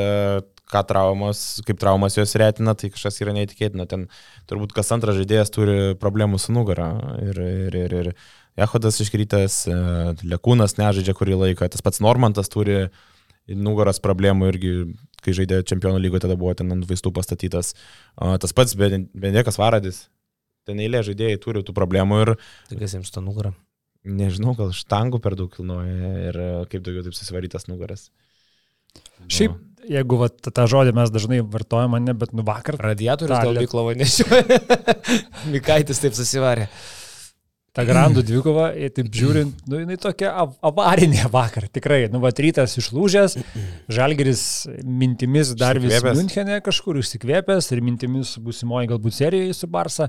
ką 0.67 0.83
traumos, 0.89 1.43
kaip 1.67 1.79
traumos 1.83 2.17
juos 2.19 2.35
retina, 2.41 2.75
tai 2.79 2.91
kažkas 2.95 3.21
yra 3.23 3.35
neįtikėtina. 3.37 3.87
Ten 3.91 4.07
turbūt 4.51 4.75
kas 4.77 4.91
antras 4.95 5.19
žaidėjas 5.19 5.53
turi 5.55 5.77
problemų 6.01 6.41
su 6.43 6.55
nugara. 6.57 6.89
Ir, 7.23 7.43
ir, 7.69 7.79
ir, 7.85 7.97
ir 8.01 8.13
Ehodas 8.57 8.99
iškrytas, 9.05 9.67
e, 9.69 9.77
Lekūnas 10.33 10.79
nežaidžia 10.81 11.15
kurį 11.17 11.37
laiką, 11.43 11.69
tas 11.73 11.85
pats 11.85 12.01
Normantas 12.01 12.49
turi 12.53 12.87
nugaros 13.47 14.01
problemų 14.03 14.51
irgi, 14.51 14.73
kai 15.23 15.37
žaidė 15.37 15.61
čempionų 15.69 16.01
lygoje, 16.03 16.25
tada 16.25 16.39
buvo 16.41 16.55
ten 16.57 16.73
ant 16.75 16.89
vaistų 16.89 17.13
pastatytas. 17.15 17.75
Tas 18.17 18.57
pats 18.57 18.75
Bendekas 18.75 19.61
Varadis, 19.61 20.07
ten 20.67 20.83
eilė 20.83 21.05
žaidėjai 21.07 21.39
turi 21.43 21.63
tų 21.63 21.77
problemų 21.77 22.23
ir... 22.25 22.35
Tai 22.73 22.81
kas 22.81 22.97
jiems 22.97 23.15
to 23.15 23.23
nugarą? 23.23 23.55
Nežinau, 24.07 24.55
gal 24.59 24.71
štangų 24.77 25.19
per 25.23 25.35
daug 25.39 25.51
kilnoja 25.51 26.13
ir 26.29 26.41
kaip 26.71 26.85
daugiau 26.87 27.07
taip 27.07 27.17
susivarytas 27.19 27.67
nugaras. 27.67 28.09
Šiaip, 29.33 29.57
jeigu 29.91 30.19
va, 30.21 30.29
tą 30.31 30.67
žodį 30.71 30.93
mes 30.97 31.11
dažnai 31.13 31.41
vartojame, 31.43 32.01
ne, 32.05 32.15
bet 32.17 32.35
nu 32.37 32.45
vakar. 32.47 32.79
Radiatorius 32.91 33.43
gal 33.43 33.59
Miklovo 33.59 33.97
nešioja. 33.99 34.61
Mikaitis 35.55 36.03
taip 36.03 36.17
susivarė. 36.19 36.69
Ta 37.77 37.85
grandų 37.85 38.23
dvikova, 38.25 38.71
taip 38.97 39.11
žiūrint, 39.13 39.67
nu, 39.69 39.83
jinai 39.83 39.99
tokia 40.01 40.31
avarinė 40.65 41.27
vakar, 41.33 41.67
tikrai. 41.69 42.07
Nu, 42.09 42.23
va, 42.23 42.31
rytas 42.33 42.79
išlūžęs, 42.81 43.37
žalgeris 43.93 44.45
mintimis 44.81 45.53
dar 45.61 45.77
vis 45.83 45.99
Münchenė 46.07 46.63
kažkur 46.65 47.03
užsikvėpęs 47.03 47.69
ir 47.77 47.83
mintimis 47.85 48.39
būsimoji 48.41 48.89
galbūt 48.95 49.19
serijoje 49.19 49.59
su 49.59 49.69
Barsa. 49.69 50.09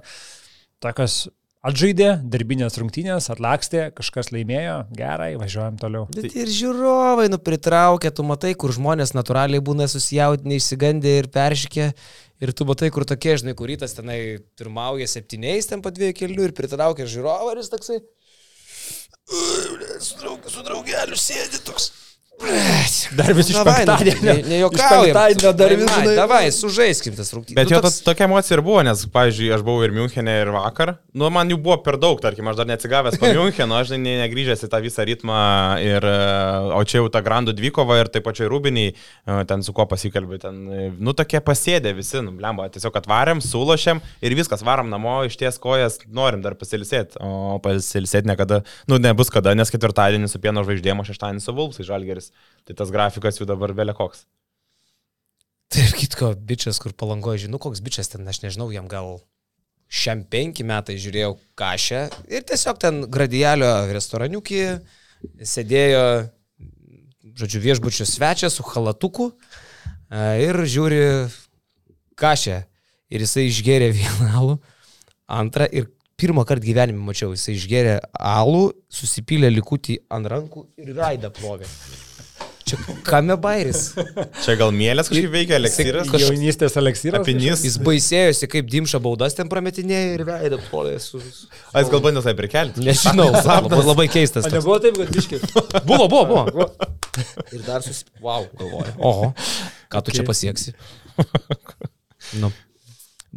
Tokios 0.80 1.26
Atžaidė, 1.67 2.21
darbinės 2.32 2.77
rungtynės, 2.80 3.25
atlakstė, 3.34 3.89
kažkas 3.97 4.30
laimėjo, 4.32 4.77
gerai, 4.95 5.34
važiuojam 5.36 5.75
toliau. 5.82 6.06
Bet 6.15 6.32
ir 6.39 6.47
žiūrovai, 6.47 7.25
nu, 7.34 7.39
pritraukia, 7.43 8.12
tu 8.15 8.23
matai, 8.23 8.53
kur 8.56 8.71
žmonės 8.71 9.12
natūraliai 9.17 9.60
būna 9.67 9.89
susijaudinę, 9.91 10.62
išsigandę 10.62 11.17
ir 11.19 11.27
peršykė. 11.34 11.89
Ir 12.45 12.53
tu 12.56 12.67
matai, 12.69 12.88
kur 12.93 13.03
tokie, 13.10 13.34
žinai, 13.41 13.58
kurytas 13.58 13.97
tenai 13.97 14.19
pirmauja 14.56 15.10
septyniais, 15.12 15.67
ten 15.67 15.84
po 15.84 15.91
dviejų 15.91 16.15
kelių 16.21 16.47
ir 16.47 16.56
pritraukia 16.56 17.10
žiūrovą 17.10 17.51
ir 17.51 17.63
jis 17.63 17.73
toksai... 17.73 17.99
Su, 19.27 20.15
draug, 20.21 20.45
su 20.47 20.63
draugeliu 20.63 21.19
sėdi 21.19 21.60
toks. 21.67 21.91
Dar 23.17 23.34
vis 23.34 23.50
iš 23.50 23.58
penktadienio. 23.65 24.34
Nejuokauju. 24.45 25.13
Penktadienio 25.13 25.54
dar 25.58 25.73
vis. 25.73 25.89
Na, 25.89 26.13
davai, 26.19 26.52
sužaiskim 26.54 27.15
tas 27.17 27.32
rungtynės. 27.34 27.58
Bet 27.58 27.69
nu, 27.69 27.76
jo 27.76 27.82
toks... 27.86 27.97
tokia 28.06 28.28
emocija 28.28 28.58
ir 28.58 28.62
buvo, 28.65 28.84
nes, 28.86 29.02
pavyzdžiui, 29.13 29.50
aš 29.56 29.63
buvau 29.65 29.86
ir 29.88 29.93
Münchenė, 29.95 30.36
ir 30.43 30.52
vakar. 30.54 30.93
Nu, 31.17 31.32
man 31.34 31.50
jų 31.50 31.58
buvo 31.65 31.80
per 31.86 31.97
daug, 32.02 32.19
tarkim, 32.21 32.47
aš 32.52 32.60
dar 32.60 32.69
neatsigavęs 32.69 33.17
po 33.17 33.32
Müncheno, 33.39 33.80
aš 33.82 33.95
ne, 33.95 34.17
negrįžęs 34.21 34.65
į 34.67 34.69
tą 34.73 34.82
visą 34.86 35.06
ritmą. 35.10 35.39
Ir, 35.82 36.06
o 36.78 36.82
čia 36.86 37.02
jau 37.02 37.10
ta 37.13 37.23
Grandų 37.26 37.56
dvikova 37.58 37.97
ir 38.04 38.12
taip 38.13 38.28
pačiai 38.28 38.52
Rūbiniai, 38.52 38.93
e, 38.93 39.39
ten 39.50 39.65
su 39.65 39.73
kuo 39.78 39.88
pasikalbė, 39.89 40.41
ten, 40.43 40.62
e, 40.69 40.88
nu, 40.93 41.15
tokie 41.17 41.41
pasėdė 41.41 41.95
visi, 41.97 42.21
nu, 42.26 42.36
blemba, 42.38 42.69
tiesiog 42.73 43.02
atvarėm, 43.02 43.41
sulošėm 43.45 44.04
ir 44.21 44.38
viskas, 44.38 44.65
varom 44.67 44.91
namo, 44.93 45.19
iš 45.28 45.39
ties 45.41 45.58
kojas, 45.63 46.00
norim 46.06 46.45
dar 46.45 46.58
pasilisėti. 46.60 47.17
O 47.23 47.58
pasilisėti 47.63 48.30
niekada, 48.30 48.62
nu, 48.91 49.02
nebus 49.02 49.34
kada, 49.34 49.56
nes 49.58 49.73
ketvirtadienį 49.73 50.30
su 50.30 50.41
pieno 50.43 50.65
žvaigždėm, 50.67 51.02
o 51.02 51.08
šeštadienį 51.08 51.43
su 51.43 51.56
Vulfsai 51.58 51.88
Žalgeris 51.88 52.27
žalgeris. 52.28 52.46
Tai 52.68 52.76
tas 52.76 52.92
grafikas 52.92 53.40
jų 53.40 53.48
dabar 53.48 53.72
vėlė 53.72 53.96
koks. 53.96 54.26
Taip, 55.72 55.94
kitko, 55.96 56.34
bičias, 56.36 56.80
kur 56.80 56.94
palangoja, 56.96 57.46
žinau, 57.46 57.60
koks 57.60 57.82
bičias 57.84 58.10
ten, 58.12 58.28
aš 58.28 58.42
nežinau, 58.44 58.70
jam 58.72 58.88
gal 58.88 59.22
šiam 59.88 60.24
penki 60.28 60.66
metai 60.68 60.98
žiūrėjau 61.00 61.38
kažę 61.56 62.02
ir 62.28 62.44
tiesiog 62.44 62.80
ten 62.80 63.06
gradialio 63.08 63.70
restoraniukį 63.96 64.63
sėdėjo, 65.48 66.02
žodžiu, 67.40 67.62
viešbučio 67.63 68.08
svečias 68.08 68.58
su 68.60 68.66
halatuku 68.68 69.30
ir 70.12 70.60
žiūri 70.68 71.04
kažę. 72.20 72.66
Ir 73.08 73.24
jisai 73.24 73.46
išgėrė 73.48 73.94
vieną 73.96 74.28
alų, 74.36 74.58
antrą 75.32 75.68
ir 75.72 75.88
pirmą 76.20 76.44
kartą 76.48 76.68
gyvenime 76.68 77.00
mačiau, 77.08 77.32
jisai 77.32 77.56
išgėrė 77.56 77.96
alų, 78.20 78.74
susipylė 78.92 79.54
likutį 79.56 80.02
ant 80.12 80.28
rankų 80.36 80.68
ir 80.84 80.92
raidą 81.00 81.32
plovė. 81.32 81.72
Čia 82.67 82.77
kame 83.08 83.38
bairis. 83.39 83.93
Čia 84.43 84.58
gal 84.60 84.73
mėlės 84.75 85.08
kažkaip 85.08 85.32
veikia, 85.32 85.56
eleksyras. 85.56 86.10
Kažkoks 86.10 86.25
jaunystės 86.25 86.75
eleksyras. 86.82 87.23
Apinys. 87.23 87.63
Jis 87.63 87.77
baisėjosi, 87.84 88.49
kaip 88.51 88.67
dimša 88.73 88.99
baudas 89.03 89.38
ten 89.38 89.47
prametinėjo 89.51 90.17
ir 90.17 90.23
veidą 90.27 90.60
polė 90.67 90.97
su... 91.03 91.21
A, 91.71 91.80
jis 91.80 91.91
gal 91.93 92.03
bandė 92.03 92.25
tai 92.25 92.36
prikelti? 92.36 92.84
Nežinau, 92.84 93.30
labai, 93.47 93.82
labai 93.88 94.08
keistas. 94.12 94.49
Ar 94.49 94.58
nebuvo 94.58 94.80
taip, 94.84 94.99
kad 94.99 95.15
biški? 95.15 95.39
buvo, 95.88 96.10
buvo, 96.12 96.25
buvo. 96.27 96.67
Ir 97.56 97.63
dar 97.63 97.86
sus... 97.86 98.03
Wow, 98.19 98.49
galvoju. 98.60 98.97
Oho, 98.99 99.32
ką 99.88 100.03
tu 100.03 100.12
okay. 100.12 100.19
čia 100.19 100.27
pasieksi? 100.27 100.75
nu. 102.43 102.51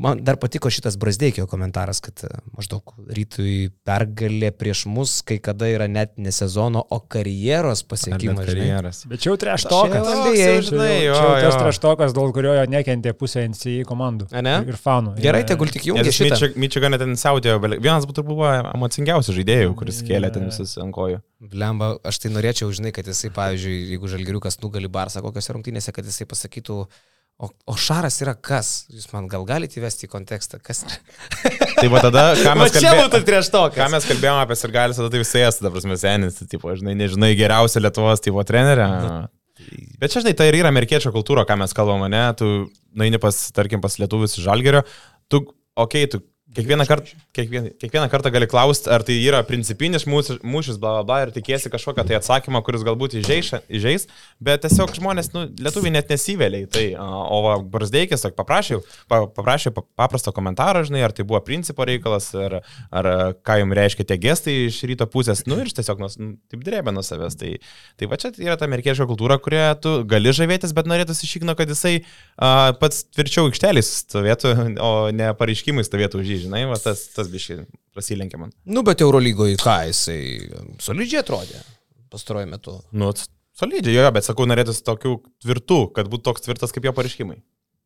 Man 0.00 0.22
dar 0.24 0.38
patiko 0.40 0.70
šitas 0.72 0.96
Brasdeikio 0.96 1.44
komentaras, 1.46 1.98
kad 2.00 2.22
e, 2.24 2.30
maždaug 2.56 2.94
rytui 3.12 3.68
pergalė 3.84 4.48
prieš 4.56 4.86
mus 4.88 5.18
kai 5.26 5.36
kada 5.44 5.68
yra 5.68 5.90
net 5.92 6.14
ne 6.16 6.32
sezono, 6.32 6.80
o 6.80 6.98
karjeros 7.04 7.82
pasiekimas. 7.84 8.48
Karjeras. 8.48 9.02
Bet 9.10 9.20
čia 9.20 9.28
jau 9.30 9.36
treštokas. 9.42 10.08
Žinai, 10.70 10.94
jo, 11.04 11.18
čia 11.18 11.42
jau 11.44 11.52
treštokas, 11.58 12.14
dėl 12.16 12.32
kurio 12.32 12.56
nekentė 12.72 13.12
pusė 13.18 13.44
NCI 13.50 13.84
komandų. 13.88 14.30
A, 14.32 14.40
ne? 14.46 14.56
Ir 14.72 14.80
fanų. 14.80 15.18
Gerai, 15.20 15.44
tegul 15.48 15.68
tik 15.74 15.84
šitą. 15.84 16.48
Mičiganė 16.56 17.02
ten 17.02 17.12
siautėjo, 17.20 17.60
vienas 17.76 18.08
būtų 18.08 18.24
buvo 18.32 18.48
emocingiausių 18.72 19.36
žaidėjų, 19.42 19.76
kuris 19.82 20.00
kėlė 20.08 20.32
ten 20.32 20.48
visus 20.48 20.78
ant 20.80 20.96
kojų. 20.96 21.20
Blemba, 21.52 21.94
aš 22.08 22.24
tai 22.24 22.32
norėčiau, 22.32 22.72
žinai, 22.72 22.96
kad 22.96 23.06
jisai, 23.08 23.30
pavyzdžiui, 23.36 23.78
jeigu 23.94 24.08
žalgiriukas 24.12 24.60
nugali 24.64 24.88
Barsą 24.92 25.20
kokiose 25.24 25.54
rungtynėse, 25.56 25.92
kad 25.96 26.08
jisai 26.08 26.26
pasakytų, 26.28 26.82
O, 27.40 27.48
o 27.72 27.74
šaras 27.80 28.18
yra 28.20 28.34
kas? 28.36 28.84
Jūs 28.92 29.06
man 29.14 29.24
gal 29.30 29.46
galite 29.48 29.78
įvesti 29.80 30.04
į 30.04 30.10
kontekstą, 30.12 30.58
kas 30.60 30.82
yra? 30.84 30.98
tai 31.78 31.86
va 31.88 32.02
tada, 32.04 32.24
ką 32.36 32.52
mes 32.60 32.74
kalbėjome. 32.74 33.20
Ką 33.76 33.86
mes 33.94 34.08
kalbėjome 34.10 34.42
apie 34.44 34.58
Sirgalis, 34.60 35.00
tada 35.00 35.08
tai 35.14 35.22
visai 35.22 35.46
esu, 35.46 35.64
dabar 35.64 35.86
mes 35.88 36.04
senis, 36.04 36.36
tai, 36.36 36.48
tipo, 36.52 36.74
žinai, 36.76 36.92
nežinai, 37.00 37.30
geriausia 37.38 37.80
Lietuvos 37.80 38.20
tipo 38.20 38.44
trenerė. 38.44 38.90
Bet 40.00 40.12
čia, 40.12 40.20
žinai, 40.20 40.34
tai 40.36 40.50
ir 40.50 40.58
yra 40.60 40.68
amerikiečio 40.68 41.14
kultūra, 41.14 41.46
ką 41.48 41.56
mes 41.62 41.72
kalbame, 41.76 42.10
ne? 42.12 42.26
Tu 42.36 42.50
naini 43.00 43.20
pas, 43.22 43.38
tarkim, 43.56 43.80
pas 43.80 43.96
lietuvius 44.02 44.36
iš 44.36 44.44
Žalgerio, 44.44 44.84
tu, 45.32 45.40
okei, 45.80 46.04
okay, 46.04 46.12
tu 46.12 46.20
Kiekvieną, 46.50 46.82
kart, 46.86 47.12
kiekvieną, 47.32 47.68
kiekvieną 47.78 48.08
kartą 48.10 48.30
gali 48.34 48.46
klausti, 48.50 48.88
ar 48.90 49.04
tai 49.06 49.14
yra 49.22 49.44
principinis 49.46 50.02
mūšis, 50.10 50.40
mūšis 50.42 50.80
bla 50.82 50.96
bla 50.96 51.02
bla, 51.06 51.18
ir 51.22 51.30
tikėsi 51.30 51.70
kažkokią 51.70 52.02
tai 52.08 52.16
atsakymą, 52.18 52.58
kuris 52.66 52.82
galbūt 52.82 53.14
įžeis, 53.20 53.52
įžeis 53.70 54.08
bet 54.42 54.64
tiesiog 54.64 54.90
žmonės, 54.96 55.30
nu, 55.30 55.44
lietuviai 55.62 55.92
net 55.94 56.10
nesivėliai. 56.10 56.66
Tai, 56.74 56.82
o 56.98 57.38
va, 57.44 57.52
Brasdeikis 57.62 58.26
paprašė, 58.34 58.80
paprašė 59.10 59.70
paprasto 59.78 60.34
komentaro, 60.34 60.82
žinai, 60.88 61.04
ar 61.06 61.14
tai 61.14 61.26
buvo 61.28 61.38
principo 61.46 61.86
reikalas, 61.86 62.32
ar, 62.34 62.58
ar 62.90 63.10
ką 63.46 63.60
jums 63.62 63.78
reiškia 63.78 64.08
tie 64.10 64.18
gestai 64.26 64.56
iš 64.64 64.80
ryto 64.90 65.06
pusės, 65.12 65.44
nu 65.46 65.60
ir 65.62 65.70
tiesiog 65.70 66.02
nu, 66.02 66.10
taip 66.50 66.66
drebė 66.66 66.96
nuo 66.96 67.06
savęs. 67.06 67.38
Tai, 67.38 67.52
tai 67.94 68.10
va 68.10 68.18
čia 68.18 68.32
yra 68.42 68.58
ta 68.58 68.66
amerikiečių 68.66 69.06
kultūra, 69.12 69.38
kurioje 69.38 69.70
tu 69.86 69.94
gali 70.10 70.34
žavėtis, 70.34 70.74
bet 70.74 70.90
norėtųsi 70.90 71.28
išigno, 71.30 71.54
kad 71.54 71.70
jisai 71.70 72.00
a, 72.34 72.72
pats 72.80 73.04
tvirčiau 73.14 73.46
aikštelės 73.52 73.94
stovėtų, 74.02 74.56
o 74.82 74.92
ne 75.14 75.30
pareiškimai 75.38 75.86
stovėtų 75.86 76.24
už 76.24 76.34
jį 76.34 76.39
žinai, 76.44 76.64
va, 76.70 76.78
tas, 76.80 77.06
tas 77.14 77.28
biškai 77.32 77.62
prasilenkė 77.94 78.40
man. 78.40 78.54
Nu, 78.68 78.84
bet 78.86 79.02
Eurolygoje 79.04 79.58
ką 79.60 79.76
jisai 79.90 80.20
solidžiai 80.82 81.22
atrodė 81.24 81.62
pastaruoju 82.10 82.50
metu. 82.50 82.76
Nu, 82.92 83.12
solidžiai, 83.58 83.96
jo, 83.96 84.10
bet 84.14 84.26
sakau, 84.26 84.46
norėtųsi 84.50 84.84
tokių 84.86 85.16
tvirtų, 85.44 85.80
kad 85.96 86.10
būtų 86.10 86.26
toks 86.30 86.46
tvirtas 86.46 86.74
kaip 86.74 86.88
jo 86.88 86.94
pareiškimai. 86.96 87.38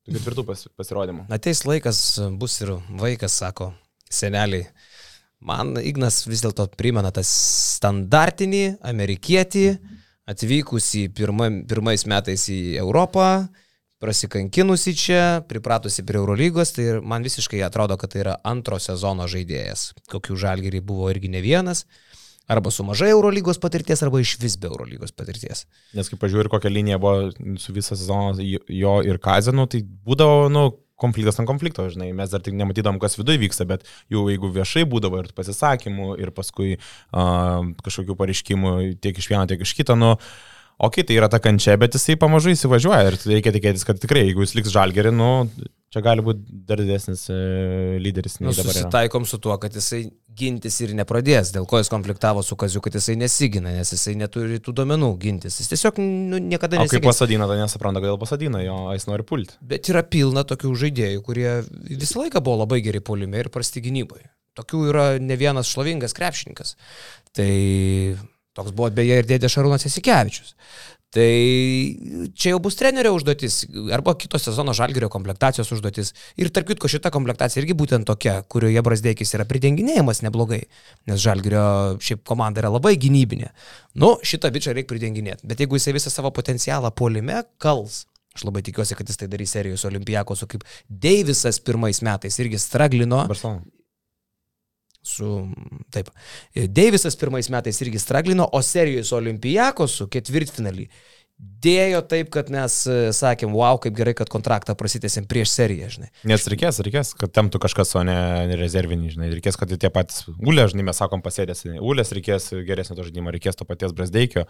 Tokių 0.05 0.21
tvirtų 0.21 0.45
pas, 0.49 0.67
pasirodymų. 0.77 1.27
Ateis 1.33 1.65
laikas, 1.69 2.01
bus 2.41 2.59
ir 2.65 2.75
vaikas, 3.01 3.37
sako 3.41 3.73
seneliai. 4.13 4.69
Man 5.45 5.75
Ignas 5.81 6.23
vis 6.29 6.41
dėlto 6.45 6.67
primena 6.79 7.11
tas 7.13 7.29
standartinį 7.77 8.79
amerikietį, 8.85 9.67
atvykusį 10.31 11.09
pirma, 11.17 11.51
pirmais 11.69 12.07
metais 12.09 12.47
į 12.53 12.79
Europą, 12.81 13.45
prasikankinusi 14.03 14.95
čia, 14.99 15.23
pripratusi 15.49 16.05
prie 16.07 16.21
Eurolygos, 16.21 16.75
tai 16.77 16.99
man 17.03 17.25
visiškai 17.25 17.63
atrodo, 17.65 17.97
kad 18.01 18.13
tai 18.13 18.25
yra 18.25 18.35
antro 18.47 18.79
sezono 18.83 19.29
žaidėjas, 19.31 19.93
kokių 20.13 20.37
žalgerį 20.45 20.83
buvo 20.85 21.11
irgi 21.13 21.31
ne 21.33 21.43
vienas. 21.45 21.85
Arba 22.51 22.69
su 22.69 22.85
mažai 22.85 23.09
Eurolygos 23.15 23.57
patirties, 23.57 24.03
arba 24.05 24.21
iš 24.21 24.35
vis 24.43 24.59
be 24.61 24.69
Eurolygos 24.69 25.15
patirties. 25.17 25.65
Nes 25.97 26.11
kai 26.13 26.19
pažiūrėjau, 26.21 26.53
kokia 26.53 26.73
linija 26.73 26.99
buvo 27.01 27.31
su 27.61 27.73
visą 27.73 27.97
sezoną 27.97 28.35
jo 28.69 28.97
ir 29.07 29.21
Kazinu, 29.23 29.65
tai 29.71 29.81
būdavo, 29.81 30.51
nu, 30.53 30.67
konfliktas 31.01 31.41
ant 31.41 31.49
konflikto, 31.49 31.87
žinai, 31.91 32.11
mes 32.17 32.31
dar 32.31 32.45
tik 32.45 32.55
nematydom, 32.59 33.01
kas 33.03 33.17
viduje 33.17 33.41
vyksta, 33.41 33.65
bet 33.67 33.89
jau 34.13 34.27
jeigu 34.29 34.53
viešai 34.53 34.85
būdavo 34.89 35.25
ir 35.25 35.33
pasisakymų, 35.37 36.19
ir 36.21 36.31
paskui 36.37 36.77
uh, 36.77 37.65
kažkokių 37.81 38.19
pareiškimų 38.21 38.75
tiek 39.03 39.19
iš 39.19 39.31
vieno, 39.33 39.49
tiek 39.49 39.65
iš 39.65 39.73
kito, 39.81 39.97
nu, 39.99 40.13
uh, 40.15 40.54
ok, 40.79 41.01
tai 41.07 41.17
yra 41.21 41.31
ta 41.31 41.41
kančia, 41.43 41.77
bet 41.81 41.95
jisai 41.97 42.19
pamažu 42.21 42.53
įsivažiuoja 42.55 43.07
ir 43.11 43.19
reikia 43.31 43.55
tikėtis, 43.55 43.87
kad 43.87 44.01
tikrai, 44.03 44.27
jeigu 44.29 44.45
jis 44.45 44.55
liks 44.59 44.75
žalgerį, 44.75 45.13
nu, 45.15 45.31
čia 45.95 46.03
gali 46.03 46.25
būti 46.27 46.43
dar 46.67 46.81
didesnis 46.83 47.29
e, 47.31 47.39
lyderis. 48.03 48.41
Nu, 48.43 48.53
susitaikom 48.57 49.27
su 49.29 49.39
tuo, 49.43 49.55
kad 49.63 49.75
jisai 49.77 50.03
gintis 50.35 50.81
ir 50.83 50.95
nepradės, 50.99 51.53
dėl 51.55 51.69
ko 51.71 51.79
jis 51.79 51.91
konfliktavo 51.93 52.43
su 52.43 52.59
Kaziu, 52.59 52.83
kad 52.85 52.97
jisai 52.99 53.15
nesigina, 53.21 53.71
nes 53.77 53.95
jisai 53.95 54.17
neturi 54.19 54.59
tų 54.63 54.75
duomenų 54.81 55.13
gintis. 55.23 55.61
Jis 55.63 55.71
tiesiog 55.71 56.01
nu, 56.03 56.43
niekada 56.43 56.81
nesigina. 56.81 56.91
O 56.91 57.05
kai 57.07 57.07
pasadina, 57.07 57.49
tai 57.51 57.61
nesupranta, 57.63 58.03
kodėl 58.03 58.19
pasadina, 58.21 58.63
jo 58.67 58.79
jis 58.97 59.07
nori 59.11 59.27
pulti. 59.29 59.59
Bet 59.75 59.91
yra 59.93 60.03
pilna 60.03 60.43
tokių 60.49 60.75
žaidėjų, 60.85 61.23
kurie 61.27 61.51
visą 61.93 62.25
laiką 62.25 62.43
buvo 62.43 62.65
labai 62.65 62.83
geri 62.85 63.05
polime 63.05 63.45
ir 63.45 63.53
prasti 63.55 63.85
gynyboje. 63.85 64.27
Tokių 64.59 64.85
yra 64.91 65.07
ne 65.23 65.39
vienas 65.39 65.71
šlovingas 65.71 66.15
krepšininkas. 66.15 66.75
Tai 67.35 67.51
Toks 68.55 68.75
buvo 68.75 68.91
beje 68.95 69.21
ir 69.21 69.29
dėdė 69.29 69.51
Šarūnas 69.51 69.87
Esikevičius. 69.89 70.55
Tai 71.15 71.31
čia 72.35 72.51
jau 72.51 72.59
bus 72.63 72.75
trenerio 72.75 73.13
užduotis 73.15 73.61
arba 73.95 74.17
kito 74.19 74.39
sezono 74.43 74.73
žalgerio 74.75 75.07
komplektacijos 75.13 75.71
užduotis. 75.77 76.11
Ir 76.43 76.51
tarp 76.55 76.73
kitko 76.73 76.91
šita 76.91 77.13
komplektacija 77.15 77.63
irgi 77.63 77.77
būtent 77.79 78.09
tokia, 78.09 78.41
kurioje 78.51 78.83
Brasdeikis 78.83 79.35
yra 79.39 79.47
pridenginėjimas 79.47 80.25
neblogai, 80.27 80.65
nes 81.07 81.23
žalgerio 81.23 82.01
šiaip 82.03 82.25
komanda 82.27 82.65
yra 82.65 82.73
labai 82.75 82.97
gynybinė. 82.99 83.53
Nu, 84.03 84.17
šitą 84.27 84.51
bičią 84.55 84.75
reikia 84.75 84.91
pridenginėti. 84.91 85.47
Bet 85.47 85.63
jeigu 85.63 85.79
jisai 85.79 85.95
visą 85.95 86.11
savo 86.11 86.35
potencialą 86.35 86.91
polime 86.99 87.45
kals, 87.63 88.09
aš 88.35 88.49
labai 88.49 88.65
tikiuosi, 88.67 88.99
kad 88.99 89.07
jis 89.07 89.23
tai 89.23 89.31
darys 89.31 89.55
serijos 89.55 89.87
olimpijakos, 89.87 90.43
kaip 90.51 90.67
Deivisas 90.91 91.63
pirmais 91.63 92.03
metais 92.03 92.43
irgi 92.43 92.59
straglino. 92.59 93.23
Barcelona 93.31 93.63
su, 95.05 95.31
taip, 95.95 96.11
Deivisas 96.55 97.19
pirmais 97.21 97.51
metais 97.53 97.81
irgi 97.85 98.01
straglino, 98.03 98.49
o 98.53 98.63
serijoje 98.65 99.05
su 99.09 99.19
Olimpijakosu 99.21 100.09
ketvirtfinalį 100.13 100.89
dėjo 101.65 102.01
taip, 102.07 102.29
kad 102.35 102.51
mes 102.53 102.77
e, 102.87 102.97
sakėm, 103.17 103.55
wow, 103.57 103.79
kaip 103.83 103.95
gerai, 103.97 104.15
kad 104.17 104.31
kontraktą 104.33 104.77
prasitėsim 104.79 105.27
prieš 105.29 105.51
seriją, 105.55 105.89
žinai. 105.97 106.11
Nes 106.31 106.47
reikės, 106.51 106.79
reikės, 106.87 107.11
kad 107.19 107.33
temtų 107.35 107.61
kažkas, 107.65 107.95
o 107.99 108.05
ne 108.07 108.59
rezervinį, 108.61 109.15
žinai, 109.17 109.31
reikės, 109.35 109.59
kad 109.61 109.73
tie 109.73 109.91
patys 109.93 110.29
ulė, 110.39 110.69
žinai, 110.71 110.87
mes 110.91 111.01
sakom 111.01 111.25
pasėdės, 111.25 111.67
ulės 111.81 112.15
reikės 112.17 112.53
geresnio 112.69 112.99
to 112.99 113.09
žaidimo, 113.09 113.35
reikės 113.35 113.59
to 113.59 113.67
paties 113.69 113.97
Brasdeikio, 113.97 114.47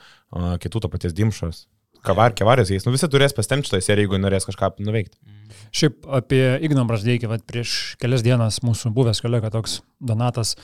kitų 0.63 0.85
to 0.85 0.93
paties 0.93 1.17
Dimšos, 1.17 1.65
Kavar, 2.05 2.35
Kevarės, 2.37 2.69
jais, 2.73 2.85
nu 2.85 2.93
visi 2.93 3.09
turės 3.09 3.33
pastemti 3.37 3.71
šitą 3.71 3.81
seriją, 3.81 4.05
jeigu 4.05 4.21
norės 4.21 4.45
kažką 4.45 4.75
nuveikti. 4.85 5.17
Šiaip 5.75 6.05
apie 6.19 6.43
Igną 6.67 6.85
Braždeikį, 6.89 7.31
prieš 7.49 7.95
kelias 8.03 8.25
dienas 8.27 8.61
mūsų 8.65 8.93
buvęs 8.95 9.23
kolega 9.25 9.49
toks 9.55 9.79
Donatas 10.05 10.55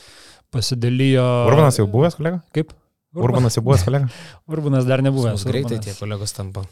pasidalijo. 0.53 1.25
Urbanas 1.49 1.81
jau 1.81 1.87
buvęs 1.89 2.19
kolega? 2.19 2.43
Kaip? 2.53 2.75
Urbanas, 3.15 3.25
Urbanas 3.25 3.57
jau 3.57 3.65
buvęs 3.65 3.87
kolega? 3.87 4.11
Urbanas 4.51 4.87
dar 4.87 5.01
nebuvęs. 5.05 5.47
Greitai 5.49 5.81
tie 5.81 5.97
kolegos 5.97 6.37
tampa. 6.37 6.63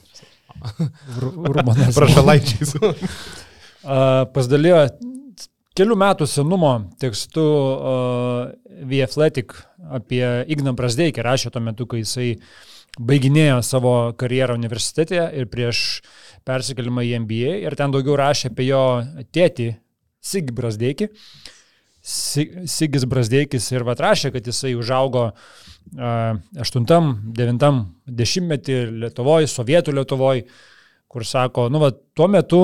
Urbanas. 1.17 1.97
Prašalaičiais. 1.97 2.78
pasidalijo 4.36 4.86
kelių 5.80 5.95
metų 5.97 6.30
senumo 6.30 6.74
tekstu 7.01 7.41
uh, 7.41 8.49
The 8.84 9.05
Athletic 9.05 9.55
apie 9.97 10.24
Igną 10.51 10.76
Brasdeikį 10.78 11.24
rašė 11.26 11.53
tuo 11.55 11.61
metu, 11.63 11.88
kai 11.89 12.03
jisai 12.03 12.34
uh, 12.36 12.49
baiginėjo 13.00 13.62
savo 13.64 13.93
karjerą 14.20 14.58
universitete 14.60 15.22
ir 15.39 15.47
prieš 15.52 16.02
persikelimą 16.47 17.06
į 17.08 17.14
MBA 17.24 17.54
ir 17.64 17.78
ten 17.80 17.93
daugiau 17.93 18.18
rašė 18.20 18.52
apie 18.52 18.68
jo 18.70 18.84
tėtį 19.36 19.72
Sig 20.20 20.52
Brasdeikį. 20.52 21.08
Sigis 22.04 23.06
Brasdeikis 23.08 23.68
ir 23.72 23.86
atrašė, 23.88 24.32
kad 24.34 24.47
jisai 24.47 24.74
užaugo 24.76 25.30
8-9 25.95 27.80
dešimtmetį 28.20 28.78
Lietuvoje, 29.04 29.50
Sovietų 29.52 29.95
Lietuvoje, 29.95 30.45
kur 31.10 31.26
sako, 31.28 31.68
nu, 31.72 31.82
va, 31.84 31.91
tuo 31.91 32.28
metu 32.32 32.62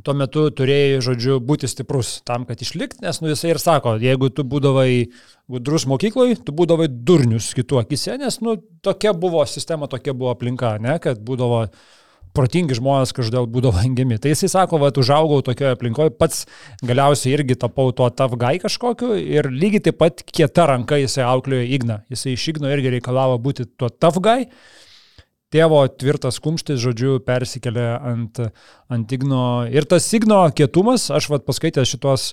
tuo 0.00 0.14
metu 0.16 0.46
turėjai, 0.56 1.00
žodžiu, 1.04 1.38
būti 1.44 1.68
stiprus 1.68 2.14
tam, 2.28 2.46
kad 2.48 2.60
išlikti, 2.64 3.02
nes, 3.04 3.20
nu, 3.20 3.28
jisai 3.32 3.52
ir 3.52 3.60
sako, 3.60 3.96
jeigu 4.00 4.30
tu 4.32 4.44
būdavai 4.48 4.90
gudrus 5.52 5.84
mokykloje, 5.90 6.38
tu 6.46 6.54
būdavai 6.56 6.88
durnius 6.88 7.50
kitų 7.56 7.82
akise, 7.82 8.16
nes, 8.20 8.38
nu, 8.44 8.56
tokia 8.84 9.12
buvo 9.12 9.44
sistema, 9.48 9.90
tokia 9.90 10.14
buvo 10.16 10.32
aplinka, 10.32 10.78
ne, 10.82 10.96
kad 11.02 11.20
būdavo 11.20 11.66
protingi 12.32 12.76
žmonės 12.78 13.12
kažkodėl 13.12 13.46
būdavo 13.52 13.82
engiami. 13.84 14.16
Tai 14.16 14.32
jisai 14.32 14.48
sako, 14.52 14.80
va, 14.80 14.88
užaugau 14.96 15.42
tokioje 15.44 15.76
aplinkoje, 15.76 16.14
pats 16.16 16.46
galiausiai 16.80 17.34
irgi 17.36 17.58
tapau 17.60 17.90
tuo 17.96 18.08
tavgai 18.08 18.54
kažkokiu 18.62 19.12
ir 19.20 19.50
lygiai 19.52 19.84
taip 19.88 19.98
pat 20.00 20.24
kieta 20.24 20.64
ranka 20.70 20.96
jisai 21.00 21.26
auklėjo 21.28 21.66
Igną. 21.76 21.98
Jisai 22.12 22.32
iš 22.36 22.46
Igno 22.54 22.72
irgi 22.72 22.94
reikalavo 22.96 23.36
būti 23.42 23.68
tuo 23.76 23.92
tavgai 23.92 24.46
tėvo 25.52 25.82
tvirtas 26.00 26.40
kumštis, 26.42 26.80
žodžiu, 26.82 27.18
persikėlė 27.26 27.86
ant, 27.98 28.40
ant 28.92 29.14
Igno. 29.14 29.44
Ir 29.70 29.86
tas 29.88 30.08
Igno 30.16 30.42
kietumas, 30.56 31.10
aš 31.12 31.28
vad 31.32 31.46
paskaitęs 31.48 31.92
šitos 31.92 32.28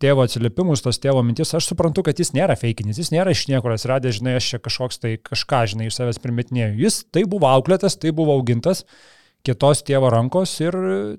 tėvo 0.00 0.24
atsiliepimus, 0.24 0.82
tos 0.84 1.00
tėvo 1.02 1.22
mintis, 1.26 1.52
aš 1.56 1.68
suprantu, 1.72 2.04
kad 2.06 2.18
jis 2.20 2.32
nėra 2.36 2.56
feikinis, 2.56 3.00
jis 3.02 3.12
nėra 3.12 3.34
iš 3.34 3.46
niekur 3.50 3.74
atsiradęs, 3.74 4.20
žinai, 4.20 4.38
aš 4.40 4.54
čia 4.54 4.60
kažkoks 4.64 5.02
tai 5.02 5.14
kažką, 5.20 5.64
žinai, 5.74 5.90
iš 5.90 5.98
savęs 5.98 6.20
primetinėjau. 6.22 6.76
Jis 6.86 7.00
tai 7.12 7.26
buvo 7.28 7.50
auklėtas, 7.50 7.98
tai 8.00 8.14
buvo 8.16 8.38
augintas 8.38 8.86
kietos 9.46 9.84
tėvo 9.86 10.10
rankos 10.12 10.52
ir 10.60 10.76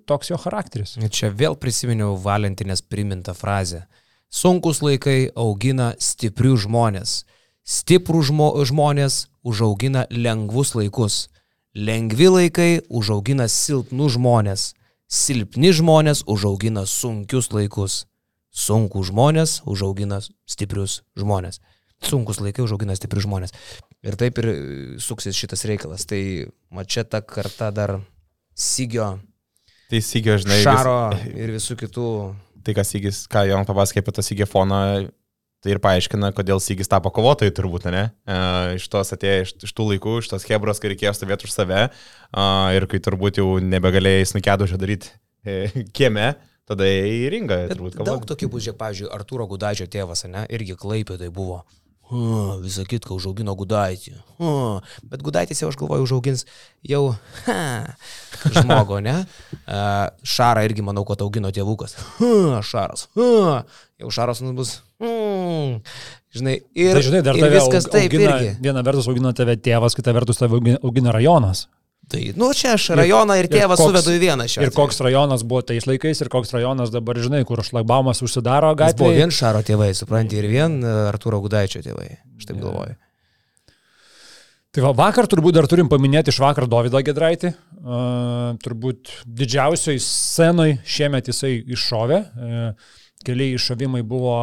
toks 0.09 0.31
jo 0.31 0.39
charakteris. 0.41 0.95
Čia 1.13 1.31
vėl 1.33 1.57
prisiminiau 1.59 2.15
Valentinės 2.21 2.83
primintą 2.85 3.35
frazę. 3.37 3.85
Sunkus 4.31 4.79
laikai 4.85 5.31
augina 5.35 5.91
stiprių 5.99 6.55
žmonės. 6.65 7.21
Stiprų 7.67 8.21
žmo 8.29 8.47
žmonės 8.65 9.25
užaugina 9.43 10.05
lengvus 10.09 10.73
laikus. 10.77 11.27
Lengvi 11.71 12.27
laikai 12.27 12.71
užaugina 12.91 13.45
silpnus 13.47 14.17
žmonės, 14.17 14.63
silpni 15.07 15.71
žmonės 15.71 16.25
užaugina 16.27 16.83
sunkius 16.83 17.47
laikus, 17.55 18.01
sunkų 18.51 19.05
žmonės 19.07 19.61
užaugina 19.63 20.19
stiprius 20.43 20.99
žmonės. 21.15 21.61
Sunkus 22.03 22.41
laikai 22.43 22.65
užaugina 22.65 22.97
stiprius 22.97 23.23
žmonės. 23.23 23.55
Ir 24.03 24.17
taip 24.19 24.41
ir 24.41 24.49
suksis 24.99 25.37
šitas 25.37 25.63
reikalas. 25.69 26.03
Tai 26.09 26.19
mačia 26.73 27.05
ta 27.05 27.21
karta 27.21 27.69
dar 27.71 27.99
Sygio. 28.51 29.21
Tai 29.87 30.01
Sygio, 30.03 30.35
žinai. 30.41 30.59
Šaro 30.65 30.97
vis... 31.13 31.27
ir 31.39 31.53
visų 31.55 31.77
kitų. 31.85 32.07
Tai 32.65 32.75
kas 32.75 32.91
Sygis, 32.91 33.23
ką 33.31 33.45
jau 33.47 33.61
papasakė 33.69 34.03
apie 34.03 34.15
tą 34.17 34.25
Sygio 34.25 34.49
foną, 34.49 34.81
Tai 35.61 35.75
ir 35.75 35.77
paaiškina, 35.81 36.31
kodėl 36.33 36.57
Sygis 36.63 36.89
tapo 36.89 37.11
kovotojai 37.13 37.53
turbūt, 37.53 37.83
ne? 37.93 38.07
E, 38.25 38.37
iš 38.79 38.87
tos 38.89 39.13
atėjo 39.13 39.43
iš, 39.43 39.51
iš 39.67 39.73
tų 39.77 39.91
laikų, 39.91 40.15
iš 40.23 40.31
tos 40.31 40.47
hebros, 40.49 40.81
kai 40.81 40.95
reikėjo 40.95 41.11
stovėti 41.13 41.45
už 41.45 41.53
save 41.53 41.83
e, 41.85 41.89
ir 42.77 42.87
kai 42.89 43.01
turbūt 43.05 43.37
jau 43.37 43.59
nebegalėjai 43.61 44.31
snukedų 44.31 44.71
daryti 44.81 45.11
e, 45.45 45.85
kieme, 45.97 46.31
tada 46.65 46.87
į 46.89 47.29
ringą 47.35 47.59
turbūt 47.75 47.99
kalba. 47.99 48.09
Daug 48.09 48.25
tokių 48.33 48.49
bus, 48.55 48.71
pavyzdžiui, 48.81 49.11
Arturo 49.13 49.45
Gudaičio 49.53 49.85
tėvas, 49.85 50.25
ne, 50.33 50.47
irgi 50.49 50.79
klaipė 50.81 51.21
tai 51.21 51.29
buvo. 51.29 51.61
Uh, 52.11 52.57
visą 52.59 52.83
kitką 52.83 53.13
užaugino 53.15 53.53
Gudaitį. 53.55 54.17
Uh, 54.43 54.81
bet 55.07 55.21
Gudaitis 55.23 55.61
jau, 55.61 55.69
aš 55.71 55.77
galvoju, 55.79 56.03
užaugins 56.03 56.41
jau 56.83 57.13
ha, 57.45 57.61
žmogų, 58.57 58.97
ne? 59.05 59.13
Uh, 59.61 60.09
šarą 60.27 60.65
irgi 60.67 60.83
manau, 60.83 61.05
kad 61.07 61.23
augino 61.23 61.53
tėvukas. 61.55 61.95
Uh, 62.19 62.57
šaras. 62.67 63.07
Uh, 63.15 63.61
jau 64.01 64.11
šaras 64.11 64.43
nu 64.43 64.51
bus. 64.57 64.81
Mm, 65.01 65.77
žinai, 66.37 66.55
ir, 66.77 66.93
tai, 66.93 67.03
žinai, 67.07 67.21
dar 67.25 67.37
ir 67.39 67.53
viskas 67.55 67.87
aug, 67.87 67.93
taip 67.95 68.11
augina, 68.11 68.33
irgi. 68.37 68.55
Viena 68.61 68.83
vertus 68.85 69.07
augina 69.09 69.33
tave 69.37 69.55
tėvas, 69.57 69.97
kita 69.97 70.13
vertus 70.13 70.41
tave 70.41 70.59
augina, 70.59 70.81
augina 70.85 71.15
rajonas. 71.15 71.65
Tai, 72.11 72.21
nu, 72.35 72.49
čia 72.57 72.75
aš 72.75 72.89
rajoną 72.99 73.37
ir, 73.39 73.47
ir 73.47 73.55
tėvą 73.55 73.77
koks, 73.79 73.87
suvedu 73.87 74.13
į 74.17 74.19
vieną 74.25 74.45
šią. 74.51 74.65
Ir 74.65 74.73
koks 74.75 74.99
rajonas 75.05 75.45
buvo 75.47 75.61
tais 75.65 75.85
laikais, 75.87 76.19
ir 76.21 76.29
koks 76.33 76.51
rajonas 76.53 76.91
dabar, 76.91 77.17
žinai, 77.23 77.45
kur 77.47 77.63
šlagbaumas 77.63 78.19
užsidaro 78.25 78.73
gatvėje. 78.75 78.99
Buvo 78.99 79.15
vien 79.15 79.31
Šaro 79.33 79.61
tėvai, 79.65 79.93
supranti, 79.95 80.37
ir 80.41 80.49
vien 80.51 80.81
e, 80.83 80.91
Arturo 81.07 81.39
Gudaičio 81.41 81.79
tėvai, 81.85 82.09
aš 82.35 82.49
taip 82.49 82.59
galvoju. 82.59 82.97
Tai 84.75 84.85
va, 84.85 84.91
vakar 84.95 85.27
turbūt 85.31 85.55
dar 85.55 85.67
turim 85.71 85.89
paminėti 85.91 86.31
iš 86.31 86.39
vakar 86.43 86.67
Davidą 86.71 87.01
Gedraitį. 87.03 87.49
Uh, 87.81 88.53
turbūt 88.63 89.09
didžiausioj 89.25 89.97
scenoj 90.03 90.77
šiemet 90.87 91.27
jisai 91.31 91.57
iššovė. 91.75 92.19
Uh, 92.21 92.91
keliai 93.27 93.57
iššovimai 93.57 94.03
buvo 94.07 94.35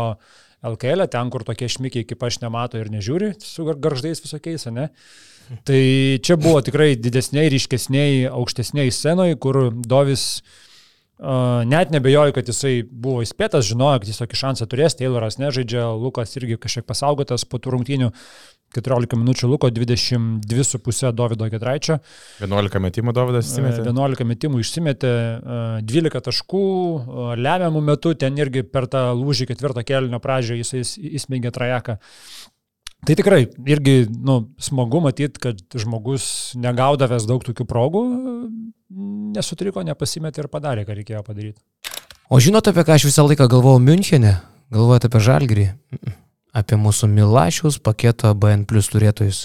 LKL, 0.66 1.06
e, 1.06 1.10
ten, 1.12 1.30
kur 1.30 1.46
tokie 1.46 1.68
šmikiai 1.70 2.06
kaip 2.08 2.22
aš 2.26 2.40
nemato 2.42 2.80
ir 2.80 2.90
nežiūri, 2.90 3.34
su 3.42 3.66
garždais 3.68 4.24
visokiais, 4.24 4.66
ne? 4.74 4.88
Uh, 4.88 5.28
Tai 5.64 5.82
čia 6.20 6.36
buvo 6.36 6.60
tikrai 6.64 6.92
didesniai, 7.00 7.48
ryškesniai, 7.52 8.26
aukštesniai 8.28 8.92
scenoje, 8.92 9.38
kur 9.40 9.60
Dovis 9.72 10.24
uh, 10.42 11.64
net 11.68 11.92
nebejoju, 11.94 12.34
kad 12.36 12.50
jisai 12.50 12.82
buvo 12.84 13.22
įspėtas, 13.24 13.68
žinojo, 13.70 14.02
kad 14.02 14.12
jis 14.12 14.20
tokį 14.20 14.40
šansą 14.42 14.68
turės, 14.68 14.98
Tayloras 14.98 15.40
nežaidžia, 15.40 15.86
Lukas 15.96 16.36
irgi 16.36 16.60
kažkiek 16.60 16.88
pasaugotas 16.88 17.46
po 17.48 17.60
tų 17.62 17.78
rungtynių. 17.78 18.12
14 18.74 19.16
minučių 19.16 19.48
Luko, 19.48 19.70
22,5 19.72 21.12
Davido 21.16 21.48
Gedraičio. 21.48 21.98
11 22.42 22.82
metimų 22.84 23.14
Davidas 23.16 23.48
įsimetė. 23.48 23.80
11 23.86 24.28
metimų 24.28 24.60
išsimetė, 24.64 25.12
12 25.88 26.24
taškų, 26.28 26.66
lemiamų 27.40 27.82
metų, 27.92 28.14
ten 28.20 28.36
irgi 28.40 28.66
per 28.68 28.90
tą 28.92 29.08
lūžį 29.16 29.48
ketvirtą 29.52 29.86
kelnio 29.88 30.20
pradžią 30.20 30.60
jisai 30.60 30.84
įsmeigė 30.84 31.54
trajeką. 31.54 31.98
Tai 33.06 33.14
tikrai 33.14 33.44
irgi 33.70 34.02
nu, 34.10 34.40
smagu 34.60 35.00
matyti, 35.00 35.38
kad 35.40 35.60
žmogus 35.78 36.52
negaudavęs 36.58 37.28
daug 37.30 37.44
tokių 37.46 37.66
progų, 37.68 38.02
nesutriko, 39.36 39.84
nepasimetė 39.86 40.42
ir 40.42 40.50
padarė, 40.52 40.84
ką 40.88 40.96
reikėjo 40.98 41.22
padaryti. 41.26 41.60
O 42.28 42.40
žinote, 42.42 42.74
apie 42.74 42.84
ką 42.84 42.98
aš 42.98 43.06
visą 43.08 43.24
laiką 43.24 43.46
galvojau 43.48 43.80
Münchenė? 43.80 44.34
Galvojate 44.74 45.08
apie 45.08 45.22
Žalgirį? 45.24 45.68
Apie 46.58 46.74
mūsų 46.80 47.06
Milašiaus 47.12 47.78
paketo 47.78 48.32
BN 48.34 48.64
plus 48.66 48.90
turėtojus. 48.90 49.42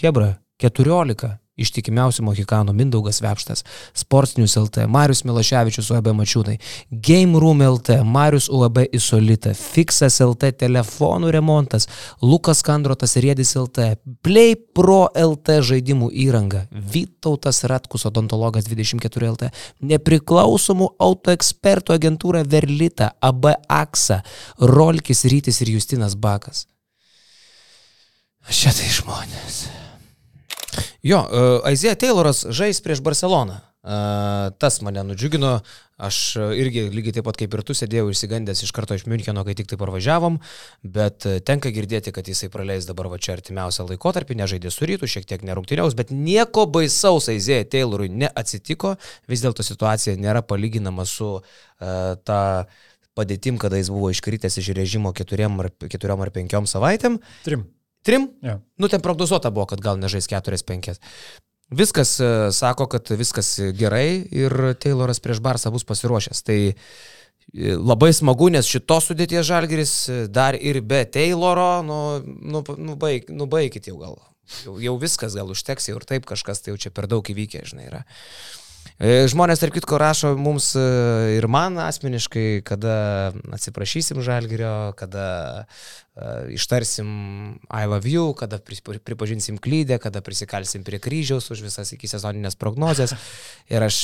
Hebra, 0.00 0.40
14 0.58 1.39
ištikimiausių 1.60 2.24
mohikanų 2.26 2.74
Mindaugas 2.76 3.20
Vepštas, 3.24 3.64
Sportsnius 3.96 4.56
LT, 4.60 4.86
Marius 4.90 5.22
Miloševičius 5.28 5.90
UAB 5.92 6.12
Mačiūnai, 6.18 6.56
Game 6.90 7.40
Room 7.40 7.62
LT, 7.66 8.00
Marius 8.04 8.48
UAB 8.52 8.82
Isolita, 8.96 9.54
Fixas 9.56 10.20
LT 10.24 10.52
telefonų 10.60 11.32
remontas, 11.36 11.88
Lukas 12.22 12.64
Kandrotas 12.66 13.16
Riedis 13.20 13.54
LT, 13.58 13.94
Play 14.24 14.56
Pro 14.56 15.06
LT 15.14 15.60
žaidimų 15.70 16.10
įranga, 16.26 16.66
Vytautas 16.70 17.64
Ratkus 17.70 18.06
odontologas 18.08 18.68
24 18.70 19.32
LT, 19.34 19.52
nepriklausomų 19.92 20.94
autoekspertų 21.00 21.96
agentūra 21.96 22.44
Verlita, 22.48 23.12
AB 23.20 23.52
AXA, 23.68 24.22
Rolkis 24.60 25.24
Rytis 25.28 25.60
ir 25.64 25.74
Justinas 25.76 26.16
Bakas. 26.16 26.66
Šitai 28.50 28.88
žmonės. 28.88 29.66
Jo, 31.06 31.24
uh, 31.24 31.50
Aizėja 31.68 31.96
Tayloras 31.98 32.46
žais 32.52 32.82
prieš 32.84 33.02
Barceloną. 33.04 33.60
Uh, 33.80 34.50
tas 34.60 34.74
mane 34.84 35.00
nudžiugino, 35.08 35.62
aš 35.96 36.16
irgi 36.36 36.82
lygiai 36.92 37.14
taip 37.16 37.24
pat 37.24 37.38
kaip 37.40 37.54
ir 37.56 37.62
tu 37.64 37.72
sėdėjau 37.72 38.10
išsigandęs 38.12 38.60
iš 38.66 38.74
karto 38.76 38.92
iš 38.98 39.06
Müncheno, 39.08 39.40
kai 39.46 39.54
tik 39.56 39.70
tai 39.70 39.78
parvažiavom, 39.80 40.36
bet 40.84 41.24
tenka 41.48 41.72
girdėti, 41.72 42.12
kad 42.12 42.28
jisai 42.28 42.50
praleis 42.52 42.84
dabar 42.88 43.08
va 43.08 43.16
čia 43.16 43.38
artimiausią 43.38 43.88
laikotarpį, 43.88 44.36
nežaidė 44.42 44.74
su 44.74 44.84
rytų, 44.84 45.08
šiek 45.08 45.24
tiek 45.32 45.48
nerungtyniaus, 45.48 45.96
bet 45.96 46.12
nieko 46.12 46.66
baisaus 46.68 47.30
Aizėja 47.32 47.70
Taylorui 47.72 48.12
neatsitiko, 48.12 48.98
vis 49.32 49.46
dėlto 49.46 49.64
situacija 49.64 50.20
nėra 50.20 50.44
palyginama 50.44 51.08
su 51.08 51.38
uh, 51.40 51.42
ta 52.20 52.40
padėtim, 53.16 53.56
kada 53.60 53.80
jis 53.80 53.88
buvo 53.92 54.12
iškritęs 54.12 54.60
iš 54.60 54.74
režimo 54.76 55.16
keturiom 55.16 55.60
ar, 55.64 55.72
keturiom 55.88 56.20
ar 56.20 56.36
penkiom 56.36 56.68
savaitėm. 56.68 57.16
Trim. 57.48 57.70
Trim? 58.06 58.30
Ja. 58.44 58.58
Nu, 58.80 58.88
ten 58.88 59.04
prognozuota 59.04 59.52
buvo, 59.52 59.68
kad 59.70 59.82
gal 59.84 60.00
nežais 60.00 60.28
4-5. 60.30 60.98
Viskas 61.70 62.16
uh, 62.20 62.48
sako, 62.54 62.88
kad 62.90 63.10
viskas 63.14 63.54
gerai 63.78 64.24
ir 64.34 64.74
Tayloras 64.80 65.20
prieš 65.22 65.42
Barsą 65.44 65.70
bus 65.70 65.84
pasiruošęs. 65.86 66.42
Tai 66.46 66.58
uh, 66.72 66.84
labai 67.58 68.12
smagu, 68.14 68.48
nes 68.52 68.68
šitos 68.68 69.10
sudėties 69.10 69.46
žalgeris 69.46 69.92
e, 70.08 70.18
dar 70.30 70.54
ir 70.54 70.80
be 70.86 71.04
Tayloro, 71.04 71.82
nu, 71.82 72.00
nu, 72.22 72.62
nubaig, 72.78 73.30
nubaigit 73.30 73.90
jau 73.90 73.98
gal. 73.98 74.18
Jau, 74.64 74.76
jau 74.82 74.96
viskas 74.98 75.36
gal 75.38 75.50
užteks, 75.50 75.90
jau 75.90 75.98
ir 75.98 76.06
taip 76.06 76.26
kažkas 76.26 76.62
tai 76.62 76.72
jau 76.72 76.80
čia 76.80 76.90
per 76.94 77.06
daug 77.10 77.26
įvykę, 77.26 77.62
žinai, 77.66 77.86
yra. 77.90 78.04
E, 79.00 79.24
žmonės, 79.32 79.62
tarp 79.62 79.72
kitko, 79.72 79.96
rašo 79.96 80.34
mums 80.36 80.74
e, 80.76 80.82
ir 81.38 81.46
man 81.48 81.78
asmeniškai, 81.80 82.60
kada 82.68 82.96
atsiprašysim 83.56 84.20
žalgerio, 84.20 84.92
kada 84.98 85.24
uh, 85.64 86.50
ištarsim 86.52 87.08
I 87.64 87.88
love 87.88 88.10
you, 88.12 88.34
kada 88.36 88.60
pripažinsim 88.60 89.56
klydę, 89.56 89.96
kada 90.04 90.20
prisikalsim 90.20 90.84
prie 90.84 91.00
kryžiaus 91.00 91.48
už 91.48 91.64
visas 91.64 91.94
iki 91.96 92.10
sezoninės 92.12 92.60
prognozes. 92.60 93.16
Ir 93.72 93.88
aš 93.88 94.02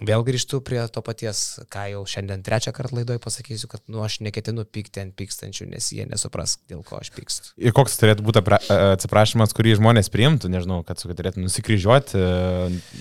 Vėl 0.00 0.24
grįžtu 0.24 0.62
prie 0.64 0.80
to 0.88 1.02
paties, 1.04 1.60
ką 1.72 1.82
jau 1.92 2.04
šiandien 2.08 2.40
trečią 2.44 2.72
kartą 2.72 2.96
laidoje 2.96 3.20
pasakysiu, 3.20 3.68
kad 3.68 3.82
nu, 3.90 4.00
aš 4.04 4.20
neketinu 4.24 4.64
pykti 4.64 5.02
ant 5.02 5.12
pykstančių, 5.18 5.66
nes 5.74 5.90
jie 5.92 6.06
nesupras, 6.08 6.56
dėl 6.70 6.80
ko 6.86 6.96
aš 7.02 7.10
pykstu. 7.12 7.52
Ir 7.60 7.74
koks 7.76 7.98
turėtų 8.00 8.24
būti 8.24 8.40
atsiprašymas, 8.72 9.52
kurį 9.56 9.76
žmonės 9.76 10.08
priimtų, 10.12 10.48
nežinau, 10.52 10.80
kad 10.88 11.02
su 11.02 11.10
kad 11.10 11.20
turėtų 11.20 11.44
nusikryžiuoti, 11.44 12.24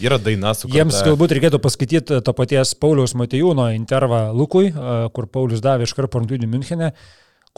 yra 0.03 0.19
daina 0.19 0.51
su 0.57 0.67
kuria. 0.67 0.81
Jiems 0.83 0.99
galbūt 1.07 1.37
reikėtų 1.37 1.61
paskaityti 1.63 2.19
to 2.25 2.35
paties 2.35 2.75
Pauliaus 2.75 3.15
Matejūno 3.15 3.69
intervą 3.77 4.25
Lukui, 4.35 4.67
kur 5.15 5.31
Paulius 5.31 5.63
davė 5.63 5.87
iš 5.87 5.95
karto 5.95 6.19
rungtynių 6.19 6.51
Münchenė 6.51 6.91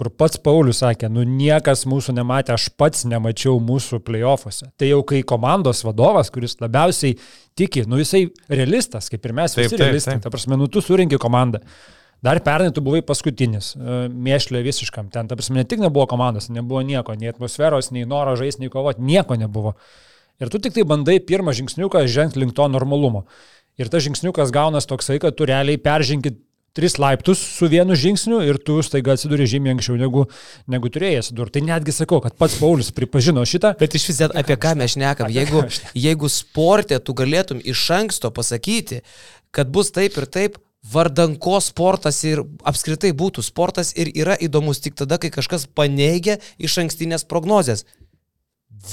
kur 0.02 0.10
pats 0.18 0.40
Paulius 0.42 0.80
sakė, 0.82 1.12
nu 1.14 1.22
niekas 1.30 1.84
mūsų 1.86 2.16
nematė, 2.18 2.56
aš 2.56 2.72
pats 2.74 3.04
nemačiau 3.06 3.60
mūsų 3.62 4.00
playoffuose. 4.02 4.72
Tai 4.82 4.88
jau 4.90 5.04
kai 5.06 5.20
komandos 5.28 5.84
vadovas, 5.86 6.32
kuris 6.34 6.58
labiausiai 6.58 7.20
tiki, 7.58 7.84
nu 7.86 8.00
jisai 8.02 8.24
realistas, 8.50 9.12
kaip 9.14 9.28
ir 9.30 9.36
mes 9.38 9.54
visi 9.60 9.76
taip, 9.76 9.84
realistai, 9.84 10.16
taip, 10.16 10.24
taip. 10.24 10.26
ta 10.26 10.34
prasme, 10.34 10.58
nu 10.58 10.66
tu 10.74 10.82
surinkai 10.82 11.22
komandą. 11.22 11.62
Dar 12.26 12.42
pernai 12.42 12.74
tu 12.74 12.82
buvai 12.86 13.04
paskutinis, 13.06 13.76
e, 13.78 14.02
mėšlė 14.10 14.64
visiškam. 14.66 15.14
Ten, 15.14 15.30
ta 15.30 15.38
prasme, 15.38 15.60
ne 15.62 15.70
tik 15.70 15.82
nebuvo 15.86 16.08
komandos, 16.10 16.50
nebuvo 16.54 16.82
nieko, 16.86 17.14
nei 17.18 17.30
atmosferos, 17.30 17.94
nei 17.94 18.10
noro 18.10 18.34
žaisti, 18.42 18.66
nei 18.66 18.74
kovoti, 18.74 19.06
nieko 19.06 19.38
nebuvo. 19.38 19.76
Ir 20.42 20.50
tu 20.50 20.58
tik 20.62 20.74
tai 20.74 20.86
bandai 20.90 21.20
pirmą 21.22 21.54
žingsniuką 21.54 22.08
žengti 22.10 22.42
link 22.42 22.58
to 22.58 22.66
normalumo. 22.74 23.28
Ir 23.78 23.90
tas 23.90 24.02
žingsniukas 24.06 24.50
gaunas 24.54 24.90
toksai, 24.90 25.22
kad 25.22 25.38
tu 25.38 25.46
realiai 25.50 25.78
peržinkit 25.82 26.42
tris 26.74 26.98
laiptus 26.98 27.40
su 27.40 27.68
vienu 27.68 27.96
žingsniu 27.96 28.40
ir 28.48 28.58
tu 28.64 28.78
staiga 28.84 29.16
atsiduri 29.16 29.48
žymiai 29.50 29.76
anksčiau 29.76 29.98
negu, 30.00 30.26
negu 30.72 30.92
turėjai 30.94 31.20
atsidurti. 31.20 31.60
Tai 31.60 31.68
netgi 31.68 31.96
sakau, 31.96 32.22
kad 32.24 32.38
pats 32.40 32.56
Paulius 32.60 32.94
pripažino 32.96 33.44
šitą. 33.48 33.74
Bet 33.80 33.96
iš 33.98 34.08
vis 34.12 34.22
apie 34.30 34.56
ką 34.56 34.74
mes 34.80 34.96
šnekam. 34.96 35.32
Jeigu, 35.34 35.66
jeigu 35.98 36.32
sportė 36.32 37.02
tu 37.04 37.16
galėtum 37.18 37.60
iš 37.60 37.84
anksto 37.98 38.32
pasakyti, 38.32 39.02
kad 39.52 39.72
bus 39.74 39.92
taip 39.92 40.16
ir 40.22 40.28
taip, 40.32 40.60
vardan 40.94 41.36
ko 41.38 41.60
sportas 41.62 42.24
ir 42.26 42.42
apskritai 42.66 43.12
būtų 43.14 43.44
sportas 43.46 43.92
ir 44.00 44.10
yra 44.16 44.38
įdomus 44.40 44.80
tik 44.82 44.96
tada, 44.98 45.20
kai 45.22 45.30
kažkas 45.34 45.68
paneigia 45.68 46.40
iš 46.58 46.80
ankstinės 46.86 47.28
prognozės. 47.28 47.84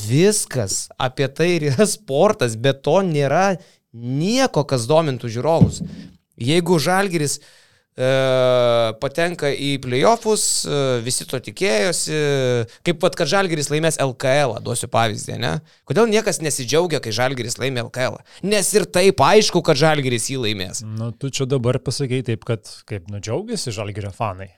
Viskas 0.09 0.89
apie 0.99 1.31
tai 1.31 1.53
ir 1.55 1.71
yra 1.71 1.87
sportas, 1.89 2.59
bet 2.59 2.83
to 2.85 2.99
nėra 3.07 3.55
nieko, 3.95 4.67
kas 4.69 4.85
domintų 4.91 5.31
žiūrovus. 5.33 5.81
Jeigu 6.39 6.77
Žalgiris 6.83 7.39
uh, 7.39 7.47
patenka 9.03 9.51
į 9.51 9.73
playoffus, 9.83 10.45
e, 10.63 10.81
visi 11.03 11.27
to 11.27 11.41
tikėjosi, 11.43 12.19
kaip 12.87 13.01
pat, 13.03 13.17
kad 13.19 13.31
Žalgeris 13.31 13.71
laimės 13.73 13.99
LKL, 14.03 14.59
duosiu 14.63 14.91
pavyzdį, 14.93 15.39
ne? 15.43 15.55
Kodėl 15.89 16.11
niekas 16.11 16.39
nesidžiaugia, 16.45 17.03
kai 17.03 17.15
Žalgeris 17.15 17.59
laimė 17.59 17.89
LKL? 17.89 18.21
Nes 18.47 18.71
ir 18.75 18.87
taip 18.87 19.23
aišku, 19.25 19.65
kad 19.67 19.81
Žalgeris 19.81 20.31
jį 20.31 20.43
laimės. 20.47 20.85
Nu, 20.87 21.11
tu 21.11 21.33
čia 21.35 21.49
dabar 21.51 21.81
pasakai 21.83 22.23
taip, 22.27 22.47
kad 22.49 22.71
kaip 22.89 23.11
nudžiaugiasi 23.11 23.75
Žalgerio 23.75 24.15
fanai. 24.15 24.53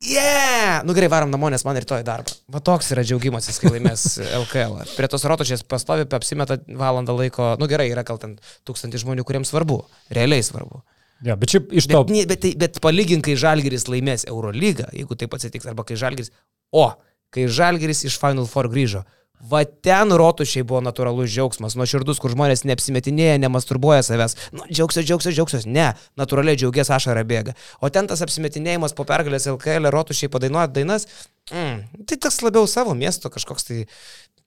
Yeah! 0.00 0.80
Nu 0.84 0.94
gerai, 0.96 1.10
varom 1.12 1.28
namo, 1.28 1.50
nes 1.52 1.62
man 1.66 1.76
rytoj 1.76 2.00
darbą. 2.06 2.32
Va 2.48 2.62
toks 2.64 2.88
yra 2.94 3.02
džiaugimasis, 3.04 3.58
kai 3.60 3.74
laimės 3.74 4.06
LKL. 4.42 4.78
Prie 4.96 5.08
tos 5.12 5.26
rotošės 5.28 5.66
pastovi, 5.68 6.06
apsimeta 6.16 6.56
valandą 6.66 7.12
laiko. 7.18 7.52
Nu 7.60 7.68
gerai, 7.68 7.90
yra 7.92 8.02
gal 8.08 8.18
ten 8.22 8.38
tūkstantį 8.68 9.02
žmonių, 9.04 9.26
kuriems 9.28 9.52
svarbu. 9.52 9.82
Realiai 10.16 10.46
svarbu. 10.46 10.80
Ja, 11.26 11.36
bet 11.36 11.52
šiaip 11.52 11.72
iš 11.76 11.88
to. 11.90 12.02
Bet, 12.04 12.14
ne, 12.14 12.24
bet, 12.28 12.42
tai, 12.44 12.54
bet 12.58 12.80
palygink, 12.82 13.26
kai 13.28 13.36
Žalgeris 13.38 13.86
laimės 13.92 14.26
Eurolygą, 14.30 14.88
jeigu 14.96 15.16
taip 15.20 15.36
atsitiks, 15.36 15.68
arba 15.68 15.84
kai 15.88 15.98
Žalgeris... 16.00 16.32
O, 16.72 16.86
kai 17.34 17.48
Žalgeris 17.50 18.04
iš 18.08 18.16
Final 18.22 18.48
Four 18.50 18.70
grįžo. 18.72 19.04
Va 19.50 19.62
ten 19.64 20.12
rotušiai 20.20 20.66
buvo 20.68 20.82
natūralus 20.84 21.30
džiaugsmas, 21.32 21.72
nuoširdus, 21.80 22.18
kur 22.20 22.32
žmonės 22.34 22.66
neapsimetinėja, 22.68 23.38
nemasturbuoja 23.40 24.02
savęs. 24.04 24.36
Nu, 24.52 24.66
džiaugsiu, 24.68 25.00
džiaugsiu, 25.06 25.32
džiaugsiu. 25.32 25.62
Ne, 25.72 25.86
natūraliai 26.20 26.60
džiaugiasi 26.60 26.92
ašara 26.96 27.24
bėga. 27.28 27.54
O 27.80 27.88
ten 27.92 28.08
tas 28.10 28.20
apsimetinėjimas 28.24 28.92
po 28.96 29.06
pergalės 29.08 29.48
LKL 29.48 29.88
rotušiai 29.94 30.32
padainuoja 30.32 30.68
dainas, 30.76 31.08
mm, 31.48 32.04
tai 32.04 32.20
tas 32.20 32.36
labiau 32.44 32.68
savo 32.68 32.92
miesto 32.96 33.32
kažkoks 33.32 33.70
tai 33.70 33.86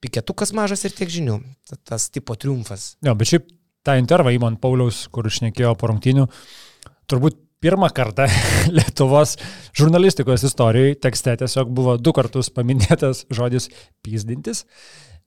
piketukas 0.04 0.54
mažas 0.54 0.86
ir 0.86 0.94
tiek 0.94 1.10
žinių. 1.10 1.40
Tas 1.90 2.12
tipo 2.14 2.38
triumfas. 2.38 2.94
Jo, 3.02 3.18
bet 3.18 3.34
šiaip 3.34 3.50
tą 3.88 3.98
intervą 3.98 4.36
įmant 4.36 4.62
Pauliaus, 4.62 5.08
kur 5.10 5.26
išnekėjo 5.26 5.74
po 5.80 5.90
rungtinių, 5.90 6.28
turbūt 7.10 7.40
pirmą 7.64 7.90
kartą 7.96 8.28
Lietuvos 8.78 9.38
žurnalistikos 9.78 10.44
istorijoje 10.50 11.00
tekste 11.06 11.38
tiesiog 11.44 11.72
buvo 11.72 11.96
du 11.98 12.14
kartus 12.16 12.52
paminėtas 12.54 13.26
žodis 13.34 13.72
pyzdintis. 14.04 14.66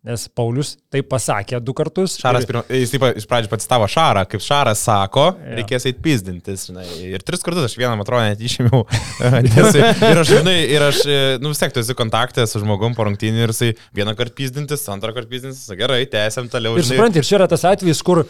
Nes 0.07 0.29
Paulius 0.39 0.77
tai 0.93 1.01
pasakė 1.03 1.59
du 1.65 1.73
kartus. 1.75 2.13
Šaras, 2.21 2.45
ir... 2.45 2.51
pirma, 2.53 2.61
jis 2.71 2.93
taip 2.93 3.07
iš 3.19 3.25
pradžių 3.27 3.49
pacitavo 3.51 3.89
Šarą, 3.91 4.23
kaip 4.31 4.45
Šaras 4.45 4.85
sako, 4.87 5.25
ja. 5.41 5.57
reikės 5.59 5.89
eiti 5.91 5.99
pizdintis, 6.05 6.69
žinai. 6.69 6.85
Ir 7.09 7.25
tris 7.27 7.43
kartus 7.43 7.67
aš 7.67 7.75
vieną, 7.75 7.97
man 7.97 8.05
atrodo, 8.05 8.23
net 8.29 8.45
išėmiau. 8.47 8.85
ir 10.13 10.21
aš, 10.23 10.31
žinai, 10.31 10.55
ir 10.77 10.85
aš, 10.87 11.01
nu 11.43 11.51
vis 11.51 11.63
tiek 11.63 11.75
tu 11.75 11.83
esi 11.83 11.97
kontaktė 11.99 12.47
su 12.47 12.63
žmogum 12.63 12.95
po 12.95 13.09
rungtynį 13.09 13.43
ir 13.49 13.55
jisai 13.57 13.73
vieną 13.99 14.15
kartą 14.21 14.37
pizdintis, 14.39 14.87
antrą 14.95 15.11
kartą 15.17 15.33
pizdintis, 15.33 15.67
gerai, 15.81 16.05
tęsiam 16.13 16.53
toliau. 16.55 16.79
Ir 16.79 16.87
supranti, 16.87 17.19
ir 17.19 17.27
čia 17.27 17.41
yra 17.41 17.51
tas 17.51 17.67
atvejis, 17.67 18.05
kur 18.07 18.23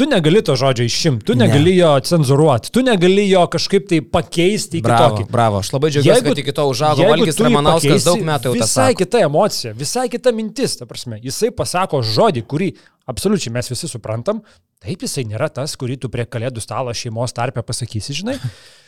Tu 0.00 0.06
negali 0.08 0.40
to 0.40 0.54
žodžio 0.56 0.86
išimti, 0.88 1.26
tu 1.28 1.34
negali 1.36 1.74
ne. 1.74 1.80
jo 1.82 1.90
cenzuruoti, 2.08 2.70
tu 2.72 2.80
negali 2.80 3.26
jo 3.28 3.42
kažkaip 3.52 3.88
tai 3.90 3.98
pakeisti 4.00 4.78
į 4.78 4.84
bravo, 4.86 5.10
kitokį. 5.18 5.32
Bravo, 5.34 5.58
aš 5.60 5.72
labai 5.74 5.90
džiaugiuosi, 5.92 6.24
kad 6.24 6.40
iki 6.40 6.54
to 6.56 6.64
užaugo 6.70 7.08
Valgis 7.10 7.40
Ramanauskas 7.44 8.06
daug 8.08 8.24
metų 8.24 8.48
jau. 8.48 8.54
Visai 8.62 8.88
kita 8.96 9.20
emocija, 9.26 9.74
visai 9.76 10.06
kita 10.08 10.32
mintis, 10.32 10.78
ta 10.80 10.88
prasme. 10.88 11.20
Jisai 11.20 11.52
pasako 11.52 12.00
žodį, 12.00 12.46
kurį 12.48 12.70
absoliučiai 13.12 13.52
mes 13.58 13.68
visi 13.74 13.92
suprantam, 13.92 14.40
taip 14.80 15.04
jisai 15.04 15.26
nėra 15.28 15.50
tas, 15.52 15.76
kurį 15.76 16.00
tu 16.00 16.08
prie 16.08 16.24
kalėdų 16.24 16.64
stalo 16.64 16.96
šeimos 16.96 17.36
tarpę 17.36 17.60
pasakysi, 17.60 18.16
žinai. 18.22 18.40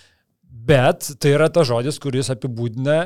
Bet 0.73 1.13
tai 1.21 1.37
yra 1.37 1.53
tas 1.53 1.69
žodis, 1.69 2.01
kuris 2.01 2.33
apibūdina 2.33 3.03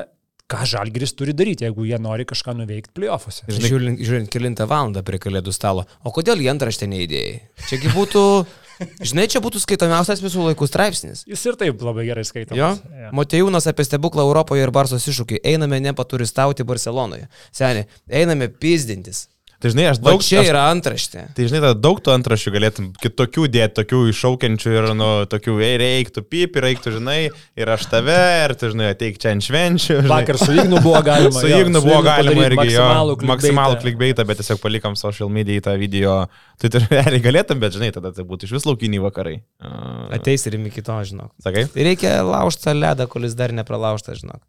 ką 0.51 0.63
Žalgiris 0.67 1.13
turi 1.17 1.35
daryti, 1.35 1.65
jeigu 1.67 1.85
jie 1.87 1.97
nori 1.99 2.25
kažką 2.27 2.55
nuveikti 2.57 2.93
playoffuose. 2.95 3.43
Žinai, 3.51 3.71
žiūrint, 3.71 4.03
žiūrint 4.07 4.31
kilintą 4.31 4.67
valandą 4.69 5.03
prie 5.07 5.19
kalėdų 5.21 5.53
stalo. 5.55 5.83
O 6.07 6.13
kodėl 6.15 6.39
į 6.43 6.49
antraštę 6.53 6.87
neįdėjai? 6.91 7.35
Čiagi 7.67 7.91
būtų... 7.95 8.23
Žinai, 9.09 9.25
čia 9.33 9.41
būtų 9.41 9.59
skaitomiausias 9.63 10.21
visų 10.21 10.51
laikų 10.51 10.67
straipsnis. 10.69 11.23
Jis 11.27 11.43
ir 11.49 11.57
taip 11.59 11.81
labai 11.81 12.05
gerai 12.07 12.23
skaitomas. 12.27 12.59
Jo? 12.59 12.69
Ja. 12.93 13.09
Motejūnas 13.17 13.65
apie 13.71 13.87
stebuklą 13.87 14.27
Europoje 14.27 14.67
ir 14.67 14.73
Barsos 14.75 15.07
iššūkį. 15.09 15.41
Einame 15.49 15.81
nepaturistauti 15.81 16.65
Barcelonoje. 16.67 17.25
Seniai, 17.49 17.87
einame 18.05 18.51
pizdintis. 18.53 19.25
Tai 19.57 19.71
žinai, 19.73 19.87
aš 19.89 19.97
daug... 19.97 20.19
O 20.19 20.21
čia 20.21 20.43
yra 20.45 20.67
antraštė. 20.69 21.23
Tai 21.33 21.45
žinai, 21.49 21.59
tada 21.63 21.77
daug 21.81 21.97
tų 22.03 22.11
antraščių 22.13 22.51
galėtum 22.53 22.89
kitokių 23.01 23.47
dėti, 23.49 23.73
tokių 23.79 24.01
iššaukiančių 24.11 24.73
ir, 24.75 24.87
nu, 24.99 25.07
tokių, 25.31 25.55
ei, 25.65 25.79
reiktų 25.81 26.21
pip, 26.29 26.59
reiktų, 26.61 26.93
žinai, 26.99 27.15
ir 27.57 27.71
aš 27.73 27.87
tave, 27.89 28.17
ir 28.43 28.53
tu, 28.53 28.69
žinai, 28.75 28.91
ateik 28.93 29.17
čia 29.23 29.31
ant 29.33 29.45
švenčių. 29.47 29.95
Žinai. 30.03 30.11
Vakar 30.11 30.37
su 30.37 30.53
Ignu 30.53 30.81
buvo 30.85 31.01
galima. 31.07 31.33
su 31.41 31.49
Ignu 31.49 31.81
buvo 31.81 32.03
galima 32.05 32.45
irgi 32.51 32.75
jo. 32.75 32.85
Maksimalų 33.31 33.79
klikbeitą, 33.81 34.27
bet 34.29 34.43
tiesiog 34.43 34.61
palikam 34.61 34.97
social 34.99 35.33
media 35.33 35.57
į 35.57 35.63
tą 35.65 35.73
video. 35.81 36.19
Tai 36.61 36.71
tu 36.75 36.83
realiai 36.85 37.23
galėtum, 37.25 37.57
bet, 37.63 37.73
žinai, 37.73 37.89
tada 37.95 38.13
tai 38.13 38.27
būtų 38.29 38.45
iš 38.45 38.53
vis 38.59 38.69
laukiniai 38.69 39.01
vakarai. 39.07 39.39
Uh... 39.57 40.05
Ateis 40.19 40.45
ir 40.45 40.59
iki 40.61 40.85
to, 40.85 40.99
žinok. 41.09 41.33
Sakai? 41.41 41.65
Tai 41.73 41.89
reikia 41.89 42.13
laužtą 42.25 42.77
ledą, 42.77 43.09
kuris 43.09 43.33
dar 43.37 43.57
nepralaužtas, 43.57 44.21
žinok. 44.21 44.43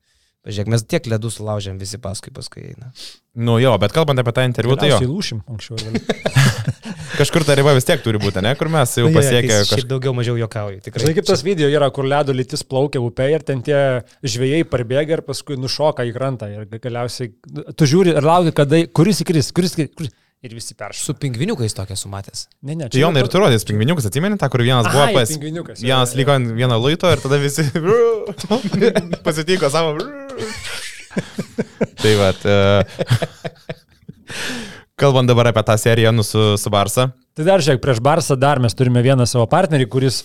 Pažiūrėk, 0.47 0.69
mes 0.71 0.85
tiek 0.87 1.07
ledų 1.11 1.31
sulaužėm 1.35 1.81
visi 1.81 1.99
paskui, 1.99 2.31
paskui 2.35 2.63
eina. 2.71 2.93
Nu 3.39 3.57
jo, 3.59 3.73
bet 3.83 3.93
kalbant 3.95 4.23
apie 4.23 4.33
tą 4.37 4.45
interviu, 4.47 4.77
tai 4.79 4.93
jo. 4.93 5.01
Įlūšim 5.03 5.41
anksčiau. 5.51 5.79
Kažkur 7.19 7.43
ta 7.47 7.57
riba 7.59 7.75
vis 7.75 7.87
tiek 7.89 8.01
turi 8.05 8.21
būti, 8.23 8.39
ne? 8.47 8.53
Kur 8.59 8.71
mes 8.71 8.95
jau 9.01 9.11
pasiekė. 9.15 9.51
Ja, 9.51 9.67
kaž... 9.67 9.83
daugiau 9.91 10.15
mažiau 10.15 10.39
jokauju. 10.39 10.79
Tikrai. 10.85 11.03
Žinai, 11.03 11.17
kaip 11.19 11.27
tas 11.27 11.43
video 11.47 11.71
yra, 11.73 11.91
kur 11.95 12.07
ledo 12.07 12.37
lytis 12.37 12.63
plaukia 12.63 13.03
upėje 13.03 13.41
ir 13.41 13.47
ten 13.51 13.65
tie 13.67 13.81
žvėjai 14.23 14.63
parbėga 14.71 15.19
ir 15.19 15.25
paskui 15.27 15.59
nušoka 15.59 16.07
į 16.07 16.15
krantą. 16.15 16.53
Ir 16.55 16.71
galiausiai 16.87 17.35
tu 17.75 17.91
žiūri 17.91 18.15
ir 18.15 18.31
lauki, 18.31 18.55
kada, 18.63 18.85
kuris 18.95 19.25
įkris, 19.27 19.51
kuris 19.57 19.75
įkris. 19.75 19.91
Kuris 19.99 20.17
ir 20.43 20.55
visi 20.55 20.75
peršoka. 20.79 21.05
Su 21.05 21.15
pingviniukai 21.19 21.69
tokia 21.75 21.97
sumatęs. 21.99 22.47
Ne, 22.63 22.77
ne, 22.79 22.89
čia. 22.93 23.03
Jonai 23.03 23.25
ir 23.25 23.31
tu 23.33 23.41
rodės 23.43 23.67
pingviniukus, 23.69 24.07
atsimeni 24.09 24.39
tą, 24.39 24.49
kur 24.53 24.63
vienas 24.63 24.87
Aha, 24.87 24.95
buvo 24.95 25.19
pas... 25.19 25.33
Pingviniukas. 25.33 25.83
Vienas 25.83 26.15
liko 26.19 26.37
ant 26.37 26.53
vieno 26.55 26.79
laito 26.83 27.11
ir 27.11 27.23
tada 27.23 27.41
visi 27.43 27.67
pasitiko 29.27 29.71
savo. 29.73 29.97
tai 31.99 32.15
va. 32.21 32.31
Uh, 32.47 32.85
kalbant 34.99 35.31
dabar 35.31 35.51
apie 35.51 35.65
tą 35.67 35.79
seriją 35.81 36.13
nu, 36.15 36.27
su, 36.27 36.55
su 36.61 36.71
Barsa. 36.71 37.11
Tai 37.39 37.47
dar 37.47 37.63
šiek 37.65 37.83
prieš 37.83 38.03
Barsą 38.05 38.39
dar 38.39 38.63
mes 38.63 38.75
turime 38.79 39.03
vieną 39.03 39.27
savo 39.31 39.47
partnerį, 39.51 39.89
kuris 39.91 40.23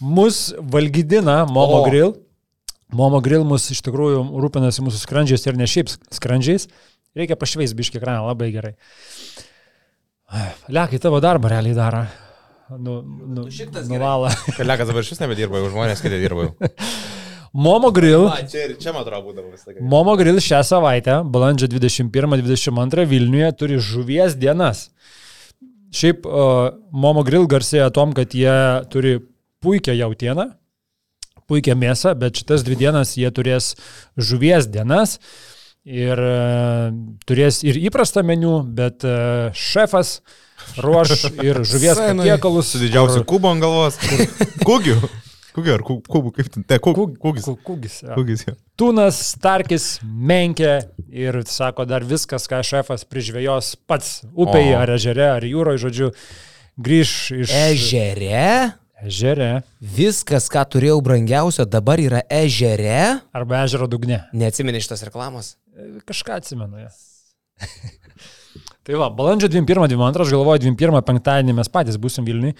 mus 0.00 0.50
valgydina, 0.60 1.44
Momo 1.48 1.80
o. 1.80 1.88
Grill. 1.88 2.14
Momo 2.94 3.20
Grill 3.24 3.44
mus 3.48 3.70
iš 3.72 3.80
tikrųjų 3.86 4.22
rūpinasi 4.44 4.84
mūsų 4.84 5.00
skrandžiais 5.02 5.48
ir 5.48 5.58
ne 5.58 5.68
šiaip 5.68 5.92
skrandžiais. 6.12 6.68
Reikia 7.14 7.38
pašveis 7.38 7.72
biški 7.76 8.00
ekraną, 8.00 8.26
labai 8.26 8.50
gerai. 8.54 8.74
Lekai 10.74 11.00
tavo 11.02 11.20
darbą 11.22 11.50
realiai 11.52 11.76
daro. 11.76 12.04
Nu, 12.78 13.02
nu, 13.02 13.44
nuvalą. 13.88 14.30
Lekas 14.58 14.88
dabar 14.88 15.04
šis 15.06 15.20
nebedirba, 15.20 15.60
jau 15.60 15.68
žmonės 15.74 16.00
kiti 16.02 16.18
dirba. 16.22 16.48
Momo 17.54 17.92
Grill. 17.94 18.24
Na, 18.26 18.40
čia 18.50 18.64
ir 18.66 18.72
čia, 18.82 18.90
man 18.90 19.04
atrodo, 19.04 19.28
būdavo 19.28 19.52
visą 19.52 19.68
laiką. 19.70 19.84
Momo 19.86 20.16
Grill 20.18 20.40
šią 20.42 20.64
savaitę, 20.66 21.20
balandžio 21.30 21.68
21-22 21.70 23.04
Vilniuje, 23.12 23.52
turi 23.60 23.78
žuvies 23.78 24.34
dienas. 24.40 24.88
Šiaip 25.94 26.26
uh, 26.26 26.72
Momo 26.90 27.22
Grill 27.22 27.46
garsėja 27.46 27.92
tom, 27.94 28.16
kad 28.16 28.34
jie 28.34 28.56
turi 28.90 29.20
puikią 29.62 29.94
jautieną, 30.00 30.48
puikią 31.46 31.76
mėsą, 31.78 32.16
bet 32.18 32.40
šitas 32.42 32.66
dvi 32.66 32.80
dienas 32.80 33.14
jie 33.20 33.30
turės 33.30 33.74
žuvies 34.18 34.66
dienas. 34.66 35.20
Ir 35.84 36.16
uh, 36.16 36.88
turės 37.28 37.60
ir 37.66 37.76
įprastą 37.76 38.22
meniu, 38.24 38.62
bet 38.64 39.04
uh, 39.04 39.52
šefas 39.52 40.22
ruoš 40.80 41.26
ir 41.44 41.60
žuvies 41.70 42.00
patiekalus. 42.00 42.72
Su 42.72 42.80
didžiausiu 42.80 43.26
kubu 43.28 43.52
ant 43.52 43.64
galvos. 43.64 44.00
Kugiu. 44.64 44.96
Kūgį 45.54 45.70
ar 45.70 45.82
kūgų, 45.86 46.32
kaip 46.34 46.48
ten? 46.50 46.64
Ne, 46.66 46.78
kūgis. 46.82 47.44
Kūgis. 47.62 47.98
Kūgis, 48.16 48.40
jo. 48.48 48.54
Tūnas, 48.80 49.20
Starkis, 49.36 49.84
Menkė 50.02 50.80
ir 51.14 51.38
sako 51.46 51.86
dar 51.86 52.02
viskas, 52.02 52.48
ką 52.50 52.58
šefas 52.66 53.06
prižvėjos 53.06 53.76
pats 53.86 54.24
upėje, 54.32 54.74
ar 54.80 54.90
ežere, 54.96 55.28
ar 55.36 55.46
jūroje, 55.46 55.84
žodžiu, 55.84 56.08
grįž 56.82 57.12
iš... 57.44 57.54
Ežere? 57.68 58.48
Ežere. 59.02 59.64
Viskas, 59.82 60.46
ką 60.52 60.62
turėjau 60.70 61.00
brangiausio, 61.04 61.66
dabar 61.66 61.98
yra 61.98 62.22
ežere? 62.30 63.18
Arba 63.34 63.64
ežero 63.66 63.88
dugne. 63.90 64.20
Neatsimeni 64.36 64.82
šitos 64.84 65.02
reklamos? 65.08 65.56
E, 65.74 65.98
kažką 66.06 66.38
atsimenu, 66.38 66.78
jas. 66.84 67.00
tai 68.86 68.98
va, 69.00 69.10
balandžio 69.10 69.50
21-22, 69.50 70.24
aš 70.24 70.34
galvoju, 70.36 70.62
21 70.68 71.02
penktadienį 71.10 71.56
mes 71.58 71.72
patys 71.74 71.98
būsim 72.00 72.26
Vilniui. 72.28 72.54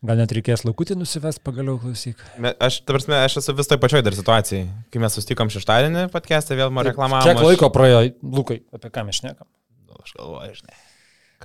Gal 0.00 0.16
net 0.16 0.32
reikės 0.32 0.64
laukutį 0.64 0.96
nusivest 0.96 1.42
pagaliau 1.44 1.76
klausyk. 1.78 2.20
Aš, 2.56 2.80
prasme, 2.88 3.18
aš 3.20 3.36
esu 3.42 3.52
vis 3.54 3.68
toj 3.68 3.78
pačioj 3.82 4.00
dar 4.06 4.16
situacijai. 4.16 4.62
Kai 4.90 5.02
mes 5.02 5.16
sustikom 5.16 5.52
šeštadienį 5.52 6.06
podcast'e, 6.12 6.56
vėl 6.56 6.72
man 6.72 6.88
reklamavom. 6.88 7.26
Kiek 7.28 7.42
laiko 7.44 7.68
praėjo, 7.74 8.06
Lukai, 8.24 8.62
apie 8.72 8.90
ką 8.94 9.04
mes 9.06 9.20
šnekam? 9.20 9.44
Nu, 9.84 10.00
aš 10.00 10.14
galvoju, 10.16 10.56
žinai. 10.62 10.78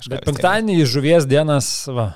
Bet 0.08 0.24
penktadienį 0.28 0.88
žuvies 0.88 1.28
dienas, 1.28 1.68
va, 1.92 2.14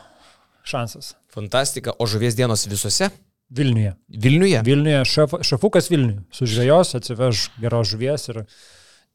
šansas. 0.69 1.13
Fantastika, 1.33 1.95
o 1.99 2.07
žuvies 2.09 2.37
dienos 2.37 2.67
visose? 2.69 3.09
Vilniuje. 3.49 3.95
Vilniuje? 4.25 4.61
Vilniuje, 4.65 5.05
šef, 5.09 5.39
šefukas 5.45 5.89
Vilniuje. 5.89 6.21
Sužvėjos, 6.35 6.93
atsiveš 6.99 7.49
geros 7.61 7.95
žuvies 7.95 8.29
ir... 8.33 8.43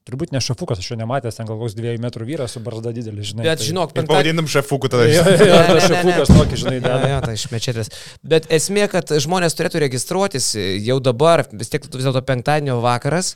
Turbūt 0.05 0.35
ne 0.35 0.41
šafukas, 0.45 0.83
aš 0.83 0.91
jo 0.91 0.97
nematęs, 1.01 1.39
ten 1.39 1.47
gal 1.49 1.57
koks 1.57 1.73
dviejų 1.79 2.01
metrų 2.05 2.27
vyras 2.29 2.53
su 2.53 2.61
barzda 2.61 2.91
didelis, 2.93 3.31
žinai. 3.31 3.47
Bet 3.47 3.63
tai... 3.63 3.69
žinok, 3.71 3.95
penktadienį... 3.97 4.11
Pavadinam 4.13 4.49
šafuku 4.53 4.91
tada. 4.93 5.07
Jo, 5.09 5.23
jo, 5.25 5.47
jo, 5.49 5.61
tas 5.71 5.87
šafukas 5.89 6.33
tokį, 6.33 6.59
žinai, 6.61 6.75
dar. 6.85 7.07
Jo, 7.09 7.21
tai 7.25 7.37
išmečėtės. 7.39 7.89
Bet 8.35 8.49
esmė, 8.53 8.83
kad 8.93 9.15
žmonės 9.25 9.57
turėtų 9.57 9.81
registruotis 9.87 10.51
jau 10.85 10.99
dabar, 11.01 11.47
vis 11.57 11.73
tiek 11.73 11.89
vis 11.89 12.05
dėlto 12.05 12.21
penktadienio 12.29 12.77
vakaras. 12.85 13.33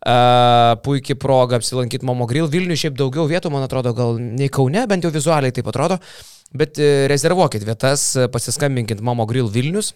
Uh, 0.00 0.76
puikiai 0.84 1.16
proga 1.20 1.56
apsilankyti 1.56 2.04
Momo 2.08 2.28
Grill. 2.28 2.52
Vilnių 2.52 2.76
šiaip 2.84 3.00
daugiau 3.00 3.24
vietų, 3.28 3.52
man 3.56 3.64
atrodo, 3.64 3.96
gal 3.96 4.20
nei 4.20 4.52
Kaune, 4.52 4.84
bent 4.92 5.08
jau 5.08 5.12
vizualiai 5.16 5.56
taip 5.56 5.72
atrodo. 5.72 5.96
Bet 6.52 6.76
rezervuokit 7.08 7.64
vietas, 7.64 8.10
pasiskambinkit 8.32 9.00
Momo 9.04 9.24
Grill 9.28 9.48
Vilnius. 9.48 9.94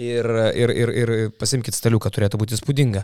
Ir, 0.00 0.24
ir, 0.56 0.70
ir, 0.72 0.90
ir 1.02 1.10
pasimkite 1.36 1.76
staliuką, 1.76 2.08
turėtų 2.08 2.38
būti 2.40 2.54
įspūdinga. 2.56 3.02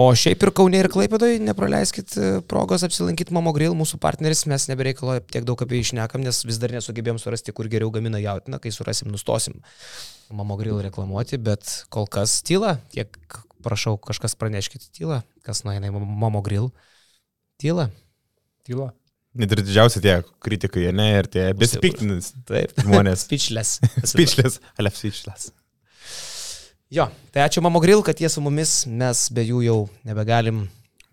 O 0.00 0.06
šiaip 0.16 0.46
ir 0.46 0.50
Kaunė 0.56 0.78
ir 0.80 0.88
Klaipėdoj 0.88 1.34
nepraleiskit 1.44 2.14
e, 2.16 2.28
progos 2.48 2.86
apsilankyti 2.86 3.34
Mamo 3.36 3.52
Grill, 3.52 3.74
mūsų 3.76 3.98
partneris, 4.00 4.46
mes 4.48 4.64
nebereikalo 4.70 5.18
tiek 5.28 5.44
daug 5.44 5.60
apie 5.60 5.76
jį 5.76 5.90
išnekam, 5.90 6.24
nes 6.24 6.38
vis 6.48 6.60
dar 6.62 6.72
nesugebėjom 6.72 7.20
surasti, 7.20 7.52
kur 7.52 7.68
geriau 7.68 7.92
gamina 7.92 8.16
jautiną, 8.22 8.56
kai 8.64 8.72
surasim, 8.72 9.10
nustosim 9.12 9.58
Mamo 10.32 10.56
Grill 10.56 10.80
reklamuoti, 10.88 11.36
bet 11.36 11.68
kol 11.92 12.08
kas 12.08 12.38
tyla, 12.48 12.78
kiek 12.96 13.12
prašau, 13.66 13.98
kažkas 14.00 14.38
praneškite 14.40 14.88
tylą, 14.96 15.20
kas 15.44 15.66
nueina 15.68 15.92
į 15.92 16.00
Mamo 16.00 16.40
Grill. 16.48 16.70
Tyla. 17.60 17.90
Tyla. 18.64 18.88
Net 19.36 19.52
ir 19.52 19.60
didžiausi 19.60 20.00
tie 20.00 20.16
kritikai, 20.40 20.88
ne, 20.96 21.10
ir 21.20 21.28
tie 21.28 21.50
besipiktinus. 21.52 22.32
Taip, 22.48 22.72
žmonės. 22.80 23.24
Speechless. 23.28 23.84
speechless. 24.00 24.64
Alef 24.80 24.96
speechless. 24.96 25.52
Jo, 26.92 27.08
tai 27.34 27.42
ačiū 27.42 27.62
Mamo 27.66 27.80
Grill, 27.82 28.02
kad 28.06 28.20
jie 28.22 28.28
su 28.30 28.42
mumis, 28.44 28.84
mes 28.86 29.24
be 29.34 29.42
jų 29.42 29.62
jau 29.66 29.78
nebegalim. 30.06 30.68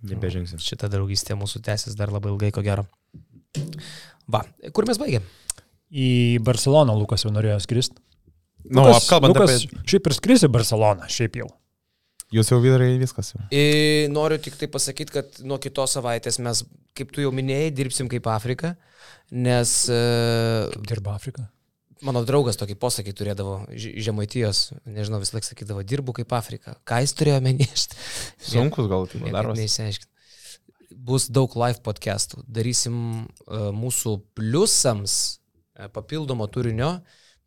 Nebežingsim. 0.06 0.60
Šitą 0.62 0.90
draugystę 0.92 1.34
mūsų 1.40 1.64
tęsis 1.66 1.96
dar 1.98 2.12
labai 2.14 2.30
ilgai, 2.34 2.52
ko 2.54 2.62
gero. 2.66 2.84
Va, 4.30 4.44
kur 4.76 4.86
mes 4.86 5.00
baigėm? 5.02 5.26
Į 5.90 6.10
Barceloną 6.46 6.94
Lukas 6.98 7.26
jau 7.26 7.32
norėjo 7.34 7.58
skristi. 7.64 7.98
Na, 8.64 8.84
nu, 8.84 8.94
apkalbant 8.94 9.34
Lukas, 9.34 9.66
apie... 9.66 9.82
Šiaip 9.90 10.10
ir 10.10 10.16
skrisi 10.18 10.50
Barceloną, 10.52 11.10
šiaip 11.12 11.42
jau. 11.42 11.50
Jūs 12.34 12.54
jau 12.54 12.60
vyrai 12.62 12.94
viskas 13.02 13.34
jau. 13.34 13.42
I, 13.54 14.06
noriu 14.14 14.38
tik 14.42 14.56
tai 14.60 14.70
pasakyti, 14.72 15.14
kad 15.14 15.42
nuo 15.46 15.58
kitos 15.62 15.98
savaitės 15.98 16.40
mes, 16.42 16.64
kaip 16.98 17.12
tu 17.14 17.26
jau 17.26 17.34
minėjai, 17.34 17.74
dirbsim 17.82 18.10
kaip 18.14 18.30
Afrika, 18.34 18.76
nes... 19.34 19.76
Kaip 19.90 20.88
dirba 20.90 21.18
Afrika? 21.18 21.50
Mano 22.04 22.24
draugas 22.28 22.58
tokį 22.60 22.76
posakį 22.82 23.14
turėdavo 23.16 23.54
žemaitijos, 23.74 24.74
nežinau, 24.84 25.22
vis 25.24 25.32
laik 25.32 25.46
sakydavo, 25.48 25.86
dirbu 25.88 26.16
kaip 26.18 26.34
Afrika. 26.36 26.76
Ką 26.88 27.00
jis 27.04 27.16
turėjo 27.16 27.40
menėšti? 27.46 28.00
Sunkus 28.54 28.90
gal 28.92 29.08
tai 29.12 29.22
darbas. 29.30 29.60
Neįsiaiškinti. 29.62 30.10
Bus 31.04 31.30
daug 31.32 31.56
live 31.60 31.80
podcastų. 31.84 32.44
Darysim 32.48 32.98
uh, 33.24 33.70
mūsų 33.76 34.18
pliusams 34.36 35.16
uh, 35.24 35.88
papildomo 35.96 36.48
turinio. 36.52 36.98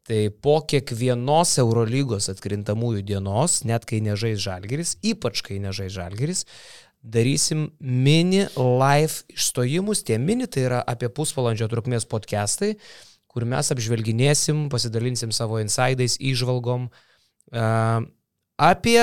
Tai 0.06 0.18
po 0.38 0.60
kiekvienos 0.70 1.56
Eurolygos 1.58 2.28
atkrintamųjų 2.30 3.00
dienos, 3.08 3.64
net 3.66 3.88
kai 3.90 3.98
nežais 4.04 4.38
žalgeris, 4.38 4.94
ypač 5.02 5.42
kai 5.42 5.56
nežais 5.58 5.90
žalgeris, 5.96 6.44
darysim 7.02 7.72
mini 7.80 8.44
live 8.54 9.26
išstojimus. 9.34 10.04
Tie 10.06 10.20
mini 10.22 10.46
tai 10.46 10.68
yra 10.68 10.80
apie 10.86 11.10
pusvalandžio 11.10 11.66
trukmės 11.72 12.06
podcastai, 12.06 12.76
kur 13.36 13.44
mes 13.44 13.68
apžvelginėsim, 13.68 14.70
pasidalinsim 14.72 15.32
savo 15.36 15.60
insidais, 15.60 16.16
įžvalgom 16.16 16.88
apie 18.56 19.00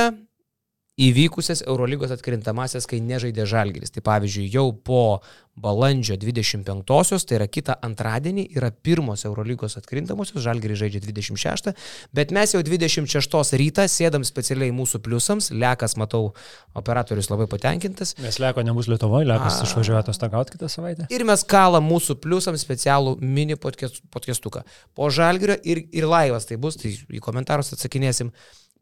įvykusias 1.01 1.63
Eurolygos 1.65 2.11
atkrintamasias, 2.13 2.85
kai 2.85 2.99
nežaidė 3.01 3.47
Žalgiris. 3.49 3.89
Tai 3.95 4.03
pavyzdžiui, 4.05 4.45
jau 4.53 4.67
po 4.85 5.23
balandžio 5.57 6.15
25-osios, 6.21 7.25
tai 7.29 7.37
yra 7.39 7.47
kitą 7.49 7.75
antradienį, 7.85 8.45
yra 8.57 8.69
pirmos 8.73 9.25
Eurolygos 9.25 9.77
atkrintamosios, 9.77 10.41
Žalgiris 10.45 10.79
žaidžia 10.81 11.01
26, 11.05 11.73
bet 12.13 12.33
mes 12.33 12.53
jau 12.53 12.61
26 12.65 13.57
rytą 13.61 13.85
sėdam 13.89 14.25
specialiai 14.25 14.73
mūsų 14.73 15.01
pliusams, 15.05 15.51
Lekas, 15.53 15.97
matau, 16.01 16.31
operatorius 16.77 17.29
labai 17.29 17.49
patenkintas. 17.49 18.15
Nes 18.21 18.41
Leko 18.41 18.65
nebus 18.65 18.89
Lietuvoje, 18.89 19.29
Lekas 19.29 19.61
išvažiuoja 19.65 20.01
atostogauti 20.05 20.57
kitą 20.57 20.69
savaitę. 20.73 21.09
Ir 21.13 21.25
mes 21.29 21.45
kalam 21.45 21.85
mūsų 21.89 22.17
pliusams 22.21 22.65
specialų 22.65 23.19
mini 23.21 23.57
podcastuką. 23.57 24.65
Po 24.97 25.13
Žalgirio 25.13 25.57
ir, 25.61 25.85
ir 25.93 26.09
laivas 26.09 26.49
tai 26.49 26.57
bus, 26.61 26.81
tai 26.81 26.93
į 26.93 27.21
komentarus 27.21 27.73
atsakinėsim. 27.77 28.33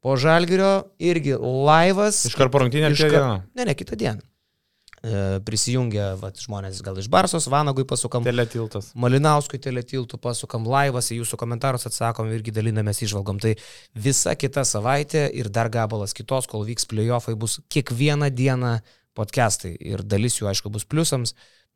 Po 0.02 0.18
Žalgirio 0.18 0.72
irgi 0.98 1.36
laivas. 1.38 2.24
Iš 2.26 2.36
karto 2.38 2.64
rungtynė 2.64 2.90
kitą 2.96 3.10
dieną? 3.14 3.34
Ne, 3.54 3.66
ne, 3.70 3.76
kitą 3.78 3.98
dieną. 4.02 4.24
E, 5.02 5.42
prisijungia 5.46 6.12
vat, 6.22 6.38
žmonės 6.42 6.80
gal 6.86 6.98
iš 7.02 7.08
Barsos, 7.10 7.48
Vanagui 7.50 7.86
pasukam. 7.90 8.26
Teletiltas. 8.26 8.92
Malinauskui 8.98 9.58
teletiltų 9.62 10.18
pasukam 10.22 10.66
laivas, 10.70 11.10
į 11.14 11.20
jūsų 11.22 11.38
komentarus 11.42 11.86
atsakom 11.90 12.30
irgi 12.34 12.54
dalinamės 12.54 13.02
išvalgom. 13.06 13.42
Tai 13.42 13.56
visa 13.98 14.34
kita 14.38 14.66
savaitė 14.66 15.28
ir 15.38 15.50
dar 15.54 15.70
gabalas 15.74 16.18
kitos, 16.18 16.50
kol 16.50 16.66
vyks 16.70 16.90
playoffai, 16.90 17.38
bus 17.38 17.60
kiekvieną 17.74 18.30
dieną 18.34 18.76
podcastai. 19.18 19.76
Ir 19.82 20.06
dalis 20.06 20.38
jų, 20.38 20.50
aišku, 20.50 20.74
bus 20.74 20.86
pliusams, 20.90 21.34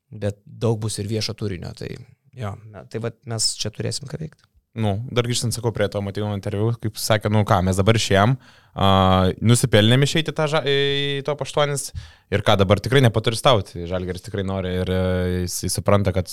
bet 0.09 0.41
daug 0.45 0.82
bus 0.82 0.97
ir 1.01 1.09
viešo 1.09 1.38
turinio. 1.38 1.73
Tai, 1.78 1.93
jo, 2.34 2.57
tai 2.89 3.05
vat, 3.05 3.21
mes 3.30 3.53
čia 3.57 3.73
turėsim 3.73 4.09
ką 4.09 4.21
veikti 4.21 4.49
nu, 4.76 4.97
dar 5.15 5.28
grįžtant, 5.28 5.55
sakau, 5.55 5.71
prie 5.76 5.88
to 5.91 6.01
matymo 6.03 6.34
interviu, 6.36 6.69
kaip 6.82 6.99
sakė, 6.99 7.32
nu 7.34 7.45
ką, 7.47 7.61
mes 7.67 7.80
dabar 7.80 7.97
išėjom, 7.99 8.36
uh, 8.36 9.32
nusipelnėm 9.39 10.03
išeiti 10.07 10.36
tą, 10.36 10.47
į 10.67 11.23
to 11.28 11.36
paštuonis 11.39 11.89
ir 12.34 12.43
ką 12.45 12.57
dabar 12.59 12.82
tikrai 12.84 13.03
nepaturistauti. 13.05 13.86
Žalgeris 13.89 14.28
tikrai 14.28 14.45
nori 14.47 14.76
ir 14.82 14.91
uh, 14.91 15.36
jis, 15.45 15.61
supranta, 15.73 16.15
kad 16.15 16.32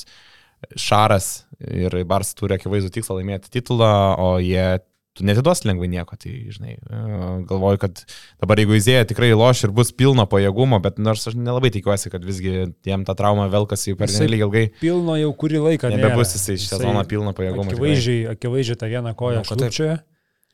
Šaras 0.79 1.45
ir 1.59 1.95
Bars 2.07 2.37
turi 2.39 2.55
akivaizdų 2.55 2.93
tikslą 2.95 3.19
laimėti 3.19 3.51
titulą, 3.51 3.93
o 4.23 4.37
jie 4.43 4.83
tu 5.17 5.27
netiduos 5.29 5.65
lengvai 5.69 5.89
nieko, 5.93 6.17
tai, 6.21 6.33
žinai, 6.55 6.77
e, 6.79 7.01
galvoju, 7.49 7.81
kad 7.83 8.05
dabar 8.41 8.61
jeigu 8.63 8.77
Izėja 8.79 9.05
tikrai 9.09 9.33
loš 9.37 9.67
ir 9.67 9.75
bus 9.77 9.93
pilno 9.97 10.25
pajėgumo, 10.31 10.79
bet 10.85 11.01
nors 11.03 11.27
aš 11.29 11.37
nelabai 11.37 11.73
tikiuosi, 11.75 12.11
kad 12.13 12.25
visgi 12.25 12.55
jiem 12.89 13.05
tą 13.09 13.17
traumą 13.19 13.49
velkasi 13.53 13.97
per 13.99 14.13
nelygį 14.13 14.47
ilgai. 14.47 14.65
Pilno 14.81 15.19
jau 15.21 15.35
kurį 15.43 15.61
laiką. 15.67 15.93
Nebebus 15.93 16.33
jisai 16.39 16.57
šią 16.63 16.81
zoną 16.87 17.05
pilno 17.11 17.35
pajėgumo. 17.37 17.69
Akivaizdžiai, 17.75 18.25
akivaizdžiai 18.33 18.81
tą 18.81 18.89
vieną 18.95 19.13
koją 19.19 19.45
šlupčioje. 19.51 19.99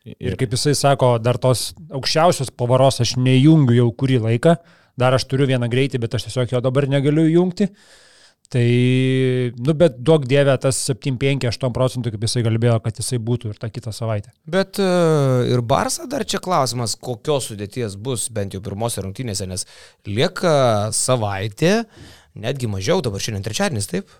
Ir 0.09 0.37
kaip 0.41 0.55
jisai 0.57 0.75
sako, 0.79 1.15
dar 1.23 1.39
tos 1.43 1.73
aukščiausios 1.93 2.51
pavaros 2.57 3.03
aš 3.05 3.17
nejungiu 3.21 3.77
jau 3.77 3.89
kurį 4.03 4.23
laiką, 4.25 4.57
dar 4.99 5.15
aš 5.15 5.27
turiu 5.31 5.49
vieną 5.51 5.69
greitį, 5.71 6.01
bet 6.03 6.17
aš 6.19 6.29
tiesiog 6.29 6.55
jo 6.57 6.63
dabar 6.65 6.89
negaliu 6.91 7.27
jungti. 7.29 7.69
Tai, 8.49 8.65
nu, 9.61 9.75
bet 9.77 9.99
duok 10.01 10.23
dievę 10.25 10.55
tas 10.63 10.79
7-5-8 10.89 11.69
procentų, 11.77 12.15
kaip 12.15 12.23
jisai 12.25 12.43
kalbėjo, 12.47 12.79
kad 12.81 12.97
jisai 12.97 13.19
būtų 13.21 13.51
ir 13.53 13.59
tą 13.61 13.69
kitą 13.69 13.93
savaitę. 13.93 14.31
Bet 14.49 14.79
uh, 14.81 15.43
ir 15.53 15.61
Barsa 15.61 16.07
dar 16.09 16.25
čia 16.25 16.41
klausimas, 16.41 16.95
kokios 16.97 17.51
sudėties 17.51 17.99
bus 18.01 18.31
bent 18.33 18.55
jau 18.57 18.63
pirmose 18.65 19.03
rungtynėse, 19.05 19.45
nes 19.51 19.67
lieka 20.09 20.55
savaitė, 20.97 21.83
netgi 22.41 22.71
mažiau, 22.73 23.03
dabar 23.05 23.21
šiandien 23.21 23.45
trečiadienis, 23.45 23.91
taip? 23.91 24.15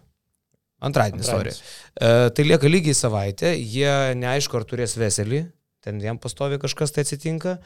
Antradienis, 0.85 1.31
sorry. 1.33 1.55
Uh, 1.97 2.29
tai 2.29 2.45
lieka 2.51 2.69
lygiai 2.69 2.99
savaitė, 2.99 3.55
jie 3.57 3.95
neaišku, 4.21 4.59
ar 4.61 4.67
turės 4.69 4.99
veselį, 5.01 5.47
ten 5.87 6.03
jam 6.05 6.21
pastovi 6.21 6.61
kažkas 6.61 6.93
tai 6.93 7.07
atsitinka. 7.07 7.57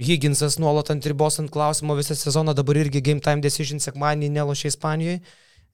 Higginsas 0.00 0.58
nuolat 0.58 0.90
ant 0.90 1.06
ribos 1.06 1.38
ant 1.38 1.54
klausimo 1.54 1.94
visą 1.94 2.18
sezoną, 2.18 2.56
dabar 2.58 2.82
irgi 2.82 3.04
game 3.04 3.22
time 3.22 3.44
decision 3.44 3.78
sekmanį 3.78 4.32
nelošia 4.40 4.72
Ispanijoje. 4.74 5.20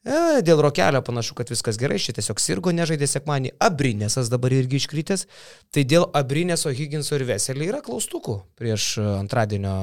E, 0.07 0.43
dėl 0.47 0.61
rokelio 0.63 1.01
panašu, 1.03 1.35
kad 1.35 1.51
viskas 1.51 1.81
gerai, 1.81 1.99
šit 1.99 2.21
tiesiog 2.21 2.39
sirgo, 2.39 2.71
nežaidė 2.71 3.09
sekmanį. 3.11 3.57
Abrinėsas 3.67 4.31
dabar 4.31 4.55
irgi 4.55 4.79
iškritęs. 4.79 5.27
Tai 5.75 5.83
dėl 5.83 6.07
Abrinėso, 6.15 6.71
Higginso 6.71 7.19
ir 7.19 7.27
Veselį 7.27 7.73
yra 7.73 7.83
klaustukų 7.83 8.39
prieš 8.59 8.93
antradienio, 9.03 9.75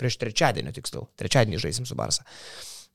prieš 0.00 0.16
trečiadienio 0.24 0.72
tiksliau. 0.72 1.10
Trečiadienį 1.20 1.60
žaisim 1.68 1.88
su 1.88 1.98
Barsa 1.98 2.24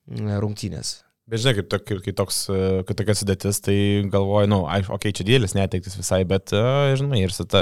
rungtynės. 0.10 0.98
Bet 1.24 1.40
žinai, 1.40 1.54
kaip, 1.56 1.68
tok, 1.72 1.86
kaip 2.04 2.16
toks, 2.20 2.38
kad 2.84 2.98
tokia 3.00 3.14
sudėtis, 3.16 3.62
tai 3.64 3.76
galvoju, 4.12 4.50
nu, 4.52 4.58
okei, 4.68 4.90
okay, 4.92 5.14
čia 5.16 5.24
dėlis 5.30 5.54
neteiktis 5.56 5.96
visai, 5.96 6.20
bet, 6.28 6.52
žinai, 7.00 7.22
ir 7.24 7.32
šita, 7.32 7.62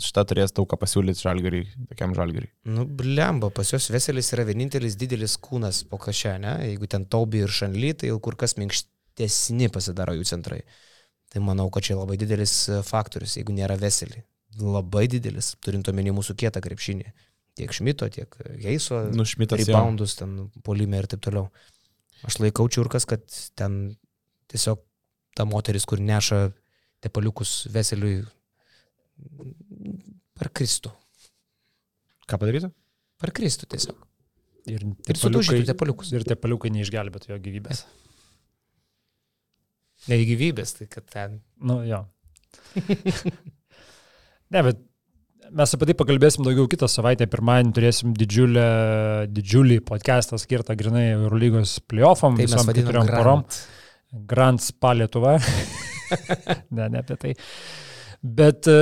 šita 0.00 0.22
turės 0.30 0.54
daug 0.56 0.64
ką 0.70 0.78
pasiūlyti 0.80 1.20
žalgariui, 1.20 1.66
tokiam 1.90 2.14
žalgariui. 2.16 2.48
Nu, 2.72 2.86
blemba, 2.88 3.50
pas 3.52 3.68
juos 3.68 3.90
Veselis 3.92 4.32
yra 4.32 4.46
vienintelis 4.48 4.96
didelis 4.96 5.34
kūnas 5.44 5.82
po 5.90 6.00
kažę, 6.00 6.38
ne? 6.40 6.54
Jeigu 6.70 6.88
ten 6.88 7.04
Taubi 7.04 7.42
ir 7.44 7.52
Šanly, 7.52 7.92
tai 8.00 8.08
jau 8.08 8.16
kur 8.24 8.38
kas 8.40 8.56
minkštesni 8.56 9.68
pasidaro 9.74 10.16
jų 10.16 10.24
centrai. 10.32 10.62
Tai 11.32 11.44
manau, 11.44 11.68
kad 11.72 11.84
čia 11.84 11.98
labai 11.98 12.16
didelis 12.20 12.54
faktorius, 12.88 13.36
jeigu 13.36 13.52
nėra 13.56 13.76
Veselį. 13.80 14.24
Labai 14.60 15.04
didelis, 15.12 15.52
turint 15.60 15.92
omeny 15.92 16.16
mūsų 16.16 16.38
kietą 16.40 16.64
krepšinį. 16.64 17.12
Tiek 17.60 17.72
Šmito, 17.76 18.08
tiek 18.08 18.32
Heiso. 18.64 19.02
Nu, 19.12 19.28
Šmitas. 19.28 19.60
Reboundus, 19.60 20.16
ten 20.16 20.46
polime 20.64 21.00
ir 21.00 21.08
taip 21.12 21.20
toliau. 21.24 21.50
Aš 22.26 22.38
laikau 22.42 22.68
čiurkas, 22.70 23.06
kad 23.08 23.24
ten 23.58 23.96
tiesiog 24.52 24.82
ta 25.36 25.46
moteris, 25.48 25.86
kur 25.88 26.00
neša 26.02 26.52
tepaliukus 27.02 27.66
veseliui 27.72 28.20
per 30.38 30.52
Kristų. 30.54 30.92
Ką 32.30 32.38
padarytų? 32.38 32.70
Per 33.22 33.32
Kristų 33.34 33.68
tiesiog. 33.74 33.98
Ir, 34.70 34.84
ir 35.10 35.18
sudaužytų 35.18 35.66
tepaliukus. 35.72 36.12
Ir 36.14 36.26
tepaliukai 36.26 36.70
neišgelbėtų 36.74 37.32
jo 37.32 37.40
gyvybės. 37.42 37.82
Ne 40.10 40.18
gyvybės, 40.26 40.76
tai 40.78 40.86
kad 40.90 41.06
ten. 41.10 41.40
Nu, 41.62 41.80
jo. 41.86 42.04
ne, 44.52 44.62
bet 44.62 44.80
Mes 45.52 45.74
apie 45.76 45.88
tai 45.90 45.94
pakalbėsim 45.98 46.46
daugiau 46.46 46.64
kitą 46.70 46.88
savaitę. 46.88 47.26
Pirmadienį 47.28 47.74
turėsim 47.76 48.12
didžiulę, 48.16 48.64
didžiulį 49.28 49.82
podcastą 49.84 50.38
skirtą 50.40 50.76
grinai 50.80 51.10
Eurolygos 51.12 51.74
playoffam, 51.88 52.38
tai 52.38 52.46
visom 52.48 52.70
keturiom 52.72 53.10
porom. 53.10 53.42
Grand 54.28 54.62
Spa 54.64 54.94
Lietuva. 54.96 55.34
ne, 56.76 56.86
ne 56.86 57.02
apie 57.02 57.18
tai. 57.20 57.34
Bet 58.22 58.68
e, 58.70 58.78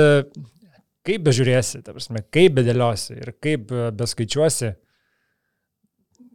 kaip 1.07 1.27
bežiūrėsi, 1.27 1.83
prasme, 1.87 2.23
kaip 2.31 2.55
bedėliosi 2.61 3.19
ir 3.19 3.33
kaip 3.43 3.73
e, 3.75 3.89
beskaičiuosi, 3.99 4.71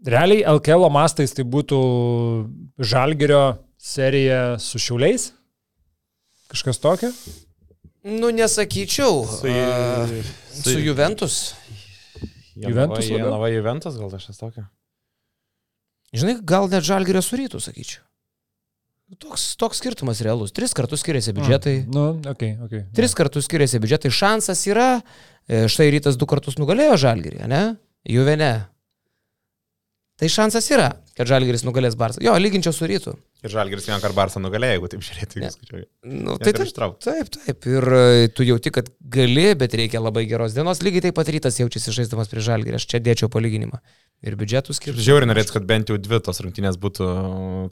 realiai 0.04 0.44
LKL 0.52 0.90
mastais 0.92 1.32
tai 1.36 1.48
būtų 1.48 1.80
Žalgerio 2.92 3.42
serija 3.80 4.44
su 4.60 4.82
šiauliais? 4.82 5.30
Kažkas 6.52 6.82
tokio? 6.82 7.14
Nu, 8.06 8.30
nesakyčiau. 8.30 9.24
Su, 9.26 9.50
uh, 9.50 10.16
su, 10.52 10.70
su 10.70 10.78
Juventus. 10.78 11.54
Juventus. 12.54 13.08
Jonava 13.10 13.48
Juventus, 13.50 13.96
gal 13.98 14.10
kažkas 14.10 14.38
tokio. 14.38 14.66
Žinai, 16.14 16.36
gal 16.46 16.70
net 16.70 16.86
Žalgerio 16.86 17.22
su 17.24 17.36
rytų, 17.36 17.60
sakyčiau. 17.60 18.04
Toks, 19.22 19.52
toks 19.58 19.78
skirtumas 19.82 20.18
realus. 20.24 20.50
Tris 20.54 20.72
kartus 20.74 21.02
skiriasi 21.02 21.34
biudžetai. 21.34 21.76
Mm, 21.84 21.92
nu, 21.94 22.30
okay, 22.30 22.56
okay, 22.62 22.86
Tris 22.94 23.12
kartus 23.14 23.46
skiriasi 23.46 23.78
biudžetai. 23.82 24.10
Šansas 24.10 24.64
yra. 24.66 24.88
E, 25.46 25.66
štai 25.70 25.92
rytas 25.94 26.18
du 26.18 26.26
kartus 26.26 26.58
nugalėjo 26.58 26.96
Žalgerį, 27.04 27.44
ne? 27.50 27.60
Juvene. 28.10 28.50
Tai 30.18 30.30
šansas 30.32 30.66
yra, 30.72 30.88
kad 31.14 31.28
Žalgeris 31.28 31.62
nugalės 31.66 31.94
Barsą. 31.98 32.22
Jo, 32.24 32.34
lyginčiau 32.40 32.74
su 32.74 32.88
rytu. 32.88 33.14
Ir 33.46 33.54
Žalgeris 33.54 33.86
vieną 33.86 34.00
kartą 34.02 34.16
Barsą 34.18 34.42
nugalėjo, 34.42 34.76
jeigu 34.76 34.90
taip 34.92 35.06
žiūrėti. 35.06 35.42
Ja. 35.44 35.50
Nu, 36.10 36.36
tai 36.42 36.52
taip, 36.56 36.72
taip, 37.04 37.30
taip. 37.36 37.70
Ir 37.70 37.88
e, 37.94 38.28
tu 38.34 38.46
jauti, 38.46 38.72
kad 38.74 38.90
gali, 39.16 39.48
bet 39.58 39.76
reikia 39.78 40.02
labai 40.02 40.26
geros 40.26 40.56
dienos. 40.56 40.82
Lygiai 40.84 41.06
taip 41.08 41.18
pat 41.18 41.30
rytas 41.30 41.60
jaučiasi 41.62 41.94
žaisdamas 42.00 42.32
prie 42.32 42.44
Žalgerį. 42.44 42.80
Aš 42.80 42.88
čia 42.90 43.02
dėčiau 43.02 43.30
palyginimą. 43.32 43.80
Ir 44.26 44.36
biudžetų 44.40 44.74
skirti. 44.76 45.04
Žiauriai 45.06 45.30
norėtų, 45.30 45.56
kad 45.58 45.66
bent 45.68 45.92
jau 45.92 45.98
dvi 46.00 46.20
tos 46.26 46.42
rungtynės 46.42 46.80
būtų 46.82 47.10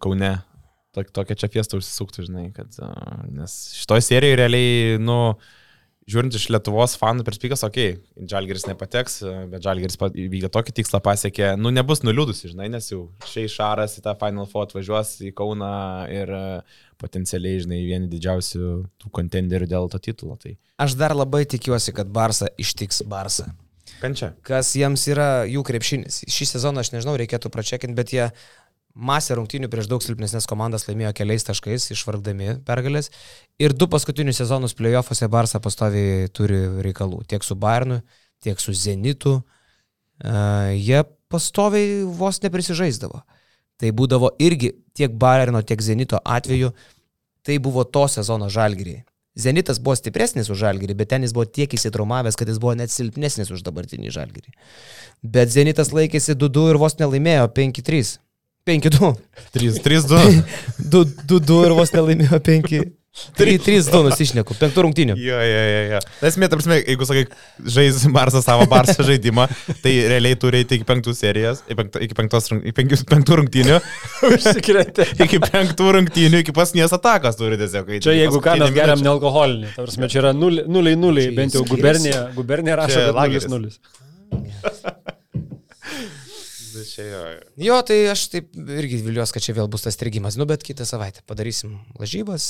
Kaune 0.05 0.35
tokia 0.95 1.37
čia 1.39 1.51
fiesta 1.51 1.79
užsisuktų, 1.79 2.29
žinai, 2.29 2.45
kad, 2.55 2.71
nes 3.35 3.55
šitoje 3.81 4.05
serijoje 4.07 4.39
realiai, 4.39 4.99
nu, 5.03 5.19
žiūrint 6.11 6.37
iš 6.37 6.47
Lietuvos 6.53 6.97
fanų 7.01 7.25
perspektyvos, 7.27 7.65
okei, 7.67 7.97
okay, 7.97 8.27
Žalgeris 8.31 8.67
nepateks, 8.69 9.19
bet 9.53 9.65
Žalgeris 9.65 9.97
įvykdė 9.97 10.51
tokį 10.53 10.75
tikslą 10.81 11.01
pasiekė, 11.05 11.55
nu, 11.61 11.73
nebus 11.75 12.05
nuliūdusi, 12.05 12.51
žinai, 12.53 12.69
nes 12.73 12.91
jau 12.91 13.07
šiai 13.31 13.51
Šaras 13.51 13.97
į 13.99 14.05
tą 14.05 14.17
Final 14.21 14.49
Four 14.51 14.69
atvažiuos 14.69 15.17
į 15.25 15.33
Kauną 15.37 15.73
ir 16.13 16.33
potencialiai, 17.01 17.65
žinai, 17.65 17.83
vieni 17.89 18.11
didžiausių 18.13 18.71
tų 19.03 19.13
kontenderių 19.15 19.69
dėl 19.71 19.91
to 19.93 20.01
titulo. 20.03 20.39
Tai. 20.41 20.57
Aš 20.85 20.97
dar 21.01 21.17
labai 21.17 21.45
tikiuosi, 21.49 21.95
kad 21.97 22.13
Barsa 22.13 22.53
ištiks 22.61 23.05
Barsa. 23.09 23.51
Kančia. 24.01 24.33
Kas 24.45 24.73
jiems 24.77 25.05
yra 25.09 25.45
jų 25.49 25.63
krepšinis. 25.67 26.25
Šį 26.31 26.49
sezoną 26.55 26.83
aš 26.83 26.93
nežinau, 26.95 27.15
reikėtų 27.21 27.51
pračekinti, 27.53 27.97
bet 27.97 28.13
jie 28.13 28.27
masę 28.95 29.35
rungtynių 29.39 29.69
prieš 29.71 29.89
daug 29.91 30.03
silpnesnės 30.05 30.47
komandas 30.51 30.87
laimėjo 30.89 31.13
keliais 31.19 31.47
taškais, 31.47 31.91
išvargdami 31.95 32.61
pergalės. 32.67 33.11
Ir 33.59 33.75
du 33.75 33.89
paskutinius 33.91 34.39
sezonus 34.43 34.77
playoffuose 34.79 35.29
Barça 35.31 35.61
pastoviai 35.63 36.29
turi 36.35 36.61
reikalų. 36.87 37.25
Tiek 37.31 37.45
su 37.45 37.59
Bayernu, 37.59 38.01
tiek 38.43 38.61
su 38.63 38.75
Zenitu. 38.75 39.41
Uh, 40.23 40.71
jie 40.79 41.03
pastoviai 41.33 42.05
vos 42.07 42.39
neprisižaisdavo. 42.45 43.25
Tai 43.83 43.91
būdavo 43.99 44.31
irgi 44.39 44.71
tiek 44.95 45.15
Bayerno, 45.19 45.63
tiek 45.67 45.83
Zenito 45.83 46.21
atveju. 46.23 46.71
Tai 47.45 47.59
buvo 47.61 47.85
to 47.85 48.07
sezono 48.09 48.49
žalgiriai. 48.49 49.03
Zenitas 49.35 49.81
buvo 49.83 49.97
stipresnis 49.99 50.47
už 50.47 50.61
žalgirį, 50.63 50.95
bet 50.95 51.11
ten 51.11 51.25
jis 51.27 51.33
buvo 51.35 51.49
tiek 51.51 51.73
įsitraumavęs, 51.75 52.37
kad 52.39 52.47
jis 52.47 52.61
buvo 52.63 52.77
net 52.79 52.93
silpnesnis 52.95 53.51
už 53.51 53.65
dabartinį 53.67 54.13
žalgirį. 54.15 54.55
Bet 55.27 55.51
Zenitas 55.51 55.91
laikėsi 55.91 56.37
2-2 56.39 56.69
ir 56.71 56.79
vos 56.79 56.95
nelaimėjo 57.01 57.49
5-3. 57.57 58.13
5-2. 58.67 59.15
3-2. 59.55 60.45
2-2 60.91 61.65
ir 61.69 61.75
vos 61.79 61.95
nelaimėjo 61.95 62.41
5. 62.51 62.85
3-2 63.39 64.01
nusišneku, 64.09 64.57
penktų 64.59 64.83
rungtynių. 64.89 65.15
Jo, 65.23 65.37
jo, 65.47 65.61
jo, 65.71 65.83
jo. 65.93 65.99
Esmė, 66.27 66.49
ta 66.51 66.59
prasme, 66.59 66.81
jeigu 66.81 67.07
sakai, 67.07 67.23
žais 67.77 68.01
Marsas 68.11 68.43
savo 68.49 68.67
Barsą 68.71 69.07
žaidimą, 69.07 69.47
tai 69.85 69.93
realiai 70.11 70.35
turi 70.41 70.65
eiti 70.65 70.81
iki 70.81 70.89
penktų 70.89 71.15
serijas, 71.15 71.63
iki 71.71 72.19
penktos 72.19 72.51
iki 72.51 72.99
penktų 73.13 73.39
rungtynių. 73.39 73.79
Užsikrėtė. 74.33 75.07
iki 75.29 75.39
penktų 75.47 75.95
rungtynių, 76.01 76.43
iki 76.43 76.57
pasnies 76.57 76.95
atakas 76.99 77.39
turi 77.39 77.61
tiesiog. 77.61 77.95
Čia 78.03 78.19
jeigu 78.19 78.43
ką, 78.43 78.59
mes 78.65 78.75
geriam 78.75 79.07
nealkoholinį. 79.07 79.77
Ta 79.77 79.87
prasme, 79.87 80.11
čia 80.11 80.25
yra 80.25 80.35
0-0, 80.35 81.29
bent 81.39 81.55
jau 81.55 81.63
gubernija, 81.71 82.31
gubernija 82.35 82.83
rašo 82.83 83.13
0-0 83.15 83.77
čia 86.89 87.05
jo. 87.07 87.23
Jo, 87.67 87.81
tai 87.87 87.99
aš 88.11 88.29
taip 88.33 88.55
irgi 88.55 89.01
viliuosi, 89.05 89.35
kad 89.37 89.45
čia 89.47 89.57
vėl 89.57 89.71
bus 89.71 89.87
tas 89.87 89.97
strigimas. 89.97 90.39
Nu, 90.41 90.47
bet 90.51 90.65
kitą 90.67 90.87
savaitę 90.89 91.25
padarysim 91.29 91.77
lažybas, 92.01 92.49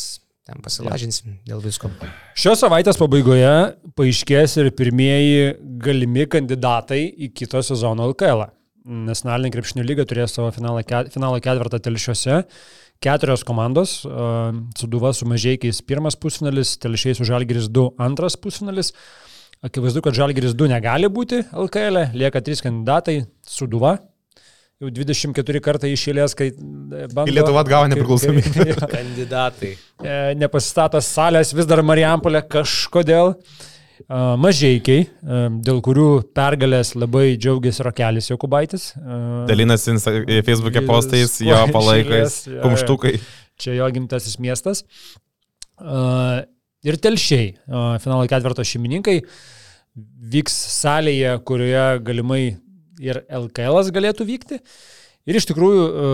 ten 0.49 0.61
pasilažinsim 0.65 1.39
dėl 1.49 1.63
visko. 1.65 1.91
Šios 2.39 2.63
savaitės 2.65 3.01
pabaigoje 3.01 3.53
paaiškės 3.99 4.59
ir 4.63 4.71
pirmieji 4.77 5.55
galimi 5.85 6.29
kandidatai 6.31 7.03
į 7.09 7.33
kito 7.37 7.63
sezono 7.65 8.11
LKL. 8.13 8.49
Nacionalinė 8.85 9.53
krepšinio 9.55 9.85
lyga 9.89 10.05
turės 10.05 10.35
savo 10.37 10.51
finalo, 10.53 10.83
finalo 11.13 11.39
ketvirtą 11.41 11.81
telšiuose. 11.87 12.43
Keturios 13.05 13.43
komandos, 13.45 14.03
uh, 14.07 14.53
Suduva 14.79 15.13
su 15.17 15.27
Mažiekiais 15.29 15.81
pirmas 15.85 16.17
pusfinalis, 16.21 16.77
Telšiai 16.81 17.17
su 17.19 17.27
Žalgiris 17.29 17.71
2 17.73 17.95
antras 18.01 18.37
pusfinalis. 18.41 18.93
Akivaizdu, 19.65 20.03
kad 20.05 20.17
Žalgiris 20.17 20.53
2 20.57 20.69
negali 20.69 21.09
būti 21.09 21.41
LKL, 21.49 22.03
e. 22.03 22.11
lieka 22.21 22.43
trys 22.45 22.61
kandidatai- 22.65 23.23
Suduva, 23.57 23.97
jau 24.83 24.91
24 24.91 25.61
kartą 25.65 25.91
išėlės, 25.91 26.35
kai 26.39 26.51
e, 26.51 27.07
bando. 27.15 27.31
Lietuva 27.31 27.63
atgavo 27.63 27.91
nepriklausomybę. 27.93 28.75
Kandidatai. 28.97 29.75
E, 30.03 30.17
nepasistatas 30.41 31.09
salės, 31.15 31.55
vis 31.57 31.69
dar 31.71 31.83
Marijampolė 31.87 32.43
kažkodėl. 32.51 33.35
E, 33.35 34.21
mažiekiai, 34.43 35.07
dėl 35.65 35.81
kurių 35.85 36.09
pergalės 36.37 36.95
labai 36.99 37.35
džiaugiasi 37.39 37.87
Rokelis 37.87 38.31
Jokubaitis. 38.33 38.91
Dalinasi 39.51 39.97
Facebook'e 40.47 40.85
postais, 40.89 41.39
jo 41.45 41.61
palaikais, 41.75 42.43
kumštukai. 42.65 43.19
Čia 43.61 43.77
jo 43.79 43.91
gimtasis 43.95 44.41
miestas. 44.43 44.83
Ir 46.85 46.99
telšiai, 47.01 47.55
finalo 48.03 48.27
ketvirto 48.29 48.67
šeimininkai, 48.67 49.21
vyks 50.35 50.57
salėje, 50.75 51.37
kurioje 51.47 51.87
galimai 52.05 52.43
ir 53.03 53.25
LKL 53.29 53.91
galėtų 53.95 54.29
vykti. 54.29 54.61
Ir 55.25 55.39
iš 55.39 55.47
tikrųjų 55.49 55.85
e, 55.85 56.09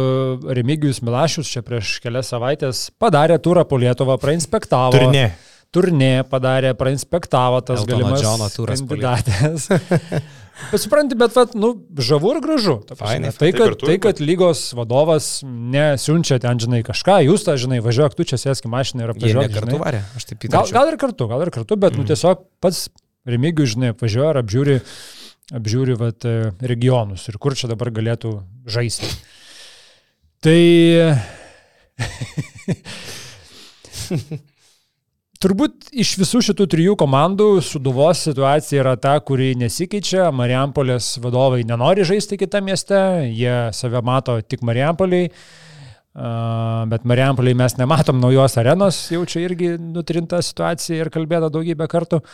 Remigijus 0.55 1.01
Milašius 1.03 1.51
čia 1.51 1.65
prieš 1.67 1.97
kelias 2.03 2.31
savaitės 2.31 2.89
padarė 3.03 3.41
turą 3.43 3.65
po 3.67 3.81
Lietuvą, 3.83 4.21
prainspektavo. 4.23 4.95
Turnė. 4.95 5.33
Turnė 5.71 6.25
padarė, 6.27 6.73
prainspektavo 6.79 7.61
tas 7.63 7.85
Eltono 7.85 8.11
galimas 8.11 8.55
kandidatės. 8.59 9.69
bet 10.73 10.83
supranti, 10.83 11.19
bet, 11.19 11.35
vat, 11.39 11.55
nu, 11.59 11.73
žavu 11.95 12.33
ir 12.35 12.41
gražu. 12.43 12.75
Fainai, 12.99 13.31
tai, 13.39 13.53
kad, 13.55 13.77
tai, 13.79 13.95
kad 14.03 14.23
lygos 14.23 14.65
vadovas 14.75 15.29
nesiunčia 15.47 16.41
ten, 16.43 16.59
žinai, 16.63 16.83
kažką, 16.87 17.21
jūs 17.29 17.47
tą, 17.47 17.55
žinai, 17.63 17.79
važiuok, 17.87 18.19
tu 18.19 18.27
čia 18.27 18.39
sėski 18.43 18.71
mašiną 18.71 19.07
ir 19.07 19.15
apvažiuok. 19.15 19.55
Kartu 19.59 19.79
varė, 19.79 20.03
aš 20.19 20.27
taip 20.33 20.43
įtariu. 20.43 20.57
Gal, 20.59 20.75
gal 20.75 20.91
ir 20.91 20.99
kartu, 21.03 21.31
gal 21.31 21.47
ir 21.47 21.55
kartu, 21.55 21.79
bet, 21.79 21.95
mm. 21.95 22.03
nu, 22.03 22.11
tiesiog 22.11 22.43
pats 22.63 22.89
Remigijus, 23.31 23.77
žinai, 23.77 23.95
apvažiuoja 23.95 24.35
ir 24.35 24.43
apžiūri 24.43 24.77
apžiūri 25.55 25.95
vat, 25.99 26.25
e, 26.25 26.51
regionus 26.67 27.29
ir 27.31 27.39
kur 27.43 27.55
čia 27.59 27.69
dabar 27.71 27.91
galėtų 27.95 28.31
žaisti. 28.71 29.07
Tai 30.41 30.61
turbūt 35.43 35.75
iš 35.93 36.19
visų 36.21 36.39
šitų 36.49 36.65
trijų 36.75 36.95
komandų 37.01 37.49
Suduvos 37.65 38.19
situacija 38.29 38.81
yra 38.85 38.95
ta, 39.01 39.15
kuri 39.21 39.55
nesikeičia. 39.61 40.23
Marijampolės 40.33 41.19
vadovai 41.21 41.63
nenori 41.69 42.03
žaisti 42.09 42.35
kitą 42.41 42.59
mieste, 42.65 42.99
jie 43.29 43.57
save 43.77 44.01
mato 44.07 44.41
tik 44.41 44.61
Marijampoliai. 44.65 45.27
Uh, 46.11 46.91
bet 46.91 47.05
Marijampoliai 47.07 47.55
mes 47.55 47.77
nematom 47.79 48.19
naujos 48.19 48.57
arenos, 48.59 48.97
jau 49.13 49.23
čia 49.31 49.41
irgi 49.45 49.79
nutrinta 49.79 50.41
situacija 50.43 51.05
ir 51.05 51.09
kalbėta 51.15 51.47
daugybę 51.55 51.87
kartų. 51.89 52.19
Uh, 52.19 52.25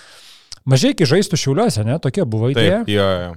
Mažai 0.66 0.92
iki 0.94 1.06
žaistų 1.08 1.38
šiuliuose, 1.38 1.84
ne? 1.86 1.98
Tokia 2.02 2.24
buvo 2.28 2.50
idėja. 2.52 2.82
Taip, 2.82 2.90
jo, 2.90 3.06
jo. 3.22 3.34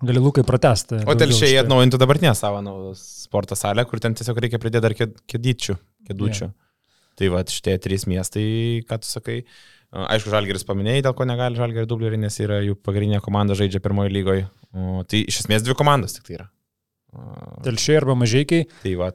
Gali 0.00 0.22
Lukai 0.22 0.42
pratesti. 0.48 1.02
O 1.04 1.14
telšiai 1.18 1.58
atnaujintų 1.60 1.98
dabartinę 2.00 2.32
savo 2.36 2.62
nu, 2.64 2.74
sporto 2.96 3.56
salę, 3.58 3.84
kur 3.88 4.00
ten 4.00 4.16
tiesiog 4.16 4.38
reikia 4.40 4.58
pridėti 4.62 4.84
dar 4.86 4.94
kėdyčių, 4.96 5.76
kėdučių. 6.08 6.46
Yeah. 6.46 6.56
Tai 7.20 7.28
va, 7.34 7.42
šitie 7.44 7.74
trys 7.84 8.06
miestai, 8.08 8.44
ką 8.88 8.96
tu 9.02 9.10
sakai. 9.10 9.42
Aišku, 9.90 10.30
Žalgeris 10.32 10.64
paminėjai, 10.64 11.02
dėl 11.04 11.14
ko 11.18 11.26
negali 11.28 11.58
Žalgeris 11.58 11.88
dubliuoti, 11.90 12.20
nes 12.22 12.38
yra 12.40 12.62
jų 12.64 12.78
pagrindinė 12.80 13.20
komanda 13.24 13.56
žaidžia 13.58 13.82
pirmoje 13.84 14.12
lygoje. 14.14 14.46
Tai 14.72 15.20
iš 15.20 15.42
esmės 15.42 15.66
dvi 15.66 15.76
komandos 15.76 16.16
tik 16.16 16.28
tai 16.30 16.38
yra. 16.38 16.48
Telšiai 17.66 17.98
arba 18.00 18.16
mažiekiai. 18.16 18.68
Tai 18.84 18.94
va. 19.02 19.10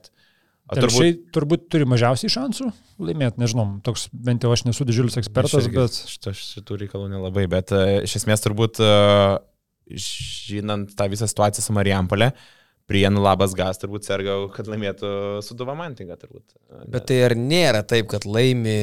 Telšiai 0.65 1.13
turbūt, 1.13 1.25
turbūt 1.35 1.65
turi 1.69 1.85
mažiausiai 1.85 2.31
šansų 2.33 2.71
laimėti, 3.05 3.37
nežinau, 3.41 3.67
toks 3.85 4.07
bent 4.09 4.45
jau 4.45 4.49
aš 4.55 4.65
nesu 4.65 4.87
didžiulis 4.87 5.19
ekspertas, 5.21 5.67
irgi, 5.67 5.77
bet... 5.77 5.99
Šitą, 6.09 6.33
šitų 6.39 6.79
reikalų 6.81 7.09
nelabai, 7.11 7.45
bet 7.51 7.73
uh, 7.75 7.99
iš 8.01 8.17
esmės 8.23 8.41
turbūt, 8.41 8.81
uh, 8.81 9.37
žinant 9.85 10.95
tą 10.97 11.09
visą 11.11 11.29
situaciją 11.29 11.67
su 11.67 11.75
Marijampolė, 11.77 12.31
Prienų 12.85 13.21
labas 13.25 13.55
gas 13.57 13.79
turbūt 13.81 14.05
sergau, 14.05 14.43
kad 14.53 14.67
laimėtų 14.69 15.09
Suduva 15.41 15.73
Mantinga 15.73 16.19
turbūt. 16.21 16.43
Bet 16.93 17.07
tai 17.09 17.15
ar 17.25 17.33
nėra 17.33 17.79
taip, 17.81 18.05
kad 18.11 18.27
laimi, 18.29 18.75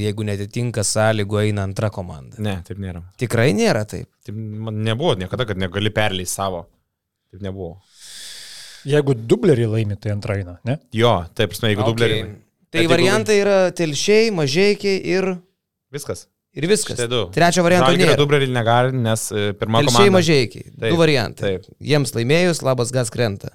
jeigu 0.00 0.24
netitinka 0.24 0.80
sąlygų, 0.88 1.42
eina 1.42 1.66
antra 1.68 1.90
komanda? 1.92 2.40
Ne, 2.40 2.54
taip 2.64 2.80
nėra. 2.80 3.02
Tikrai 3.20 3.50
nėra 3.56 3.84
taip. 3.88 4.08
Taip 4.24 4.38
man 4.38 4.80
nebuvo 4.86 5.18
niekada, 5.20 5.44
kad 5.50 5.60
negali 5.60 5.92
perleisti 5.92 6.32
savo. 6.32 6.62
Taip 7.28 7.44
nebuvo. 7.44 7.74
Jeigu 8.88 9.14
dublerį 9.14 9.68
laimi, 9.76 9.96
tai 10.00 10.14
antra 10.14 10.36
eina, 10.40 10.56
ne? 10.66 10.78
Jo, 10.96 11.14
taip, 11.36 11.52
prasme, 11.52 11.70
jeigu 11.70 11.84
okay. 11.84 11.92
dublerį. 11.92 12.18
Tai 12.72 12.80
Bet 12.80 12.90
variantai 12.90 13.38
jeigu... 13.38 13.46
yra 13.46 13.72
telšiai, 13.78 14.30
mažiekiai 14.34 15.00
ir... 15.12 15.28
Viskas. 15.92 16.26
Ir 16.56 16.66
viskas. 16.68 16.98
Tai 16.98 17.06
du. 17.08 17.22
Trečio 17.32 17.64
varianto 17.64 17.92
nėra. 17.96 18.16
Dublerį 18.20 18.50
negali, 18.52 18.96
nes 18.96 19.28
e, 19.32 19.52
pirmą 19.56 19.80
komanda. 19.80 19.94
Telšiai, 19.94 20.12
mažiekiai. 20.12 20.66
Taip, 20.74 20.88
du 20.90 20.98
variantai. 21.00 21.52
Taip. 21.54 21.78
Jiems 21.92 22.12
laimėjus, 22.16 22.60
labas 22.66 22.92
gas 22.92 23.12
krenta. 23.12 23.54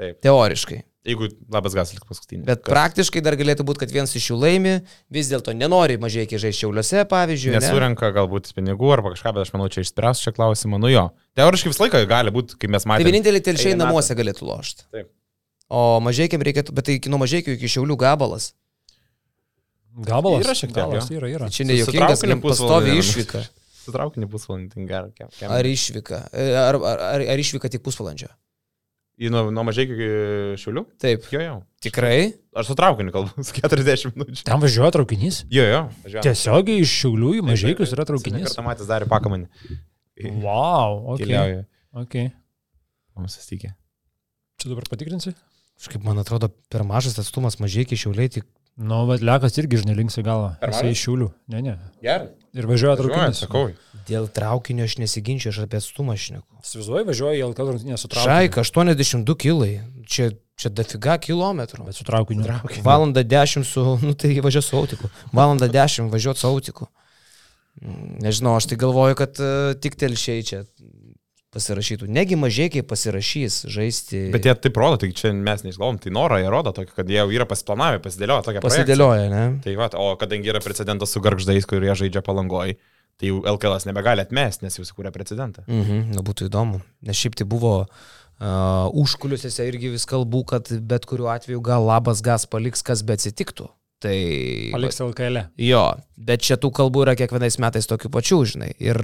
Taip. 0.00 0.18
Teoriškai. 0.24 0.80
Jeigu 1.04 1.26
labas 1.52 1.74
gas 1.76 1.90
liks 1.92 2.06
paskutinį. 2.08 2.46
Bet 2.48 2.62
Kas? 2.62 2.70
praktiškai 2.70 3.20
dar 3.24 3.36
galėtų 3.36 3.66
būti, 3.68 3.82
kad 3.82 3.90
vienas 3.92 4.14
iš 4.16 4.30
jų 4.30 4.38
laimi, 4.40 4.72
vis 5.12 5.28
dėlto 5.28 5.52
nenori 5.52 5.98
mažai 6.00 6.24
iki 6.24 6.38
žaisti 6.40 6.62
šiauliuose, 6.62 7.02
pavyzdžiui. 7.10 7.52
Nesurenka 7.58 8.08
ne? 8.08 8.14
galbūt 8.16 8.48
pinigų 8.56 8.88
arba 8.94 9.12
kažką, 9.12 9.34
bet 9.36 9.44
aš 9.44 9.52
manau, 9.52 9.66
čia 9.68 9.84
išspręs 9.84 10.22
šią 10.24 10.32
klausimą. 10.38 10.80
Nu 10.80 10.88
jo. 10.88 11.02
Teoriškai 11.36 11.74
visą 11.74 11.84
laiką 11.84 12.00
gali 12.08 12.32
būti, 12.32 12.56
kai 12.56 12.70
mes 12.72 12.86
matome. 12.88 13.04
Tai 13.04 13.10
vienintelį 13.10 13.42
telšiai 13.50 13.76
namuose 13.76 14.16
galėtų 14.16 14.48
lošti. 14.48 14.86
Taip. 14.96 15.10
O 15.68 15.82
mažiekiam 16.04 16.44
reikėtų, 16.48 16.72
bet 16.76 16.88
tai 16.88 16.96
nuo 17.12 17.20
mažiekių 17.20 17.58
iki 17.58 17.68
šiaulių 17.74 17.98
gabalas. 18.00 18.54
Gabalas? 20.08 20.40
Yra 20.40 20.56
šiek 20.56 20.72
tiek. 20.72 20.78
Gabalas, 20.80 21.10
yra, 21.12 21.28
yra. 21.30 21.50
Čia 21.52 21.68
ne 21.68 21.76
jokingas, 21.82 22.24
pastovi 22.42 22.96
išvyka. 23.02 23.44
Sutraukinį 23.84 24.30
pusvalandį, 24.32 24.88
tai. 24.88 25.28
Ar 25.52 25.68
išvyka? 25.68 26.22
Ar, 26.32 26.80
ar, 26.80 26.96
ar, 27.12 27.26
ar 27.34 27.42
išvyka 27.44 27.68
tik 27.68 27.84
pusvalandžio? 27.84 28.32
Į 29.14 29.28
nuo, 29.30 29.44
nuo 29.54 29.62
mažai 29.62 29.84
iki 29.86 30.06
šiulių? 30.58 30.82
Taip. 30.98 31.26
Jo, 31.30 31.40
jo. 31.44 31.54
Tikrai? 31.84 32.32
Aš 32.58 32.72
su 32.72 32.74
traukiniu 32.78 33.12
kalbu, 33.14 33.44
40 33.60 34.16
minučių. 34.16 34.42
Ten 34.48 34.62
važiuoja 34.62 34.90
traukinys? 34.96 35.42
Jo, 35.54 35.66
jo. 35.70 35.82
Važiuoja. 36.02 36.24
Tiesiogiai 36.26 36.82
iš 36.82 36.94
šiulių 37.04 37.30
į 37.38 37.44
mažaikius 37.46 37.94
yra 37.94 38.06
traukinys. 38.08 38.48
Kartą 38.50 38.64
matęs 38.66 38.90
darė 38.90 39.06
pakamanį. 39.10 39.46
Wow, 40.42 40.98
ok. 41.14 41.22
Keliauja. 41.22 41.62
Ok. 42.02 42.16
Mums 43.14 43.38
sustikė. 43.38 43.70
Čia 44.58 44.72
dabar 44.72 44.86
patikrinsi? 44.90 45.34
Kažkaip 45.78 46.02
man 46.06 46.18
atrodo, 46.22 46.50
per 46.70 46.82
mažas 46.86 47.18
atstumas 47.22 47.60
mažiekiai 47.62 47.98
šiauliai 47.98 48.30
tik... 48.38 48.46
Nu, 48.76 49.04
bet 49.06 49.22
lekas 49.22 49.54
irgi 49.60 49.78
žinai 49.84 49.94
linksi 50.00 50.22
galvą. 50.26 50.54
Jisai 50.64 50.90
iš 50.90 51.02
šiulių. 51.06 51.28
Ne, 51.54 51.60
ne. 51.62 51.74
Gerai. 52.02 52.32
Ir 52.54 52.66
važiuoja 52.70 52.96
traukinys. 52.98 53.42
Sakau. 53.44 53.68
Dėl 54.08 54.26
traukinio 54.34 54.86
aš 54.88 54.96
nesiginčiu, 55.00 55.52
aš 55.52 55.60
apie 55.64 55.78
atstumą 55.78 56.16
šneku. 56.18 56.46
Įsivaizduoju, 56.64 57.06
važiuoju 57.08 57.38
į 57.38 57.44
LKL 57.48 57.70
rungtynę 57.70 57.98
su 58.00 58.10
traukiniu. 58.10 58.30
Šaika, 58.30 58.64
82 58.66 59.36
kilai. 59.44 59.70
Čia, 60.10 60.28
čia 60.60 60.72
dafiga 60.74 61.16
kilometrų. 61.22 61.86
Bet 61.86 61.98
su 61.98 62.06
traukiniu. 62.06 62.44
traukiniu. 62.46 62.84
Valanda 62.86 63.24
10 63.26 63.66
su, 63.68 63.86
nu 64.02 64.14
tai 64.18 64.34
važiuoju 64.44 64.66
su 64.66 64.78
autiku. 64.80 65.10
Valanda 65.32 65.70
10 65.70 66.10
važiuoju 66.12 66.42
su 66.42 66.50
autiku. 66.50 66.90
Nežinau, 68.22 68.56
aš 68.58 68.68
tai 68.70 68.78
galvoju, 68.78 69.18
kad 69.18 69.38
uh, 69.42 69.72
tik 69.82 69.96
telšiai 69.98 70.44
čia 70.46 70.62
pasirašytų. 71.54 72.08
Negi 72.10 72.38
mažiekiai 72.38 72.84
pasirašys 72.86 73.60
žaisti. 73.70 74.24
Bet 74.34 74.48
jie 74.48 74.54
taip 74.66 74.80
rodo, 74.80 74.98
tai 75.02 75.12
čia 75.16 75.32
mes 75.36 75.62
neįsigalvom, 75.66 76.00
tai 76.02 76.12
norą 76.14 76.40
jie 76.42 76.50
rodo, 76.52 76.74
tokį, 76.76 76.96
kad 76.96 77.12
jie 77.12 77.20
jau 77.20 77.28
yra 77.34 77.46
pasiplanavę, 77.50 78.02
pasidėlioję 78.04 78.46
tokią 78.48 78.64
pasidėlioję, 78.64 79.28
ne? 79.32 79.44
Tai 79.64 79.76
va, 79.80 79.88
o 80.00 80.10
kadangi 80.20 80.52
yra 80.52 80.62
precedentas 80.64 81.14
su 81.14 81.22
garždais, 81.24 81.68
kurie 81.70 81.94
žaidžia 81.98 82.24
palangoj, 82.26 82.74
tai 83.20 83.30
jau 83.30 83.40
LKL 83.54 83.78
nebegali 83.90 84.24
atmesti, 84.24 84.66
nes 84.66 84.78
jau 84.78 84.86
sukūrė 84.88 85.14
precedentą. 85.14 85.64
Mhm, 85.70 86.10
na 86.16 86.26
būtų 86.26 86.50
įdomu. 86.50 86.82
Nes 87.06 87.20
šiaip 87.20 87.38
tai 87.38 87.46
buvo 87.48 87.76
uh, 87.84 88.90
užkuliuose 89.04 89.68
irgi 89.68 89.94
vis 89.94 90.08
kalbų, 90.10 90.42
kad 90.54 90.74
bet 90.82 91.06
kuriuo 91.10 91.30
atveju 91.34 91.62
gal 91.64 91.86
labas 91.86 92.24
gas 92.24 92.48
paliks, 92.50 92.82
kas 92.86 93.06
be 93.06 93.16
atsitiktų. 93.18 93.70
Tai... 94.04 94.16
Paliks 94.74 95.00
LKL. 95.00 95.40
Jo, 95.64 95.84
bet 96.28 96.44
čia 96.44 96.58
tų 96.60 96.68
kalbų 96.76 97.06
yra 97.06 97.14
kiekvienais 97.16 97.56
metais 97.62 97.88
tokių 97.88 98.10
pačių, 98.12 98.40
žinai. 98.52 98.70
Ir 98.84 99.00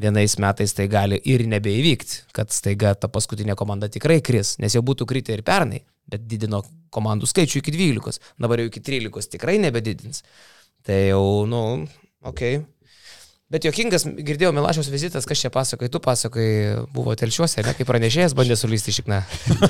vienais 0.00 0.38
metais 0.40 0.72
tai 0.76 0.86
gali 0.92 1.18
ir 1.28 1.44
nebeįvykti, 1.50 2.22
kad 2.36 2.54
staiga 2.54 2.94
ta 2.96 3.10
paskutinė 3.12 3.56
komanda 3.58 3.90
tikrai 3.92 4.22
kris, 4.24 4.54
nes 4.64 4.76
jau 4.76 4.84
būtų 4.86 5.08
kritę 5.10 5.36
ir 5.36 5.44
pernai, 5.44 5.82
bet 6.08 6.24
didino 6.30 6.62
komandų 6.94 7.28
skaičių 7.28 7.60
iki 7.60 7.74
12, 7.76 8.22
dabar 8.40 8.62
jau 8.62 8.70
iki 8.70 8.80
13 8.84 9.36
tikrai 9.36 9.58
nebedidins. 9.60 10.24
Tai 10.84 11.00
jau, 11.10 11.24
nu, 11.48 11.64
okei. 12.24 12.62
Okay. 12.62 12.73
Bet 13.52 13.66
jokingas, 13.68 14.06
girdėjau, 14.24 14.54
Milašiaus 14.56 14.88
vizitas, 14.88 15.26
kas 15.28 15.42
čia 15.44 15.50
pasakoja, 15.52 15.90
tu 15.92 16.00
pasakoji, 16.02 16.86
buvo 16.94 17.12
telšiuose, 17.18 17.60
ne, 17.66 17.74
kaip 17.76 17.88
pranešėjas 17.90 18.32
bandė 18.36 18.56
sulysti 18.56 18.94
šikną. 18.96 19.18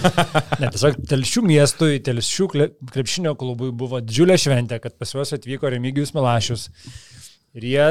ne, 0.62 0.68
tiesiog 0.70 1.00
telšių 1.10 1.42
miestui, 1.48 1.98
telšių 2.06 2.46
krepšinio 2.94 3.34
klubui 3.40 3.72
buvo 3.74 3.98
didžiulė 4.04 4.38
šventė, 4.38 4.78
kad 4.84 4.94
pas 4.94 5.10
juos 5.16 5.34
atvyko 5.34 5.74
Remigijus 5.74 6.14
Milašius. 6.14 6.68
Ir 7.58 7.66
jie 7.72 7.88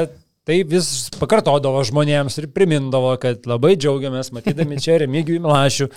tai 0.48 0.62
vis 0.72 0.88
pakartodavo 1.20 1.84
žmonėms 1.84 2.40
ir 2.40 2.48
primindavo, 2.56 3.12
kad 3.20 3.44
labai 3.48 3.76
džiaugiamės 3.76 4.32
matydami 4.32 4.80
čia 4.80 5.02
Remigijų 5.04 5.44
Milašių. 5.44 5.92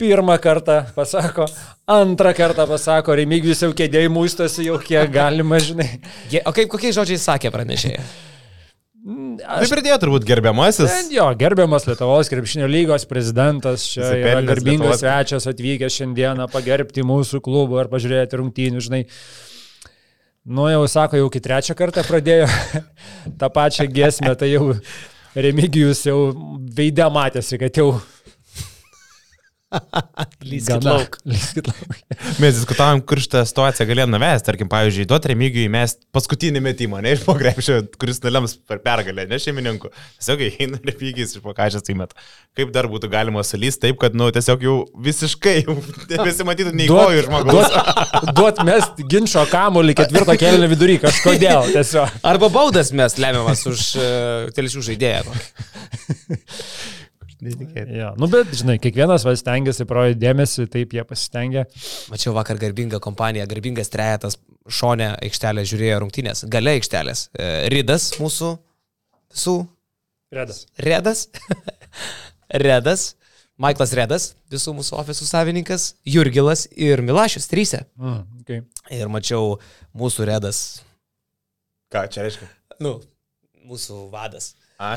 Pirmą 0.00 0.38
kartą 0.40 0.84
pasako, 0.94 1.50
antrą 1.90 2.30
kartą 2.38 2.70
pasako, 2.70 3.18
Remigijus 3.18 3.66
jau 3.66 3.74
kėdėjai 3.74 4.14
mūstosi 4.14 4.70
jau 4.70 4.78
kiek 4.80 5.10
galima, 5.12 5.58
žinai. 5.60 5.92
O 6.46 6.54
kaip 6.56 6.70
kokiais 6.72 6.94
žodžiais 6.96 7.26
sakė 7.26 7.50
pranešėjai? 7.52 8.08
Aš... 9.00 9.62
Tai 9.64 9.68
pridėjo 9.78 9.96
turbūt 10.02 10.24
gerbiamasis. 10.28 11.08
Jo, 11.14 11.30
gerbiamas 11.40 11.86
Lietuvos 11.88 12.28
krepšinio 12.28 12.66
lygos 12.68 13.06
prezidentas, 13.08 13.86
čia 13.88 14.10
yra 14.18 14.42
garbingas 14.44 15.00
Lietuvos... 15.00 15.00
svečias 15.00 15.48
atvykęs 15.48 15.96
šiandieną 15.96 16.48
pagerbti 16.52 17.04
mūsų 17.08 17.40
klubų 17.44 17.80
ar 17.80 17.88
pažiūrėti 17.92 18.40
rungtynių, 18.42 18.82
žinai. 18.84 19.06
Nu 20.50 20.68
jau 20.68 20.84
sako, 20.88 21.16
jau 21.16 21.30
iki 21.30 21.40
trečią 21.44 21.76
kartą 21.78 22.04
pradėjo 22.04 22.50
tą 23.40 23.50
pačią 23.54 23.88
giesmę, 23.88 24.34
tai 24.36 24.52
jau 24.52 24.74
Remigijus 25.30 26.02
jau 26.08 26.32
veidė 26.76 27.06
matėsi, 27.14 27.56
kad 27.60 27.76
jau 27.78 27.92
Lyskit 30.50 30.84
lauk. 30.84 31.16
Lyskit 31.30 31.68
lauk. 31.70 31.94
mes 32.42 32.56
diskutavom, 32.56 33.02
kur 33.06 33.20
šitą 33.22 33.42
situaciją 33.46 33.86
galėjome 33.90 34.16
nuvesti. 34.16 34.46
Tarkim, 34.48 34.70
pavyzdžiui, 34.72 35.06
duoti 35.10 35.30
remigijui 35.30 35.70
mes 35.72 35.94
paskutinį 36.14 36.62
metimą, 36.64 37.02
ne 37.04 37.14
iš 37.14 37.22
pokrepšio, 37.26 37.80
kuris 38.00 38.20
nulems 38.24 38.56
per 38.68 38.82
pergalę, 38.84 39.26
ne 39.30 39.38
šeimininkų. 39.42 39.92
Tiesiog 40.18 40.44
eina 40.48 40.80
remigijus 40.82 41.36
iš 41.36 41.44
pokažės 41.44 41.86
įmet. 41.92 42.16
Kaip 42.58 42.72
dar 42.74 42.90
būtų 42.90 43.10
galima 43.12 43.44
salys 43.46 43.78
taip, 43.80 44.00
kad, 44.02 44.16
nu, 44.18 44.30
tiesiog 44.34 44.66
jau 44.66 44.76
visiškai 45.06 45.56
jau 45.62 45.78
nebesimatytų 46.10 46.74
nei 46.74 46.90
kojų 46.90 47.26
žmogaus. 47.28 47.70
Duot, 47.70 48.30
duot 48.40 48.62
mes 48.66 48.90
ginčio 49.10 49.46
kamuolį 49.50 49.96
ketvirto 50.02 50.36
kelio 50.40 50.70
vidury 50.70 50.98
kažkodėl. 51.02 51.70
Tiesiog. 51.70 52.20
Arba 52.26 52.50
baudas 52.52 52.90
mes 52.96 53.18
lemiamas 53.22 53.62
už 53.70 53.86
uh, 54.00 54.50
telšių 54.56 54.88
žaidėją 54.90 55.22
neįtikėtina. 57.44 57.96
Ja, 57.96 58.08
nu 58.20 58.28
bet, 58.30 58.52
žinai, 58.56 58.78
kiekvienas 58.82 59.24
vas 59.26 59.42
stengiasi 59.42 59.86
parodyti 59.88 60.20
dėmesį, 60.22 60.66
taip 60.72 60.96
jie 60.96 61.04
pasistengia. 61.08 61.66
Mačiau 62.12 62.34
vakar 62.36 62.60
garbingą 62.60 63.00
kompaniją, 63.02 63.46
garbingas 63.50 63.92
trejetas 63.92 64.38
šonė 64.70 65.12
aikštelė 65.26 65.64
žiūrėjo 65.68 66.02
rungtynės, 66.04 66.44
gale 66.52 66.76
aikštelės. 66.78 67.28
E, 67.34 67.52
Ridas 67.72 68.10
mūsų 68.20 68.52
visų. 69.34 69.56
Redas. 70.34 70.66
Redas. 70.78 71.24
Redas. 72.66 73.08
Maiklas 73.60 73.90
Redas, 73.92 74.30
visų 74.48 74.72
mūsų 74.78 74.94
ofisų 75.02 75.26
savininkas, 75.28 75.90
Jurgilas 76.08 76.62
ir 76.80 77.02
Milašius, 77.04 77.44
trysė. 77.50 77.82
Mm, 78.00 78.22
okay. 78.40 78.62
Ir 78.96 79.10
mačiau 79.12 79.58
mūsų 79.92 80.30
Redas. 80.30 80.60
Ką 81.92 82.06
čia 82.08 82.24
reiškia? 82.24 82.48
Nu, 82.80 82.94
mūsų 83.68 84.06
vadas. 84.14 84.54
A, 84.80 84.96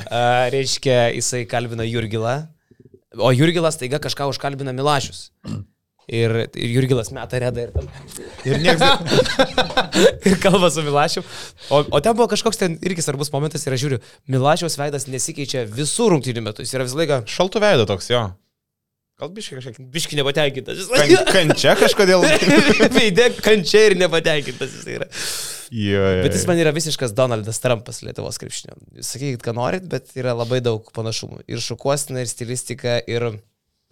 reiškia, 0.53 1.11
jisai 1.11 1.43
kalbina 1.49 1.83
Jurgilą, 1.83 2.37
o 3.19 3.31
Jurgilas 3.35 3.75
taiga 3.75 3.99
kažką 3.99 4.29
užkalbina 4.31 4.71
Milašius. 4.75 5.27
Ir, 6.07 6.33
ir 6.55 6.71
Jurgilas 6.71 7.11
meta 7.15 7.39
redą 7.39 7.65
ir 7.65 7.73
tam. 7.75 7.89
Ir 8.47 8.59
niekas. 8.63 9.19
ir 10.27 10.37
kalba 10.43 10.71
su 10.71 10.83
Milašiu. 10.83 11.23
O, 11.67 11.83
o 11.83 12.01
ten 12.03 12.15
buvo 12.15 12.27
kažkoks 12.31 12.59
ten 12.59 12.75
irgi 12.83 13.03
svarbus 13.03 13.31
momentas 13.31 13.63
ir 13.67 13.75
aš 13.75 13.83
žiūriu, 13.83 13.99
Milašiaus 14.31 14.79
veidas 14.79 15.07
nesikeičia 15.11 15.65
visų 15.67 16.09
rungtynių 16.15 16.43
metų. 16.47 16.63
Jis 16.63 16.75
yra 16.75 16.87
visą 16.87 16.99
laiką. 16.99 17.19
Šaltų 17.31 17.63
veido 17.63 17.87
toks 17.87 18.11
jo. 18.11 18.25
Gal 19.21 19.29
biški 19.29 19.59
kažkiek. 19.59 19.81
Biški 19.93 20.17
nepatenkintas. 20.17 20.87
Kan, 20.89 21.11
kančia 21.29 21.75
kažkodėl. 21.77 22.23
Veidė 22.97 23.29
kančia 23.45 23.83
ir 23.91 23.97
nepatenkintas 24.01 24.73
jis 24.73 24.87
yra. 24.95 25.09
Jo, 25.73 26.01
jo, 26.01 26.23
bet 26.25 26.35
jis 26.35 26.45
man 26.49 26.59
yra 26.61 26.73
visiškas 26.73 27.13
Donaldas 27.17 27.61
Trumpas 27.61 28.01
Lietuvos 28.05 28.41
krepšinio. 28.41 28.75
Sakykit, 29.05 29.41
ką 29.45 29.53
norit, 29.57 29.85
bet 29.89 30.11
yra 30.17 30.33
labai 30.37 30.59
daug 30.65 30.89
panašumų. 30.93 31.43
Ir 31.49 31.61
šukuostina, 31.63 32.25
ir 32.25 32.29
stilistika, 32.29 32.99
ir... 33.09 33.31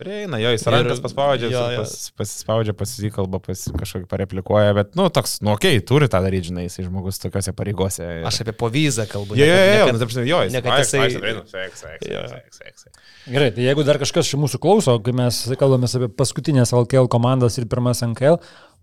Prieina, 0.02 0.40
jo, 0.42 0.50
jis 0.50 0.64
rankas 0.66 1.02
paspaudžia, 1.04 1.52
jo, 1.54 1.62
jo. 1.76 1.82
Pas, 1.84 1.92
pasispaudžia, 2.18 2.74
pasikalba, 2.74 3.38
pas, 3.44 3.60
kažkokį 3.78 4.08
pareplikuoja, 4.10 4.74
bet, 4.74 4.96
nu, 4.98 5.06
toks, 5.14 5.36
nu, 5.46 5.52
okei, 5.54 5.78
okay, 5.78 5.86
turi 5.86 6.08
tą 6.10 6.24
daryti, 6.26 6.50
žinai, 6.50 6.64
jisai 6.66 6.88
žmogus 6.88 7.22
tokiuose 7.22 7.54
pareigose. 7.54 8.08
Ir... 8.18 8.26
Aš 8.26 8.42
apie 8.42 8.56
povyzą 8.58 9.06
kalbu. 9.12 9.38
Jo, 9.38 9.46
jo, 9.46 9.60
jo, 9.62 9.86
nu, 9.94 10.02
taip, 10.02 10.16
jo, 10.26 10.40
jis. 10.48 10.56
Ne, 10.56 10.64
kad 10.66 10.82
jisai... 10.82 11.06
Gerai, 13.30 13.52
tai 13.54 13.68
jeigu 13.68 13.86
dar 13.86 14.02
kažkas 14.02 14.26
iš 14.32 14.40
mūsų 14.42 14.58
klauso, 14.64 14.98
kai 15.06 15.14
mes 15.14 15.44
kalbame 15.62 15.86
apie 15.86 16.10
paskutinės 16.18 16.74
LKL 16.74 17.06
komandas 17.14 17.62
ir 17.62 17.70
pirmas 17.70 18.02
NKL, 18.08 18.42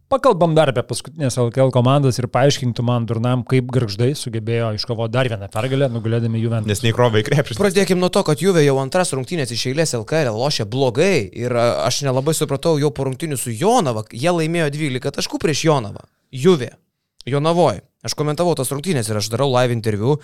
Pakalbam 0.09 0.55
dar 0.57 0.71
apie 0.73 0.81
paskutinės 0.89 1.35
LKL 1.37 1.69
komandas 1.69 2.17
ir 2.17 2.31
paaiškintų 2.33 2.81
man 2.81 3.05
durnam, 3.05 3.43
kaip 3.45 3.67
garždai 3.69 4.15
sugebėjo 4.17 4.71
iškovoti 4.79 5.13
dar 5.13 5.29
vieną 5.29 5.51
pergalę, 5.53 5.91
nugalėdami 5.93 6.41
Juventus. 6.41 6.71
Nes 6.71 6.81
neįkrovė 6.87 7.21
į 7.21 7.27
krepšį. 7.27 7.57
Pradėkime 7.61 8.01
nuo 8.01 8.09
to, 8.09 8.23
kad 8.25 8.41
Juve 8.41 8.63
jau 8.65 8.79
antras 8.81 9.13
rungtynės 9.13 9.53
iš 9.53 9.67
eilės 9.69 9.93
LKL 9.99 10.33
lošia 10.33 10.65
blogai 10.65 11.29
ir 11.29 11.53
aš 11.61 12.01
nelabai 12.09 12.33
supratau 12.39 12.79
jau 12.81 12.89
po 12.89 13.05
rungtynių 13.05 13.37
su 13.37 13.53
Jonava, 13.53 14.07
jie 14.09 14.33
laimėjo 14.33 14.71
12 14.79 15.13
taškų 15.19 15.43
prieš 15.45 15.67
Jonavą. 15.69 16.07
Juve, 16.33 16.71
Jonavoje. 17.29 17.85
Aš 18.01 18.17
komentavau 18.17 18.57
tas 18.57 18.73
rungtynės 18.73 19.13
ir 19.13 19.21
aš 19.21 19.29
darau 19.35 19.51
live 19.53 19.77
interviu. 19.77 20.17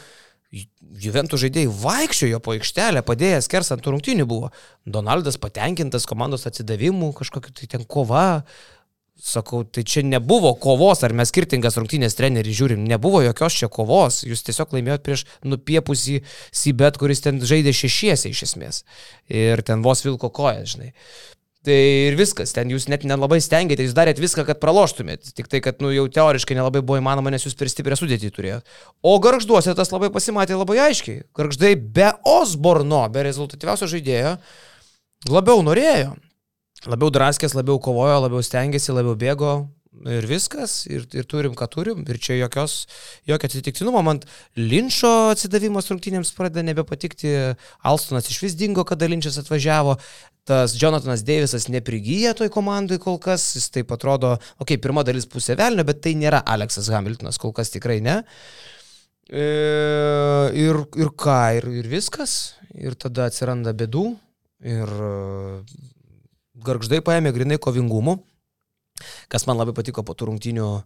Juventų 1.04 1.36
žaidėjai 1.42 1.68
vaikščiojo 1.82 2.38
po 2.40 2.54
aikštelę, 2.54 3.02
padėjęs 3.04 3.50
kersant 3.50 3.84
rungtynių 3.84 4.24
buvo. 4.30 4.52
Donaldas 4.86 5.36
patenkintas 5.42 6.06
komandos 6.06 6.46
atsidavimu, 6.48 7.10
kažkokia 7.18 7.52
tai 7.58 7.68
ten 7.72 7.84
kova, 7.90 8.44
Sakau, 9.14 9.62
tai 9.62 9.84
čia 9.86 10.02
nebuvo 10.02 10.50
kovos, 10.58 11.04
ar 11.06 11.12
mes 11.14 11.30
skirtingas 11.30 11.78
rungtynės 11.78 12.16
trenerių 12.18 12.54
žiūrim, 12.58 12.80
nebuvo 12.90 13.20
jokios 13.22 13.54
čia 13.60 13.68
kovos, 13.70 14.24
jūs 14.26 14.42
tiesiog 14.42 14.74
laimėjot 14.74 15.04
prieš 15.06 15.22
nupiepusį 15.46 16.16
Sibet, 16.50 16.98
kuris 16.98 17.22
ten 17.22 17.38
žaidė 17.38 17.70
šešiesi 17.70 18.32
iš 18.34 18.42
esmės. 18.48 18.82
Ir 19.30 19.62
ten 19.62 19.86
vos 19.86 20.02
vilko 20.02 20.32
kojas, 20.34 20.74
žinai. 20.74 20.90
Tai 21.64 21.78
ir 21.78 22.18
viskas, 22.18 22.50
ten 22.52 22.74
jūs 22.74 22.88
net 22.92 23.06
nelabai 23.08 23.38
stengiatės, 23.40 23.86
jūs 23.86 23.96
darėt 23.96 24.18
viską, 24.20 24.42
kad 24.50 24.58
praloštumėt. 24.60 25.30
Tik 25.38 25.46
tai, 25.48 25.62
kad 25.64 25.78
nu, 25.80 25.94
jau 25.94 26.04
teoriškai 26.12 26.58
nelabai 26.58 26.82
buvo 26.84 26.98
įmanoma, 26.98 27.30
nes 27.32 27.46
jūs 27.46 27.54
per 27.56 27.70
stiprią 27.72 27.96
sudėtį 27.96 28.34
turėjot. 28.34 28.76
O 29.00 29.14
garžduose 29.22 29.78
tas 29.78 29.94
labai 29.94 30.10
pasimatė 30.12 30.58
labai 30.58 30.82
aiškiai. 30.90 31.22
Garždai 31.38 31.72
be 31.78 32.10
Osborno, 32.34 33.06
be 33.14 33.24
rezultatyviausio 33.30 33.88
žaidėjo, 33.94 34.36
labiau 35.30 35.64
norėjo 35.64 36.18
labiau 36.90 37.12
draskės, 37.14 37.56
labiau 37.56 37.80
kovojo, 37.82 38.20
labiau 38.26 38.44
stengiasi, 38.44 38.92
labiau 38.94 39.16
bėgo. 39.18 39.54
Ir 40.10 40.26
viskas, 40.26 40.88
ir, 40.90 41.04
ir 41.14 41.24
turim, 41.30 41.52
ką 41.54 41.68
turim, 41.70 42.00
ir 42.10 42.18
čia 42.20 42.34
jokios, 42.34 42.88
jokio 43.30 43.46
atsitiktinumo, 43.46 44.00
man 44.02 44.18
Linčio 44.58 45.30
atsidavimas 45.30 45.86
rungtynėms 45.88 46.32
pradeda 46.34 46.64
nebepatikti, 46.66 47.30
Alstonas 47.86 48.26
iš 48.28 48.40
vis 48.42 48.56
dingo, 48.58 48.82
kada 48.84 49.06
Linčas 49.08 49.38
atvažiavo, 49.38 49.94
tas 50.50 50.74
Jonathanas 50.76 51.22
Deivisas 51.24 51.68
neprigyja 51.70 52.34
toj 52.36 52.50
komandai 52.52 52.98
kol 53.00 53.20
kas, 53.22 53.46
jis 53.54 53.70
taip 53.72 53.94
atrodo, 53.94 54.34
okei, 54.58 54.74
okay, 54.74 54.82
pirma 54.82 55.06
dalis 55.06 55.30
pusė 55.30 55.56
velnio, 55.62 55.86
bet 55.86 56.02
tai 56.04 56.16
nėra 56.18 56.42
Aleksas 56.42 56.90
Hamiltonas, 56.92 57.38
kol 57.40 57.54
kas 57.56 57.70
tikrai 57.72 58.00
ne. 58.04 58.18
E, 59.30 59.46
ir, 60.58 60.84
ir 61.00 61.14
ką, 61.16 61.40
ir, 61.62 61.70
ir 61.80 61.88
viskas, 61.88 62.58
ir 62.74 62.98
tada 62.98 63.30
atsiranda 63.30 63.72
bėdų, 63.78 64.08
ir 64.74 64.98
garždai 66.64 67.00
paėmė 67.04 67.32
grinai 67.36 67.58
kovingumu, 67.62 68.18
kas 69.32 69.46
man 69.48 69.60
labai 69.60 69.74
patiko 69.76 70.04
po 70.06 70.16
tų 70.16 70.30
rungtinių 70.30 70.68
e, 70.74 70.82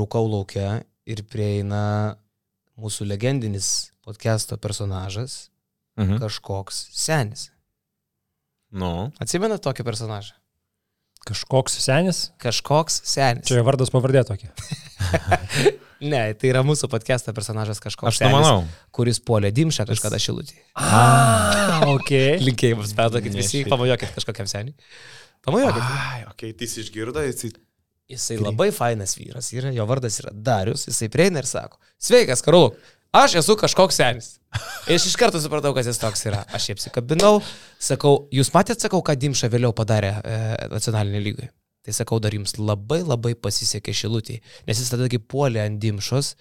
rūkau 0.00 0.26
laukia 0.28 0.80
ir 1.10 1.24
prieina 1.28 2.16
mūsų 2.80 3.08
legendinis 3.10 3.90
podcast'o 4.06 4.58
personažas, 4.60 5.48
mhm. 6.00 6.20
kažkoks 6.22 6.86
senis. 6.96 7.50
Nu. 8.70 9.10
Atsimena 9.22 9.58
tokį 9.58 9.84
personažą? 9.86 10.36
Kažkoks 11.26 11.74
senis? 11.82 12.22
Kažkoks 12.40 13.02
senis. 13.04 13.48
Čia 13.50 13.64
vardas 13.66 13.92
pavardė 13.92 14.22
tokia. 14.28 14.54
ne, 16.02 16.20
tai 16.38 16.50
yra 16.52 16.62
mūsų 16.66 16.88
podcast'o 16.92 17.34
personažas 17.36 17.80
kažkoks. 17.82 18.12
Aš 18.12 18.20
tai 18.22 18.30
manau. 18.32 18.64
Kuris 18.94 19.20
puolė 19.22 19.52
dimšą 19.54 19.86
kažkada 19.88 20.20
šilutį. 20.22 20.58
A, 20.74 21.00
ok. 21.88 22.12
Linkėjimus, 22.48 22.94
perduokit 22.98 23.36
visi, 23.38 23.64
pamojokit 23.70 24.14
kažkokiam 24.18 24.48
seniai. 24.50 24.76
Pamojokit. 25.46 25.82
Ai, 25.82 26.22
ok, 26.28 26.46
tai 26.52 26.68
jis 26.68 26.78
išgirdo, 26.84 27.24
jis... 27.28 27.52
Jisai 28.10 28.40
labai 28.40 28.72
fainas 28.74 29.12
vyras, 29.14 29.52
yra, 29.54 29.70
jo 29.70 29.84
vardas 29.86 30.16
yra 30.18 30.32
Darius, 30.34 30.88
jisai 30.88 31.06
prieina 31.14 31.44
ir 31.44 31.46
sako, 31.46 31.78
sveikas, 32.02 32.40
Karoluk, 32.42 32.74
aš 33.14 33.36
esu 33.38 33.54
kažkoks 33.60 34.00
senis. 34.00 34.32
Aš 34.90 35.06
iš 35.12 35.14
karto 35.18 35.38
supratau, 35.38 35.70
kas 35.76 35.86
jis 35.86 36.00
toks 36.02 36.24
yra. 36.26 36.40
Aš 36.50 36.66
jį 36.66 36.74
apsikabinau, 36.74 37.36
sakau, 37.78 38.24
jūs 38.34 38.50
matėt, 38.54 38.82
sakau, 38.82 38.98
ką 39.06 39.14
Dimša 39.14 39.50
vėliau 39.52 39.70
padarė 39.76 40.16
e, 40.18 40.38
nacionalinė 40.72 41.22
lygai. 41.22 41.46
Tai 41.86 41.94
sakau, 41.96 42.18
dar 42.20 42.34
jums 42.36 42.58
labai 42.60 43.00
labai 43.00 43.32
pasisekė 43.40 43.94
šilutį, 43.96 44.40
nes 44.68 44.80
jis 44.82 44.92
tada 44.92 45.08
kaip 45.08 45.24
puolė 45.32 45.62
ant 45.64 45.80
dimšos 45.80 46.34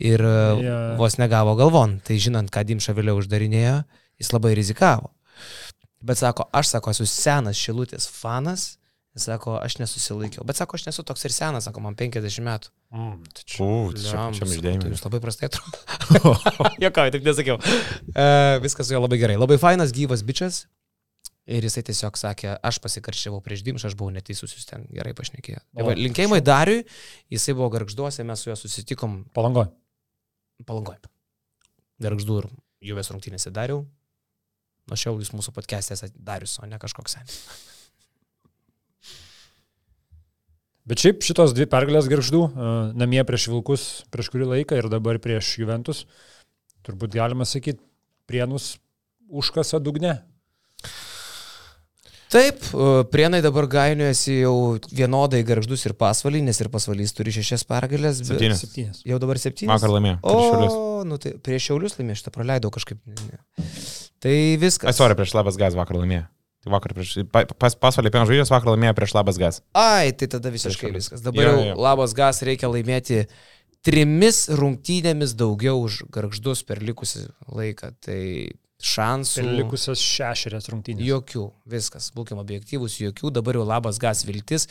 ir 0.00 0.22
yeah. 0.24 0.94
vos 0.96 1.18
negavo 1.20 1.52
galvon. 1.58 1.98
Tai 2.06 2.16
žinant, 2.16 2.48
ką 2.52 2.64
dimša 2.68 2.94
vėliau 2.96 3.20
uždarinėjo, 3.20 3.82
jis 4.20 4.32
labai 4.32 4.54
rizikavo. 4.56 5.12
Bet 6.00 6.20
sako, 6.20 6.48
aš 6.56 6.72
sako, 6.72 6.94
esu 6.94 7.04
senas 7.08 7.60
šilutės 7.60 8.06
fanas, 8.08 8.78
jis 9.12 9.26
sako, 9.28 9.58
aš 9.60 9.76
nesusilaikiau. 9.82 10.46
Bet 10.48 10.56
sako, 10.56 10.78
aš 10.80 10.86
nesu 10.88 11.04
toks 11.04 11.28
ir 11.28 11.34
senas, 11.34 11.68
sako, 11.68 11.82
man 11.84 11.98
50 11.98 12.46
metų. 12.46 12.72
Mm, 12.96 13.16
tai 13.36 13.44
čia, 13.44 13.60
U, 13.66 13.92
čia, 13.92 14.26
čia 14.38 14.48
išdėjimai. 14.48 14.84
Tai 14.86 14.94
jūs 14.94 15.04
labai 15.04 15.20
prastai 15.20 15.50
atrodo. 15.50 16.32
Jokau, 16.86 17.10
taip 17.12 17.26
nesakiau. 17.26 17.60
Uh, 17.60 18.56
viskas 18.64 18.88
su 18.88 18.96
juo 18.96 19.04
labai 19.04 19.20
gerai. 19.20 19.36
Labai 19.40 19.60
fainas, 19.60 19.92
gyvas 19.96 20.24
bičias. 20.24 20.64
Ir 21.48 21.64
jisai 21.64 21.82
tiesiog 21.86 22.18
sakė, 22.20 22.50
aš 22.62 22.78
pasikarščiavau 22.84 23.40
prieš 23.42 23.62
Dimšą, 23.66 23.88
aš 23.90 23.96
buvau 23.98 24.12
neteisus, 24.14 24.52
jūs 24.54 24.68
ten 24.68 24.84
gerai 24.92 25.14
pašnekėjo. 25.16 25.62
Tai 25.74 25.86
va, 25.86 25.94
linkėjimai 25.96 26.42
Dariui, 26.44 26.84
jisai 27.32 27.56
buvo 27.56 27.70
garžduose, 27.74 28.26
mes 28.28 28.44
su 28.44 28.50
juo 28.50 28.58
susitikom. 28.60 29.16
Palangoj. 29.34 29.70
Palangoj. 30.68 31.00
Garždu 32.04 32.42
ir 32.42 32.50
Juvės 32.90 33.10
rungtynėse 33.12 33.52
Dariau. 33.56 33.82
Nuo 34.88 34.98
šiol 35.00 35.18
jūs 35.20 35.32
mūsų 35.34 35.52
podcast'e 35.56 36.12
Darius, 36.16 36.58
o 36.62 36.68
ne 36.68 36.78
kažkoks 36.80 37.16
senis. 37.16 37.40
Bet 40.90 41.02
šiaip 41.02 41.20
šitos 41.22 41.52
dvi 41.54 41.68
pergalės 41.70 42.08
garždų, 42.10 42.40
namie 42.98 43.20
prieš 43.28 43.50
Vilkus 43.52 43.84
prieš 44.10 44.30
kurį 44.32 44.48
laiką 44.54 44.80
ir 44.80 44.88
dabar 44.90 45.20
prieš 45.22 45.52
Juventus, 45.60 46.06
turbūt 46.86 47.14
galima 47.14 47.46
sakyti, 47.46 47.82
prienus 48.26 48.72
užkasa 49.28 49.78
dugne. 49.78 50.16
Taip, 52.30 52.62
prienai 53.10 53.40
dabar 53.42 53.66
gainiojasi 53.66 54.36
jau 54.44 54.54
vienodai 54.94 55.40
garždus 55.46 55.82
ir 55.88 55.96
pasvalį, 55.98 56.44
nes 56.46 56.60
ir 56.62 56.68
pasvalys 56.70 57.10
turi 57.16 57.34
šešias 57.34 57.64
pergalės. 57.66 58.20
Septynias. 58.22 58.60
septynias. 58.62 59.00
Jau 59.08 59.18
dabar 59.22 59.40
septynias. 59.42 59.72
Vakar 59.74 59.90
laimėjo. 59.96 60.20
O, 60.22 61.00
nu 61.10 61.18
tai 61.22 61.34
prieš 61.42 61.70
šiaulius 61.72 61.98
laimėjo, 61.98 62.20
šitą 62.20 62.34
praleidau 62.36 62.70
kažkaip. 62.74 63.00
Tai 64.22 64.36
viskas. 64.62 64.92
Atsvarė 64.92 65.18
prieš 65.18 65.34
labas 65.34 65.58
gaz 65.58 65.74
vakar 65.78 65.98
laimėjo. 65.98 66.28
Tai 66.60 66.74
vakar 66.76 66.94
prieš, 66.94 67.16
pas, 67.32 67.74
pasvalį 67.82 68.12
pieno 68.14 68.26
žvaigždės 68.28 68.52
vakar 68.52 68.74
laimėjo 68.76 68.94
prieš 68.98 69.16
labas 69.16 69.40
gas. 69.40 69.62
Ai, 69.74 70.12
tai 70.12 70.28
tada 70.30 70.52
visiškai 70.52 70.92
viskas. 70.92 71.24
Dabar 71.24 71.48
jau, 71.48 71.54
jau 71.66 71.76
labas 71.80 72.14
gas 72.14 72.44
reikia 72.46 72.70
laimėti 72.70 73.24
trimis 73.86 74.44
rungtynėmis 74.60 75.32
daugiau 75.40 75.80
už 75.82 76.04
garždus 76.12 76.62
per 76.68 76.82
likusį 76.84 77.30
laiką. 77.48 77.94
Tai 78.04 78.20
šansų. 78.84 79.42
Ir 79.42 79.50
likusias 79.60 80.02
šešerias 80.02 80.68
rungtynės. 80.72 81.06
Jokių, 81.06 81.46
viskas, 81.70 82.10
būkime 82.16 82.42
objektyvus, 82.42 82.98
jokių, 83.02 83.32
dabar 83.38 83.58
jau 83.58 83.66
labas 83.68 84.00
gas 84.02 84.24
viltis. 84.28 84.66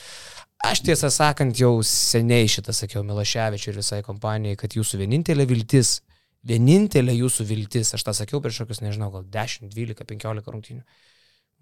Aš 0.66 0.82
tiesą 0.84 1.08
sakant, 1.14 1.56
jau 1.56 1.78
seniai 1.88 2.50
šitą 2.52 2.74
sakiau 2.76 3.04
Milaševičiui 3.08 3.72
ir 3.72 3.80
visai 3.80 4.02
kompanijai, 4.04 4.58
kad 4.60 4.74
jūsų 4.76 5.00
vienintelė 5.00 5.46
viltis, 5.48 6.02
vienintelė 6.48 7.16
jūsų 7.16 7.46
viltis, 7.48 7.94
aš 7.96 8.04
tą 8.04 8.16
sakiau 8.18 8.42
prieš 8.44 8.66
kokius, 8.66 8.82
nežinau, 8.84 9.08
gal 9.14 9.24
10, 9.24 9.72
12, 9.72 10.04
15 10.10 10.52
rungtynių. 10.56 10.84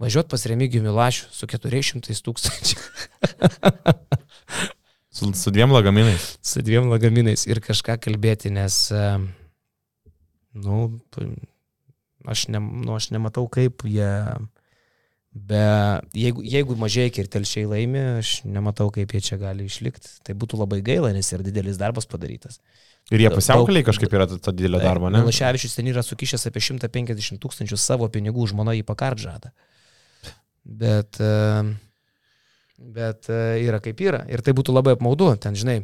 Važiuot 0.02 0.30
pas 0.30 0.44
Remigijų 0.50 0.84
Milašių 0.86 1.30
su 1.34 1.50
400 1.50 2.18
tūkstančių. 2.26 2.82
su, 5.18 5.30
su 5.34 5.54
dviem 5.54 5.74
lagaminais. 5.74 6.36
Su 6.46 6.62
dviem 6.66 6.90
lagaminais 6.92 7.46
ir 7.50 7.62
kažką 7.66 7.98
kalbėti, 8.02 8.54
nes, 8.54 8.80
nu, 10.58 10.84
Aš, 12.28 12.48
ne, 12.52 12.60
nu, 12.60 12.96
aš 12.98 13.12
nematau, 13.16 13.48
kaip 13.52 13.86
jie... 13.88 14.12
Be, 15.38 15.60
jeigu, 16.18 16.42
jeigu 16.42 16.74
mažai 16.82 17.12
ir 17.12 17.28
telšiai 17.30 17.68
laimi, 17.70 18.00
aš 18.24 18.40
nematau, 18.48 18.88
kaip 18.94 19.12
jie 19.14 19.20
čia 19.22 19.36
gali 19.38 19.68
išlikti. 19.70 20.16
Tai 20.26 20.34
būtų 20.40 20.58
labai 20.58 20.80
gaila, 20.86 21.12
nes 21.14 21.30
yra 21.36 21.46
didelis 21.46 21.78
darbas 21.78 22.10
padarytas. 22.10 22.58
Ir 23.14 23.22
jie 23.22 23.30
pusiaukaliai 23.32 23.86
kažkaip 23.86 24.16
yra 24.18 24.26
ta 24.28 24.52
didelė 24.52 24.82
darbo, 24.82 25.12
ne? 25.14 25.22
Milaševičius 25.22 25.78
ten 25.78 25.92
yra 25.92 26.02
sukišęs 26.04 26.48
apie 26.50 26.64
150 26.64 27.40
tūkstančių 27.44 27.78
savo 27.80 28.10
pinigų, 28.12 28.48
žmona 28.50 28.74
jį 28.80 28.88
pakardžadą. 28.88 29.54
Bet, 30.82 31.22
bet 32.98 33.30
yra 33.30 33.84
kaip 33.84 34.02
yra. 34.04 34.26
Ir 34.32 34.42
tai 34.42 34.58
būtų 34.58 34.74
labai 34.74 34.98
apmaudu. 34.98 35.30
Ten, 35.44 35.56
žinai, 35.60 35.78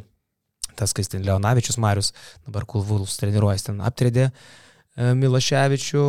tas, 0.74 0.96
kai 0.96 1.06
ten 1.06 1.22
Leonavičius 1.24 1.78
Marius, 1.80 2.10
dabar 2.42 2.66
Kulvulus 2.68 3.16
treniruojas, 3.22 3.70
ten 3.70 3.80
aptredė. 3.86 4.32
Uh, 4.34 4.34
E, 4.34 4.63
Milaševičių, 4.94 6.04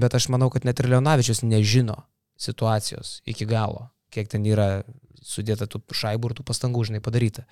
bet 0.00 0.16
aš 0.16 0.30
manau, 0.32 0.48
kad 0.52 0.64
net 0.64 0.80
ir 0.80 0.88
Leonavičius 0.94 1.42
nežino 1.44 1.98
situacijos 2.40 3.18
iki 3.28 3.44
galo, 3.48 3.90
kiek 4.14 4.30
ten 4.32 4.46
yra 4.48 4.80
sudėta 5.20 5.68
tų 5.68 5.82
šaibų 5.92 6.30
ir 6.30 6.38
tų 6.38 6.46
pastangų, 6.48 6.86
žinai, 6.88 7.02
padaryta. 7.04 7.44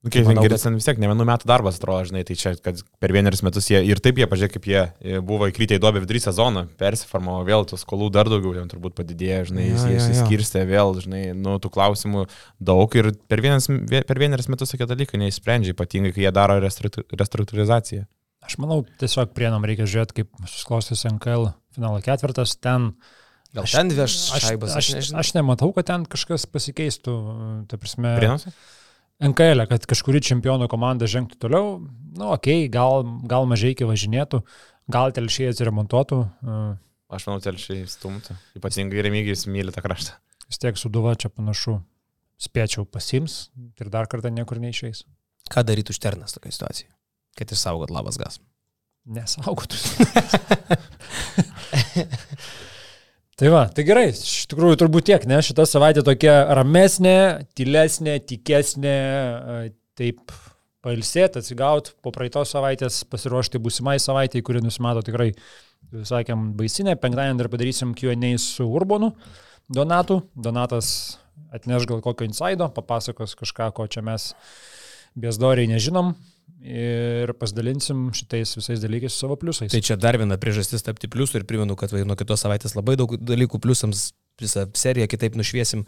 Nu, 0.00 0.08
kiek 0.08 0.24
manau, 0.24 0.40
geresnis 0.46 0.64
kad... 0.64 0.76
vis 0.78 0.86
tiek, 0.86 1.00
ne 1.02 1.08
vienų 1.10 1.24
metų 1.28 1.48
darbas 1.48 1.76
atrodo, 1.76 2.06
žinai, 2.08 2.22
tai 2.24 2.32
čia, 2.40 2.54
kad 2.64 2.78
per 3.04 3.12
vienerius 3.12 3.42
metus 3.44 3.66
jie 3.68 3.82
ir 3.84 4.00
taip 4.00 4.16
jie, 4.16 4.24
pažiūrėk, 4.30 4.54
kaip 4.54 4.68
jie 4.70 5.18
buvo 5.28 5.48
įkrytę 5.50 5.76
į 5.76 5.82
duobę 5.82 6.00
vidury 6.00 6.22
sezoną, 6.24 6.62
persiformavo 6.80 7.42
vėl, 7.44 7.66
tos 7.68 7.84
skolų 7.84 8.08
dar 8.16 8.30
daugiau, 8.32 8.54
jiems 8.56 8.72
turbūt 8.72 8.96
padidėjo, 8.96 9.42
žinai, 9.50 9.66
ja, 9.68 9.82
jie 9.92 9.98
įsiskirstė 10.00 10.64
vėl, 10.68 10.96
žinai, 11.04 11.24
nu, 11.36 11.58
tų 11.60 11.72
klausimų 11.76 12.24
daug 12.70 12.96
ir 12.96 13.10
per, 13.28 13.44
vienas, 13.44 13.68
per 13.68 14.22
vienerius 14.24 14.48
metus 14.48 14.72
tokie 14.72 14.88
dalykai 14.88 15.20
neįsprendžia, 15.20 15.76
ypatingai, 15.76 16.14
kai 16.16 16.24
jie 16.24 16.32
daro 16.32 16.56
restruktūrizaciją. 16.64 18.08
Aš 18.50 18.58
manau, 18.58 18.80
tiesiog 18.98 19.30
prienam 19.30 19.62
reikia 19.62 19.86
žiūrėti, 19.86 20.16
kaip 20.16 20.30
susiklostys 20.42 21.06
NKL 21.06 21.52
finalo 21.70 22.00
ketvirtas, 22.02 22.56
ten 22.58 22.90
Gal 23.54 23.62
aš, 23.62 23.74
ten 23.78 23.92
veš 23.94 24.16
šaibas? 24.42 24.74
Aš, 24.78 24.88
aš, 24.98 25.10
aš 25.22 25.30
nematau, 25.36 25.70
kad 25.74 25.86
ten 25.86 26.02
kažkas 26.10 26.48
pasikeistų. 26.50 27.14
Ta 27.70 27.78
prasme. 27.78 28.16
Prienuose? 28.18 28.50
NKL, 29.20 29.62
kad 29.70 29.86
kažkuri 29.86 30.18
čempionų 30.24 30.66
komanda 30.72 31.06
žengtų 31.10 31.38
toliau, 31.42 31.72
nu, 31.78 32.30
okei, 32.32 32.64
okay, 32.64 32.70
gal, 32.72 33.04
gal 33.30 33.46
mažai 33.46 33.74
iki 33.74 33.86
važinėtų, 33.86 34.40
gal 34.90 35.14
telšiai 35.14 35.52
atsiremontuotų. 35.52 36.20
E. 36.24 36.60
Aš 37.14 37.26
manau, 37.28 37.42
telšiai 37.44 37.84
stumtų. 37.90 38.38
Ypatingai 38.58 39.04
remygijus 39.06 39.44
myli 39.50 39.74
tą 39.74 39.84
kraštą. 39.84 40.16
Vis 40.50 40.62
tiek 40.62 40.78
suduva 40.80 41.14
čia 41.20 41.30
panašu. 41.30 41.78
Spėčiau 42.40 42.86
pasims 42.88 43.50
ir 43.78 43.92
dar 43.92 44.08
kartą 44.10 44.32
niekur 44.34 44.58
neišeis. 44.62 45.04
Ką 45.52 45.66
darytų 45.68 45.94
Šternas 45.94 46.32
tokia 46.32 46.54
situacija? 46.56 46.88
Kad 47.38 47.52
išsaugot 47.54 47.92
labas 47.94 48.18
gas. 48.20 48.40
Nesaugotų. 49.10 49.76
Tai 53.40 53.48
va, 53.48 53.62
tai 53.72 53.86
gerai, 53.88 54.10
iš 54.12 54.42
tikrųjų 54.52 54.76
turbūt 54.82 55.06
tiek, 55.08 55.22
ne, 55.24 55.38
šita 55.40 55.64
savaitė 55.64 56.02
tokia 56.04 56.34
ramesnė, 56.58 57.46
tylesnė, 57.56 58.18
tikesnė, 58.28 58.96
taip 59.96 60.34
pailsėti, 60.84 61.40
atsigauti, 61.40 61.94
po 62.04 62.12
praeitos 62.12 62.52
savaitės 62.52 62.98
pasiruošti 63.08 63.62
būsimai 63.64 63.94
savaitėjai, 63.96 64.44
kuri 64.44 64.60
nusimato 64.60 65.00
tikrai, 65.06 65.30
sakėm, 65.88 66.50
baisinė, 66.58 66.98
penktadienį 67.00 67.40
dar 67.40 67.48
padarysim 67.54 67.94
Q&A 67.96 68.34
su 68.44 68.68
Urbonu 68.68 69.14
Donatu, 69.72 70.20
Donatas 70.36 71.16
atneš 71.48 71.88
gal 71.88 72.04
kokio 72.04 72.28
insaido, 72.28 72.68
papasakos 72.76 73.32
kažką, 73.40 73.70
ko 73.72 73.88
čia 73.88 74.04
mes 74.04 74.34
bezdoriai 75.16 75.72
nežinom, 75.72 76.12
ir 76.60 77.32
pasidalinsim 77.40 78.08
šitais 78.16 78.54
visais 78.58 78.82
dalykais 78.82 79.14
su 79.14 79.24
savo 79.24 79.36
pliusais. 79.40 79.72
Tai 79.72 79.82
čia 79.84 79.96
dar 80.00 80.18
viena 80.20 80.38
priežastis 80.40 80.84
tapti 80.86 81.10
pliusų 81.10 81.40
ir 81.40 81.46
primenu, 81.48 81.76
kad 81.78 81.92
vai, 81.94 82.02
nuo 82.08 82.16
kitos 82.18 82.44
savaitės 82.44 82.76
labai 82.78 82.96
daug 83.00 83.16
dalykų 83.16 83.62
pliusams 83.62 84.10
visą 84.40 84.64
seriją 84.76 85.08
kitaip 85.10 85.36
nušviesim 85.36 85.84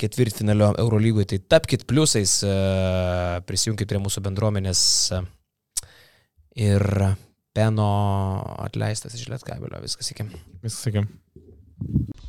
ketvirtfinalio 0.00 0.72
Eurolygoje. 0.78 1.32
Tai 1.32 1.40
tapkite 1.56 1.88
pliusais, 1.90 2.38
e, 2.46 2.54
prisijunkite 3.48 3.90
prie 3.90 4.02
mūsų 4.02 4.22
bendruomenės 4.28 4.82
e, 5.16 5.24
ir 6.68 6.86
Peno 7.50 7.90
atleistas 8.62 9.16
iš 9.18 9.26
Lietkabelio. 9.32 9.82
Viskas 9.82 10.12
iki. 10.14 10.28
Viskas 10.62 10.92
iki. 10.92 12.28